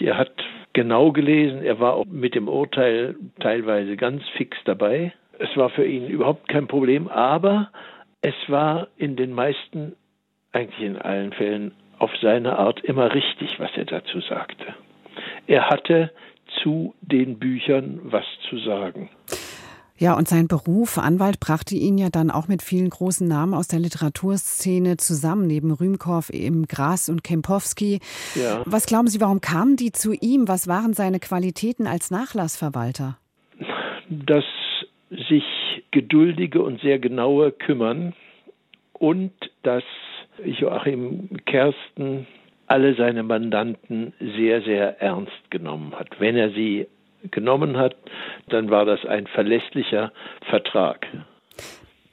Er 0.00 0.18
hat 0.18 0.32
genau 0.72 1.12
gelesen, 1.12 1.62
er 1.62 1.78
war 1.78 1.94
auch 1.94 2.06
mit 2.06 2.34
dem 2.34 2.48
Urteil 2.48 3.14
teilweise 3.38 3.96
ganz 3.96 4.22
fix 4.30 4.56
dabei. 4.64 5.12
Es 5.38 5.56
war 5.56 5.70
für 5.70 5.84
ihn 5.84 6.08
überhaupt 6.08 6.48
kein 6.48 6.66
Problem, 6.66 7.08
aber 7.08 7.70
es 8.24 8.34
war 8.48 8.88
in 8.96 9.16
den 9.16 9.32
meisten, 9.32 9.96
eigentlich 10.52 10.80
in 10.80 10.96
allen 10.96 11.32
Fällen, 11.34 11.72
auf 11.98 12.10
seine 12.22 12.58
Art 12.58 12.80
immer 12.80 13.12
richtig, 13.12 13.60
was 13.60 13.70
er 13.76 13.84
dazu 13.84 14.20
sagte. 14.20 14.74
Er 15.46 15.68
hatte 15.68 16.10
zu 16.62 16.94
den 17.02 17.38
Büchern 17.38 18.00
was 18.02 18.24
zu 18.48 18.58
sagen. 18.58 19.10
Ja, 19.98 20.14
und 20.14 20.26
sein 20.26 20.48
Beruf 20.48 20.96
Anwalt 20.96 21.38
brachte 21.38 21.74
ihn 21.74 21.98
ja 21.98 22.08
dann 22.08 22.30
auch 22.30 22.48
mit 22.48 22.62
vielen 22.62 22.88
großen 22.88 23.28
Namen 23.28 23.52
aus 23.52 23.68
der 23.68 23.78
Literaturszene 23.78 24.96
zusammen, 24.96 25.46
neben 25.46 25.70
Rühmkorff 25.70 26.30
eben 26.30 26.66
Gras 26.66 27.10
und 27.10 27.24
Kempowski. 27.24 28.00
Ja. 28.34 28.62
Was 28.64 28.86
glauben 28.86 29.08
Sie, 29.08 29.20
warum 29.20 29.42
kamen 29.42 29.76
die 29.76 29.92
zu 29.92 30.14
ihm? 30.14 30.48
Was 30.48 30.66
waren 30.66 30.94
seine 30.94 31.20
Qualitäten 31.20 31.86
als 31.86 32.10
Nachlassverwalter? 32.10 33.18
Das 34.08 34.44
sich 35.10 35.44
geduldige 35.94 36.60
und 36.60 36.80
sehr 36.80 36.98
genaue 36.98 37.52
Kümmern 37.52 38.14
und 38.94 39.32
dass 39.62 39.84
Joachim 40.44 41.28
Kersten 41.46 42.26
alle 42.66 42.96
seine 42.96 43.22
Mandanten 43.22 44.12
sehr, 44.18 44.62
sehr 44.62 45.00
ernst 45.00 45.50
genommen 45.50 45.94
hat. 45.96 46.08
Wenn 46.18 46.36
er 46.36 46.50
sie 46.50 46.88
genommen 47.30 47.76
hat, 47.76 47.94
dann 48.48 48.70
war 48.70 48.84
das 48.84 49.06
ein 49.06 49.28
verlässlicher 49.28 50.12
Vertrag. 50.50 51.06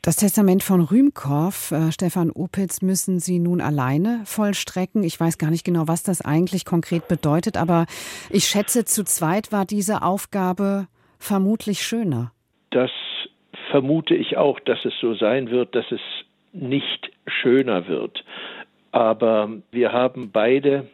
Das 0.04 0.18
Testament 0.18 0.62
von 0.62 0.82
Rühmkorff, 0.82 1.72
äh, 1.72 1.92
Stefan 1.92 2.30
Opitz, 2.32 2.84
müssen 2.84 3.20
Sie 3.20 3.40
nun 3.40 3.62
alleine 3.62 4.22
vollstrecken. 4.26 5.04
Ich 5.04 5.20
weiß 5.20 5.40
gar 5.40 5.50
nicht 5.50 5.64
genau, 5.64 5.88
was 5.88 6.04
das 6.04 6.22
eigentlich 6.22 6.66
konkret 6.66 7.08
bedeutet, 7.08 7.58
aber 7.58 7.88
ich 8.30 8.46
schätze, 8.46 8.86
zu 8.86 9.04
zweit 9.04 9.52
war 9.52 9.66
diese 9.66 10.04
Aufgabe 10.04 10.88
vermutlich 11.18 11.84
schöner. 11.84 12.32
Das 12.72 12.92
vermute 13.72 14.16
ich 14.16 14.38
auch, 14.38 14.60
dass 14.60 14.84
es 14.86 14.94
so 15.02 15.16
sein 15.16 15.50
wird, 15.50 15.74
dass 15.76 15.92
es 15.92 16.02
nicht 16.54 17.12
schöner 17.26 17.88
wird. 17.88 18.24
Aber 18.92 19.50
wir 19.72 19.94
haben 19.94 20.32
beide 20.32 20.88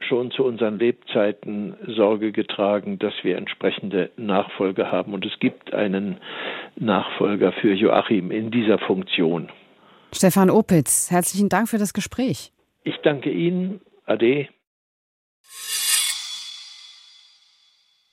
schon 0.00 0.30
zu 0.30 0.44
unseren 0.44 0.78
Lebzeiten 0.78 1.76
Sorge 1.86 2.32
getragen, 2.32 2.98
dass 2.98 3.12
wir 3.22 3.36
entsprechende 3.36 4.10
Nachfolger 4.16 4.90
haben. 4.90 5.12
Und 5.12 5.26
es 5.26 5.38
gibt 5.38 5.74
einen 5.74 6.18
Nachfolger 6.76 7.52
für 7.52 7.74
Joachim 7.74 8.30
in 8.30 8.50
dieser 8.50 8.78
Funktion. 8.78 9.50
Stefan 10.12 10.50
Opitz, 10.50 11.10
herzlichen 11.10 11.48
Dank 11.48 11.68
für 11.68 11.78
das 11.78 11.92
Gespräch. 11.92 12.52
Ich 12.82 12.96
danke 13.02 13.30
Ihnen. 13.30 13.80
Ade. 14.06 14.48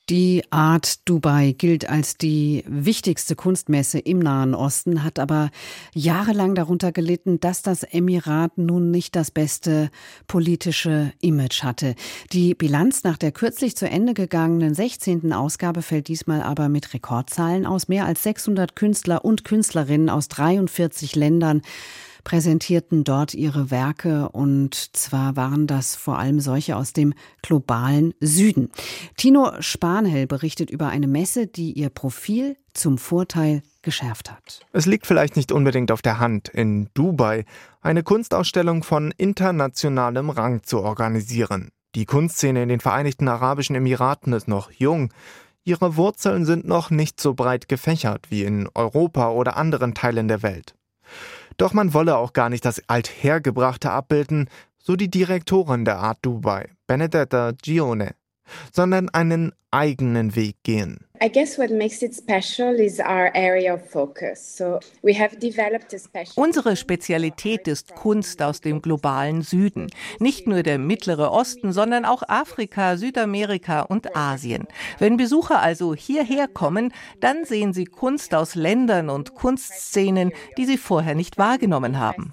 Die 0.10 0.42
Art 0.52 1.08
Dubai 1.10 1.52
gilt 1.52 1.90
als 1.90 2.16
die 2.16 2.64
wichtigste 2.66 3.36
Kunstmesse 3.36 4.00
im 4.00 4.20
Nahen 4.20 4.56
Osten, 4.56 5.04
hat 5.04 5.20
aber 5.20 5.50
jahrelang 5.94 6.56
darunter 6.56 6.94
gelitten, 6.94 7.42
dass 7.42 7.62
das 7.62 7.84
Emirat 7.84 8.58
nun 8.58 8.90
nicht 8.90 9.18
das 9.18 9.32
beste 9.32 9.90
politische 10.28 11.12
Image 11.20 11.64
hatte. 11.64 11.94
Die 12.32 12.56
Bilanz 12.56 13.04
nach 13.04 13.18
der 13.18 13.34
kürzlich 13.34 13.76
zu 13.76 13.90
Ende 13.90 14.14
gegangenen 14.14 14.74
16. 14.74 15.34
Ausgabe 15.34 15.82
fällt 15.82 16.08
diesmal 16.08 16.42
aber 16.42 16.70
mit 16.70 16.94
Rekordzahlen 16.94 17.66
aus. 17.66 17.90
Mehr 17.90 18.06
als 18.06 18.24
600 18.24 18.78
Künstler 18.78 19.26
und 19.26 19.44
Künstlerinnen 19.44 20.10
aus 20.10 20.30
43 20.30 21.18
Ländern 21.18 21.62
präsentierten 22.28 23.06
dort 23.06 23.34
ihre 23.34 23.72
Werke 23.72 24.28
und 24.28 24.76
zwar 24.76 25.38
waren 25.38 25.66
das 25.66 25.96
vor 25.96 26.20
allem 26.20 26.42
solche 26.42 26.76
aus 26.76 26.92
dem 26.92 27.14
globalen 27.42 28.14
Süden. 28.20 28.70
Tino 29.16 29.54
Spanhell 29.62 30.28
berichtet 30.28 30.70
über 30.70 30.90
eine 30.90 31.08
Messe, 31.08 31.48
die 31.48 31.72
ihr 31.72 31.90
Profil 31.90 32.58
zum 32.74 32.98
Vorteil 32.98 33.64
geschärft 33.82 34.30
hat. 34.30 34.60
Es 34.74 34.86
liegt 34.86 35.08
vielleicht 35.08 35.38
nicht 35.38 35.54
unbedingt 35.54 35.90
auf 35.90 36.02
der 36.02 36.20
Hand, 36.20 36.50
in 36.50 36.90
Dubai 36.94 37.46
eine 37.80 38.04
Kunstausstellung 38.04 38.84
von 38.84 39.14
internationalem 39.16 40.30
Rang 40.30 40.64
zu 40.64 40.82
organisieren. 40.82 41.70
Die 41.96 42.04
Kunstszene 42.04 42.62
in 42.62 42.68
den 42.68 42.82
Vereinigten 42.82 43.30
Arabischen 43.30 43.78
Emiraten 43.78 44.34
ist 44.34 44.50
noch 44.50 44.70
jung. 44.72 45.14
Ihre 45.64 45.96
Wurzeln 45.96 46.44
sind 46.44 46.68
noch 46.68 46.90
nicht 46.90 47.22
so 47.22 47.36
breit 47.36 47.70
gefächert 47.70 48.26
wie 48.32 48.44
in 48.44 48.68
Europa 48.74 49.32
oder 49.32 49.56
anderen 49.56 49.94
Teilen 49.94 50.28
der 50.28 50.44
Welt. 50.44 50.77
Doch 51.58 51.74
man 51.74 51.94
wolle 51.94 52.18
auch 52.18 52.34
gar 52.34 52.50
nicht 52.50 52.66
das 52.66 52.82
Althergebrachte 52.88 53.92
abbilden, 53.92 54.50
so 54.78 54.96
die 54.96 55.10
Direktorin 55.10 55.86
der 55.86 55.98
Art 55.98 56.20
Dubai, 56.22 56.70
Benedetta 56.86 57.52
Gione, 57.62 58.16
sondern 58.72 59.10
einen 59.10 59.54
eigenen 59.72 60.36
Weg 60.36 60.56
gehen. 60.64 61.00
I 61.22 61.30
guess 61.30 61.58
what 61.58 61.72
makes 61.72 62.04
it 62.04 62.14
special 62.16 62.76
is 62.80 63.00
our 63.00 63.32
area 63.34 63.74
of 63.74 63.82
focus. 63.90 64.56
So 64.56 64.80
we 65.02 65.18
have 65.20 65.40
developed 65.40 65.94
a 65.94 65.98
special 65.98 66.34
Unsere 66.36 66.76
Spezialität 66.76 67.68
ist 67.68 67.96
Kunst 67.96 68.42
aus 68.44 68.62
dem 68.62 68.82
globalen 68.84 69.42
Süden. 69.42 69.88
Nicht 70.20 70.48
nur 70.48 70.62
der 70.62 70.78
Mittlere 70.78 71.32
Osten, 71.32 71.74
sondern 71.74 72.06
auch 72.06 72.22
Afrika, 72.28 72.98
Südamerika 72.98 73.82
und 73.82 74.16
Asien. 74.16 74.68
Wenn 75.00 75.18
Besucher 75.18 75.60
also 75.60 75.96
hierher 75.96 76.48
kommen, 76.48 76.94
dann 77.20 77.46
sehen 77.46 77.74
sie 77.74 77.86
Kunst 77.86 78.36
aus 78.36 78.54
Ländern 78.54 79.10
und 79.10 79.34
Kunstszenen, 79.34 80.32
die 80.58 80.66
sie 80.66 80.78
vorher 80.78 81.16
nicht 81.16 81.40
wahrgenommen 81.40 81.98
haben. 81.98 82.32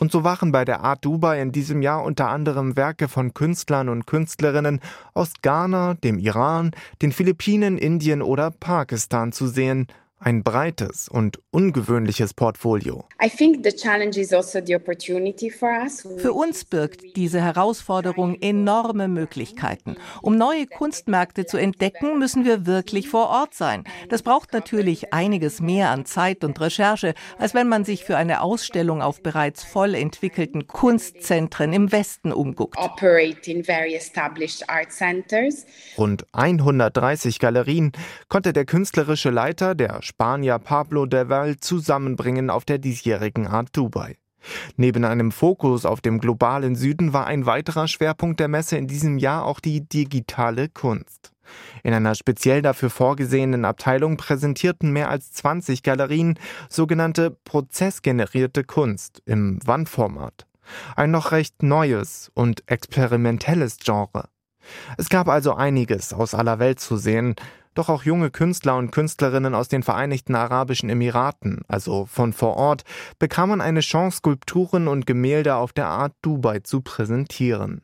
Und 0.00 0.10
so 0.10 0.24
waren 0.24 0.50
bei 0.50 0.64
der 0.64 0.80
Art 0.80 1.04
Dubai 1.04 1.42
in 1.42 1.52
diesem 1.52 1.82
Jahr 1.82 2.02
unter 2.02 2.30
anderem 2.30 2.74
Werke 2.74 3.06
von 3.06 3.34
Künstlern 3.34 3.90
und 3.90 4.06
Künstlerinnen 4.06 4.80
aus 5.12 5.34
Ghana, 5.42 5.92
dem 5.92 6.18
Iran, 6.18 6.70
den 7.02 7.12
Philippinen, 7.12 7.76
Indien 7.76 8.22
oder 8.22 8.50
Pakistan 8.50 9.30
zu 9.30 9.46
sehen, 9.46 9.88
ein 10.20 10.42
breites 10.42 11.08
und 11.08 11.40
ungewöhnliches 11.50 12.34
Portfolio. 12.34 13.06
Also 15.80 16.18
Für 16.18 16.32
uns 16.34 16.64
birgt 16.66 17.16
diese 17.16 17.40
Herausforderung 17.40 18.36
enorme 18.40 19.08
Möglichkeiten. 19.08 19.96
Um 20.20 20.36
neue 20.36 20.66
Kunstmärkte 20.66 21.46
zu 21.46 21.56
entdecken, 21.56 22.18
müssen 22.18 22.44
wir 22.44 22.66
wirklich 22.66 23.08
vor 23.08 23.28
Ort 23.30 23.54
sein. 23.54 23.84
Das 24.10 24.22
braucht 24.22 24.52
natürlich 24.52 25.14
einiges 25.14 25.60
mehr 25.60 25.88
an 25.90 26.04
Zeit 26.04 26.44
und 26.44 26.60
Recherche, 26.60 27.14
als 27.38 27.54
wenn 27.54 27.68
man 27.68 27.84
sich 27.84 28.04
für 28.04 28.18
eine 28.18 28.42
Ausstellung 28.42 29.00
auf 29.00 29.22
bereits 29.22 29.64
voll 29.64 29.94
entwickelten 29.94 30.66
Kunstzentren 30.66 31.72
im 31.72 31.92
Westen 31.92 32.32
umguckt. 32.32 32.76
Rund 35.96 36.26
130 36.32 37.38
Galerien 37.38 37.92
konnte 38.28 38.52
der 38.52 38.66
künstlerische 38.66 39.30
Leiter 39.30 39.74
der 39.74 40.02
Spanier 40.10 40.58
Pablo 40.58 41.06
de 41.06 41.28
Val 41.28 41.58
zusammenbringen 41.58 42.50
auf 42.50 42.64
der 42.64 42.78
diesjährigen 42.78 43.46
Art 43.46 43.68
Dubai. 43.72 44.16
Neben 44.76 45.04
einem 45.04 45.30
Fokus 45.30 45.86
auf 45.86 46.00
dem 46.00 46.18
globalen 46.18 46.74
Süden 46.74 47.12
war 47.12 47.28
ein 47.28 47.46
weiterer 47.46 47.86
Schwerpunkt 47.86 48.40
der 48.40 48.48
Messe 48.48 48.76
in 48.76 48.88
diesem 48.88 49.18
Jahr 49.18 49.44
auch 49.44 49.60
die 49.60 49.88
digitale 49.88 50.68
Kunst. 50.68 51.32
In 51.84 51.94
einer 51.94 52.16
speziell 52.16 52.60
dafür 52.60 52.90
vorgesehenen 52.90 53.64
Abteilung 53.64 54.16
präsentierten 54.16 54.92
mehr 54.92 55.10
als 55.10 55.32
20 55.32 55.84
Galerien 55.84 56.38
sogenannte 56.68 57.30
prozessgenerierte 57.44 58.64
Kunst 58.64 59.22
im 59.26 59.60
Wandformat. 59.64 60.46
Ein 60.96 61.12
noch 61.12 61.30
recht 61.30 61.62
neues 61.62 62.32
und 62.34 62.68
experimentelles 62.68 63.78
Genre. 63.78 64.28
Es 64.96 65.08
gab 65.08 65.28
also 65.28 65.54
einiges 65.54 66.12
aus 66.12 66.34
aller 66.34 66.58
Welt 66.58 66.80
zu 66.80 66.96
sehen, 66.96 67.34
doch 67.74 67.88
auch 67.88 68.02
junge 68.02 68.30
Künstler 68.30 68.76
und 68.76 68.90
Künstlerinnen 68.90 69.54
aus 69.54 69.68
den 69.68 69.82
Vereinigten 69.82 70.34
Arabischen 70.34 70.90
Emiraten, 70.90 71.62
also 71.68 72.06
von 72.06 72.32
vor 72.32 72.56
Ort, 72.56 72.82
bekamen 73.18 73.60
eine 73.60 73.80
Chance, 73.80 74.18
Skulpturen 74.18 74.88
und 74.88 75.06
Gemälde 75.06 75.54
auf 75.56 75.72
der 75.72 75.86
Art 75.86 76.14
Dubai 76.22 76.60
zu 76.60 76.80
präsentieren. 76.80 77.82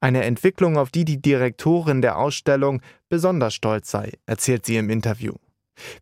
Eine 0.00 0.24
Entwicklung, 0.24 0.76
auf 0.76 0.90
die 0.90 1.04
die 1.04 1.22
Direktorin 1.22 2.02
der 2.02 2.18
Ausstellung 2.18 2.82
besonders 3.08 3.54
stolz 3.54 3.90
sei, 3.90 4.12
erzählt 4.26 4.66
sie 4.66 4.76
im 4.76 4.90
Interview. 4.90 5.34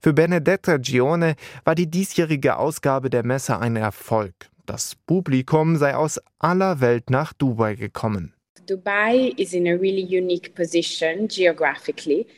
Für 0.01 0.13
Benedetta 0.13 0.79
Gione 0.79 1.37
war 1.65 1.75
die 1.75 1.91
diesjährige 1.91 2.57
Ausgabe 2.57 3.11
der 3.11 3.25
Messe 3.25 3.59
ein 3.59 3.77
Erfolg. 3.77 4.35
Das 4.67 4.95
Publikum 5.07 5.77
sei 5.77 5.97
aus 5.97 6.21
aller 6.39 6.81
Welt 6.81 7.11
nach 7.11 7.33
Dubai 7.33 7.75
gekommen. 7.75 8.35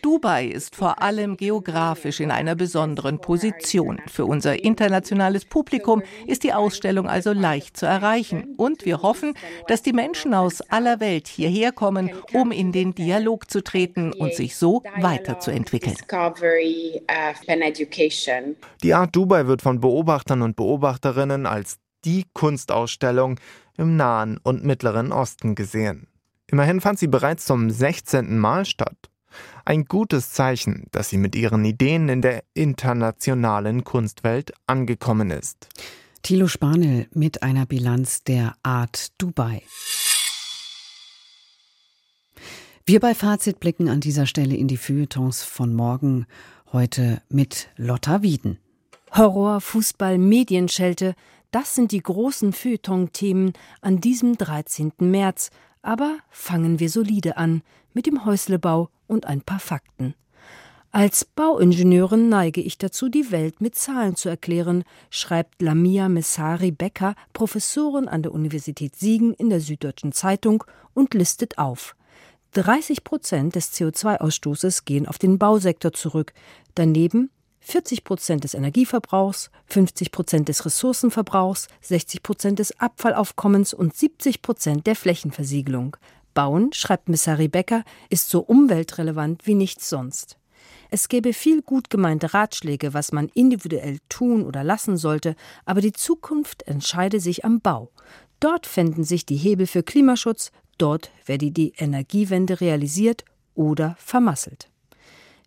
Dubai 0.02 0.44
ist 0.46 0.76
vor 0.76 1.02
allem 1.02 1.36
geografisch 1.36 2.20
in 2.20 2.30
einer 2.30 2.54
besonderen 2.54 3.20
Position. 3.20 4.00
Für 4.06 4.24
unser 4.24 4.62
internationales 4.64 5.44
Publikum 5.44 6.02
ist 6.26 6.42
die 6.44 6.52
Ausstellung 6.52 7.06
also 7.06 7.32
leicht 7.32 7.76
zu 7.76 7.86
erreichen. 7.86 8.54
Und 8.56 8.84
wir 8.84 9.02
hoffen, 9.02 9.34
dass 9.68 9.82
die 9.82 9.92
Menschen 9.92 10.34
aus 10.34 10.60
aller 10.62 11.00
Welt 11.00 11.28
hierher 11.28 11.72
kommen, 11.72 12.10
um 12.32 12.52
in 12.52 12.72
den 12.72 12.94
Dialog 12.94 13.50
zu 13.50 13.62
treten 13.62 14.12
und 14.12 14.34
sich 14.34 14.56
so 14.56 14.82
weiterzuentwickeln. 15.00 15.96
Die 18.82 18.94
Art 18.94 19.16
Dubai 19.16 19.46
wird 19.46 19.62
von 19.62 19.80
Beobachtern 19.80 20.42
und 20.42 20.56
Beobachterinnen 20.56 21.46
als 21.46 21.78
die 22.04 22.26
Kunstausstellung 22.32 23.38
im 23.76 23.96
Nahen 23.96 24.38
und 24.42 24.64
Mittleren 24.64 25.12
Osten 25.12 25.54
gesehen. 25.54 26.08
Immerhin 26.46 26.80
fand 26.80 26.98
sie 26.98 27.06
bereits 27.06 27.46
zum 27.46 27.70
16. 27.70 28.38
Mal 28.38 28.64
statt. 28.64 29.10
Ein 29.64 29.86
gutes 29.86 30.32
Zeichen, 30.32 30.86
dass 30.92 31.08
sie 31.08 31.16
mit 31.16 31.34
ihren 31.34 31.64
Ideen 31.64 32.08
in 32.08 32.20
der 32.20 32.44
internationalen 32.52 33.84
Kunstwelt 33.84 34.52
angekommen 34.66 35.30
ist. 35.30 35.68
Thilo 36.22 36.48
Spanel 36.48 37.08
mit 37.12 37.42
einer 37.42 37.66
Bilanz 37.66 38.22
der 38.22 38.54
Art 38.62 39.12
Dubai. 39.18 39.62
Wir 42.84 43.00
bei 43.00 43.14
Fazit 43.14 43.60
blicken 43.60 43.88
an 43.88 44.00
dieser 44.00 44.26
Stelle 44.26 44.56
in 44.56 44.68
die 44.68 44.76
Feuilletons 44.76 45.42
von 45.42 45.72
morgen, 45.72 46.26
heute 46.72 47.22
mit 47.28 47.68
Lotta 47.76 48.22
Wieden. 48.22 48.58
Horror, 49.12 49.60
Fußball, 49.60 50.18
Medienschelte, 50.18 51.14
das 51.52 51.74
sind 51.74 51.92
die 51.92 52.02
großen 52.02 52.52
Feuilleton-Themen 52.52 53.52
an 53.80 54.00
diesem 54.00 54.36
13. 54.36 54.92
März, 54.98 55.50
aber 55.82 56.18
fangen 56.30 56.80
wir 56.80 56.90
solide 56.90 57.36
an 57.36 57.62
mit 57.92 58.06
dem 58.06 58.24
Häuslebau 58.24 58.88
und 59.06 59.26
ein 59.26 59.42
paar 59.42 59.60
Fakten. 59.60 60.14
Als 60.90 61.24
Bauingenieurin 61.24 62.28
neige 62.28 62.60
ich 62.60 62.76
dazu, 62.76 63.08
die 63.08 63.30
Welt 63.30 63.60
mit 63.60 63.74
Zahlen 63.74 64.16
zu 64.16 64.28
erklären, 64.28 64.84
schreibt 65.08 65.62
Lamia 65.62 66.08
Messari 66.08 66.70
Becker, 66.70 67.14
Professorin 67.32 68.08
an 68.08 68.22
der 68.22 68.32
Universität 68.32 68.96
Siegen 68.96 69.32
in 69.32 69.48
der 69.48 69.60
Süddeutschen 69.60 70.12
Zeitung 70.12 70.64
und 70.92 71.14
listet 71.14 71.56
auf 71.58 71.94
30 72.52 73.04
Prozent 73.04 73.54
des 73.54 73.72
CO2-Ausstoßes 73.72 74.84
gehen 74.84 75.06
auf 75.06 75.18
den 75.18 75.38
Bausektor 75.38 75.92
zurück. 75.92 76.34
Daneben 76.74 77.30
40 77.64 78.02
Prozent 78.02 78.44
des 78.44 78.54
Energieverbrauchs, 78.54 79.50
50 79.66 80.10
Prozent 80.10 80.48
des 80.48 80.64
Ressourcenverbrauchs, 80.64 81.68
60 81.80 82.22
Prozent 82.22 82.58
des 82.58 82.78
Abfallaufkommens 82.80 83.72
und 83.72 83.96
70 83.96 84.42
Prozent 84.42 84.86
der 84.86 84.96
Flächenversiegelung. 84.96 85.96
Bauen, 86.34 86.72
schreibt 86.72 87.08
Missari 87.08 87.48
Becker, 87.48 87.84
ist 88.10 88.28
so 88.28 88.40
umweltrelevant 88.40 89.46
wie 89.46 89.54
nichts 89.54 89.88
sonst. 89.88 90.38
Es 90.90 91.08
gäbe 91.08 91.32
viel 91.32 91.62
gut 91.62 91.88
gemeinte 91.88 92.34
Ratschläge, 92.34 92.94
was 92.94 93.12
man 93.12 93.28
individuell 93.28 93.98
tun 94.08 94.44
oder 94.44 94.64
lassen 94.64 94.96
sollte, 94.96 95.36
aber 95.64 95.80
die 95.80 95.92
Zukunft 95.92 96.64
entscheide 96.64 97.20
sich 97.20 97.44
am 97.44 97.60
Bau. 97.60 97.90
Dort 98.40 98.66
fänden 98.66 99.04
sich 99.04 99.24
die 99.24 99.36
Hebel 99.36 99.68
für 99.68 99.84
Klimaschutz, 99.84 100.50
dort 100.78 101.10
werde 101.26 101.52
die 101.52 101.74
Energiewende 101.76 102.60
realisiert 102.60 103.24
oder 103.54 103.94
vermasselt. 103.98 104.71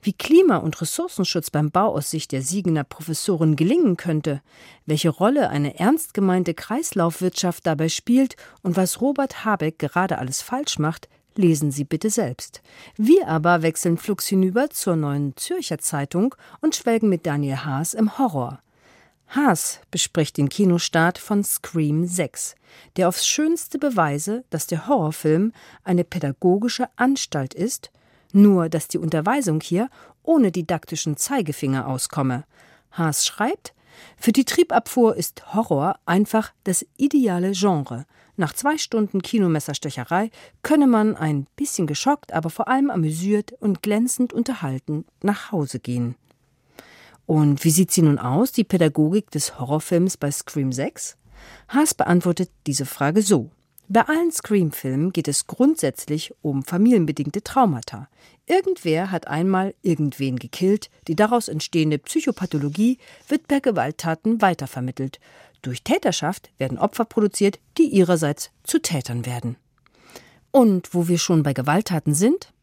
Wie 0.06 0.14
Klima- 0.14 0.58
und 0.58 0.80
Ressourcenschutz 0.80 1.50
beim 1.50 1.72
Bau 1.72 1.96
aus 1.96 2.12
Sicht 2.12 2.32
der 2.32 2.44
Siegener 2.44 2.84
Professorin 2.84 3.56
gelingen 3.56 3.98
könnte, 3.98 4.44
welche 4.86 5.10
Rolle 5.10 5.50
eine 5.50 5.80
ernst 5.80 6.14
gemeinte 6.14 6.54
Kreislaufwirtschaft 6.54 7.66
dabei 7.66 7.90
spielt 7.90 8.36
und 8.62 8.78
was 8.78 9.02
Robert 9.02 9.46
Habeck 9.46 9.80
gerade 9.80 10.20
alles 10.20 10.44
falsch 10.44 10.78
macht, 10.78 11.10
lesen 11.34 11.72
Sie 11.72 11.86
bitte 11.86 12.12
selbst. 12.12 12.62
Wir 12.96 13.28
aber 13.28 13.64
wechseln 13.64 13.98
flugs 13.98 14.28
hinüber 14.28 14.70
zur 14.70 14.96
neuen 14.96 15.36
Zürcher 15.38 15.80
Zeitung 15.80 16.36
und 16.62 16.76
schwelgen 16.76 17.10
mit 17.10 17.26
Daniel 17.26 17.66
Haas 17.66 17.96
im 17.96 18.20
Horror. 18.20 18.60
Haas 19.30 19.80
bespricht 19.90 20.38
den 20.38 20.50
Kinostart 20.50 21.18
von 21.18 21.44
Scream 21.44 22.06
6, 22.06 22.54
der 22.98 23.08
aufs 23.08 23.26
schönste 23.26 23.80
beweise, 23.80 24.44
dass 24.52 24.68
der 24.68 24.88
Horrorfilm 24.88 25.52
eine 25.84 26.04
pädagogische 26.04 26.90
Anstalt 26.96 27.56
ist 27.56 27.90
nur 28.36 28.70
dass 28.70 28.88
die 28.88 28.98
Unterweisung 28.98 29.62
hier 29.62 29.90
ohne 30.24 30.52
didaktischen 30.52 31.18
Zeigefinger 31.18 31.88
auskomme. 31.88 32.44
Haas 32.92 33.26
schreibt, 33.26 33.74
für 34.18 34.32
die 34.32 34.46
Triebabfuhr 34.46 35.16
ist 35.16 35.54
Horror 35.54 35.98
einfach 36.06 36.52
das 36.64 36.86
ideale 36.98 37.52
Genre. 37.52 38.06
Nach 38.38 38.54
zwei 38.54 38.78
Stunden 38.78 39.22
Kinomesserstecherei 39.22 40.30
könne 40.62 40.88
man 40.88 41.16
ein 41.16 41.48
bisschen 41.56 41.88
geschockt, 41.88 42.34
aber 42.34 42.50
vor 42.50 42.68
allem 42.68 42.90
amüsiert 42.90 43.54
und 43.54 43.82
glänzend 43.82 44.34
unterhalten 44.34 45.06
nach 45.22 45.52
Hause 45.52 45.80
gehen. 45.80 46.16
Und 47.26 47.64
wie 47.64 47.72
sieht 47.72 47.92
sie 47.92 48.02
nun 48.02 48.20
aus, 48.20 48.52
die 48.52 48.64
Pädagogik 48.64 49.32
des 49.32 49.58
Horrorfilms 49.60 50.18
bei 50.18 50.30
Scream 50.30 50.72
6? 50.72 51.18
Haas 51.70 51.94
beantwortet 51.94 52.52
diese 52.68 52.86
Frage 52.86 53.22
so. 53.22 53.50
Bei 53.88 54.02
allen 54.02 54.32
Scream-Filmen 54.32 55.14
geht 55.14 55.28
es 55.28 55.46
grundsätzlich 55.46 56.34
um 56.42 56.64
familienbedingte 56.64 57.44
Traumata. 57.44 58.10
Irgendwer 58.48 59.12
hat 59.12 59.28
einmal 59.28 59.76
irgendwen 59.84 60.38
gekillt, 60.38 60.90
die 61.08 61.16
daraus 61.16 61.48
entstehende 61.48 62.00
Psychopathologie 62.00 62.98
wird 63.28 63.48
per 63.48 63.62
Gewalttaten 63.62 64.42
weitervermittelt. 64.42 65.20
Durch 65.62 65.84
Täterschaft 65.84 66.50
werden 66.58 66.80
Opfer 66.80 67.06
produziert, 67.06 67.60
die 67.78 67.88
ihrerseits 67.88 68.50
zu 68.64 68.80
Tätern 68.80 69.26
werden. 69.28 69.56
Und 70.50 70.96
wo 70.96 71.08
wir 71.08 71.20
schon 71.20 71.44
bei 71.44 71.54
Gewalttaten 71.54 72.16
sind? 72.16 72.54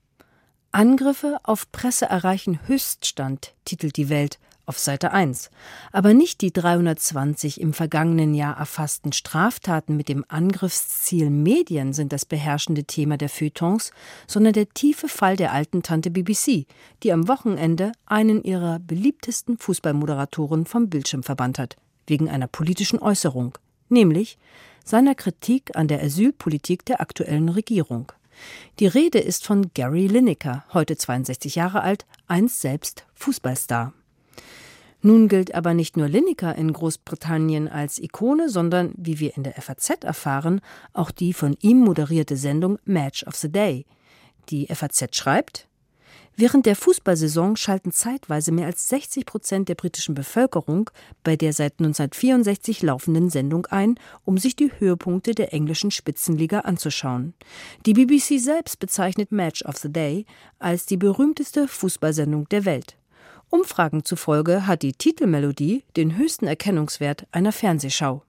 Angriffe 0.73 1.39
auf 1.45 1.71
Presse 1.71 2.07
erreichen 2.07 2.67
Höchststand, 2.67 3.55
titelt 3.65 3.97
die 3.97 4.09
Welt 4.09 4.41
auf 4.67 4.79
Seite 4.79 5.13
1. 5.13 5.51
Aber 5.91 6.15
nicht 6.15 6.41
die 6.41 6.53
320 6.53 7.61
im 7.61 7.73
vergangenen 7.73 8.35
Jahr 8.35 8.57
erfassten 8.57 9.13
Straftaten 9.13 9.97
mit 9.97 10.09
dem 10.09 10.25
Angriffsziel 10.29 11.31
Medien 11.31 11.93
sind 11.93 12.13
das 12.13 12.25
beherrschende 12.25 12.85
Thema 12.85 13.17
der 13.17 13.29
Feuilletons, 13.29 13.93
sondern 14.27 14.53
der 14.53 14.69
tiefe 14.69 15.09
Fall 15.09 15.37
der 15.37 15.53
alten 15.53 15.83
Tante 15.83 16.11
BBC, 16.11 16.67
die 17.03 17.13
am 17.13 17.29
Wochenende 17.29 17.93
einen 18.07 18.43
ihrer 18.43 18.79
beliebtesten 18.79 19.59
Fußballmoderatoren 19.59 20.67
vom 20.67 20.89
Bildschirm 20.89 21.23
verbannt 21.23 21.59
hat, 21.59 21.77
wegen 22.07 22.29
einer 22.29 22.47
politischen 22.47 22.99
Äußerung, 22.99 23.59
nämlich 23.89 24.39
seiner 24.85 25.15
Kritik 25.15 25.77
an 25.77 25.89
der 25.89 26.03
Asylpolitik 26.03 26.85
der 26.85 27.01
aktuellen 27.01 27.49
Regierung. 27.49 28.13
Die 28.79 28.87
Rede 28.87 29.19
ist 29.19 29.45
von 29.45 29.71
Gary 29.75 30.07
Lineker, 30.07 30.65
heute 30.73 30.97
62 30.97 31.55
Jahre 31.55 31.83
alt, 31.83 32.07
einst 32.27 32.61
selbst 32.61 33.07
Fußballstar. 33.15 33.93
Nun 35.05 35.27
gilt 35.27 35.55
aber 35.55 35.75
nicht 35.75 35.97
nur 35.97 36.09
Lineker 36.09 36.55
in 36.55 36.73
Großbritannien 36.73 37.69
als 37.69 37.99
Ikone, 37.99 38.49
sondern, 38.49 38.93
wie 38.97 39.19
wir 39.19 39.37
in 39.37 39.43
der 39.43 39.55
FAZ 39.55 40.05
erfahren, 40.05 40.61
auch 40.93 41.11
die 41.11 41.33
von 41.33 41.57
ihm 41.61 41.81
moderierte 41.81 42.37
Sendung 42.37 42.79
Match 42.85 43.25
of 43.27 43.35
the 43.35 43.51
Day. 43.51 43.85
Die 44.49 44.67
FAZ 44.67 45.17
schreibt, 45.17 45.69
Während 46.35 46.65
der 46.65 46.77
Fußballsaison 46.77 47.57
schalten 47.57 47.93
zeitweise 47.93 48.53
mehr 48.53 48.67
als 48.67 48.89
60 48.89 49.27
Prozent 49.27 49.69
der 49.69 49.75
britischen 49.75 50.15
Bevölkerung 50.15 50.89
bei 51.23 51.37
der 51.37 51.53
seit 51.53 51.73
1964 51.79 52.83
laufenden 52.83 53.29
Sendung 53.29 53.67
ein, 53.67 53.97
um 54.25 54.39
sich 54.39 54.57
die 54.57 54.73
Höhepunkte 54.79 55.35
der 55.35 55.53
englischen 55.53 55.91
Spitzenliga 55.91 56.61
anzuschauen. 56.61 57.35
Die 57.85 57.93
BBC 57.93 58.41
selbst 58.41 58.79
bezeichnet 58.79 59.31
Match 59.31 59.63
of 59.67 59.77
the 59.77 59.93
Day 59.93 60.25
als 60.59 60.87
die 60.87 60.97
berühmteste 60.97 61.69
Fußballsendung 61.69 62.49
der 62.49 62.65
Welt. 62.65 62.97
Umfragen 63.53 64.03
zufolge 64.03 64.67
hat 64.67 64.81
die 64.81 64.95
Titelmelodie 64.95 65.85
den 65.95 66.17
höchsten 66.17 66.47
Erkennungswert 66.47 67.27
einer 67.33 67.53
Fernsehschau. 67.53 68.23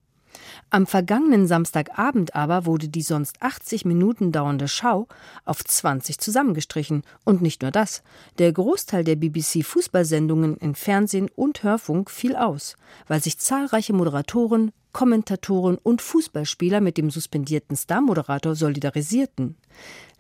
Am 0.70 0.86
vergangenen 0.86 1.48
Samstagabend 1.48 2.36
aber 2.36 2.66
wurde 2.66 2.90
die 2.90 3.02
sonst 3.02 3.42
80 3.42 3.86
Minuten 3.86 4.34
dauernde 4.34 4.68
Schau 4.68 5.08
auf 5.46 5.64
20 5.64 6.20
zusammengestrichen. 6.20 7.04
Und 7.24 7.42
nicht 7.42 7.62
nur 7.62 7.72
das. 7.72 8.04
Der 8.38 8.52
Großteil 8.52 9.06
der 9.06 9.16
BBC-Fußballsendungen 9.16 10.58
in 10.58 10.76
Fernsehen 10.76 11.30
und 11.38 11.64
Hörfunk 11.64 12.12
fiel 12.12 12.36
aus, 12.36 12.76
weil 13.08 13.24
sich 13.24 13.38
zahlreiche 13.38 13.94
Moderatoren, 13.94 14.74
Kommentatoren 14.92 15.78
und 15.78 16.02
Fußballspieler 16.02 16.82
mit 16.82 16.98
dem 16.98 17.10
suspendierten 17.10 17.78
Star-Moderator 17.78 18.56
solidarisierten. 18.56 19.56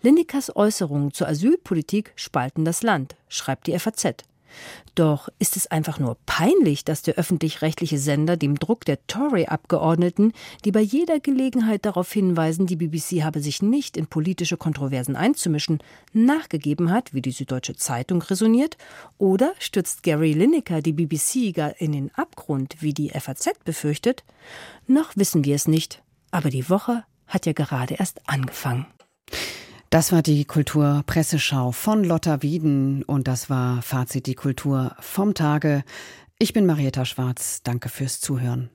Linekers 0.01 0.55
Äußerungen 0.55 1.11
zur 1.11 1.27
Asylpolitik 1.27 2.13
spalten 2.15 2.63
das 2.63 2.83
Land, 2.83 3.17
schreibt 3.27 3.67
die 3.67 3.77
FAZ. 3.77 4.23
Doch 4.95 5.29
ist 5.39 5.57
es 5.57 5.67
einfach 5.67 5.99
nur 5.99 6.17
peinlich, 6.25 6.85
dass 6.85 7.01
der 7.01 7.15
öffentlich-rechtliche 7.15 7.97
Sender 7.97 8.37
dem 8.37 8.59
Druck 8.59 8.85
der 8.85 9.05
Tory-Abgeordneten, 9.07 10.33
die 10.65 10.71
bei 10.71 10.81
jeder 10.81 11.19
Gelegenheit 11.19 11.85
darauf 11.85 12.11
hinweisen, 12.11 12.67
die 12.67 12.75
BBC 12.75 13.23
habe 13.23 13.39
sich 13.39 13.61
nicht 13.61 13.97
in 13.97 14.07
politische 14.07 14.57
Kontroversen 14.57 15.15
einzumischen, 15.15 15.79
nachgegeben 16.13 16.91
hat, 16.91 17.13
wie 17.13 17.21
die 17.21 17.31
Süddeutsche 17.31 17.75
Zeitung 17.75 18.21
resoniert? 18.21 18.77
Oder 19.17 19.53
stürzt 19.59 20.03
Gary 20.03 20.33
Lineker 20.33 20.81
die 20.81 20.93
BBC 20.93 21.53
gar 21.53 21.79
in 21.81 21.91
den 21.91 22.13
Abgrund, 22.15 22.75
wie 22.79 22.93
die 22.93 23.09
FAZ 23.09 23.49
befürchtet? 23.63 24.23
Noch 24.87 25.15
wissen 25.15 25.43
wir 25.43 25.55
es 25.55 25.67
nicht. 25.67 26.03
Aber 26.31 26.49
die 26.49 26.69
Woche 26.69 27.03
hat 27.27 27.45
ja 27.45 27.53
gerade 27.53 27.95
erst 27.95 28.21
angefangen. 28.27 28.85
Das 29.93 30.11
war 30.11 30.23
die 30.23 30.45
Kulturpresseschau 30.45 31.71
von 31.71 32.03
Lotta 32.03 32.41
Wieden 32.41 33.03
und 33.03 33.27
das 33.27 33.51
war 33.51 33.83
Fazit 33.83 34.25
die 34.25 34.33
Kultur 34.33 34.95
vom 34.99 35.35
Tage. 35.35 35.83
Ich 36.39 36.51
bin 36.51 36.65
Marietta 36.65 37.05
Schwarz. 37.05 37.61
Danke 37.61 37.89
fürs 37.89 38.19
Zuhören. 38.19 38.71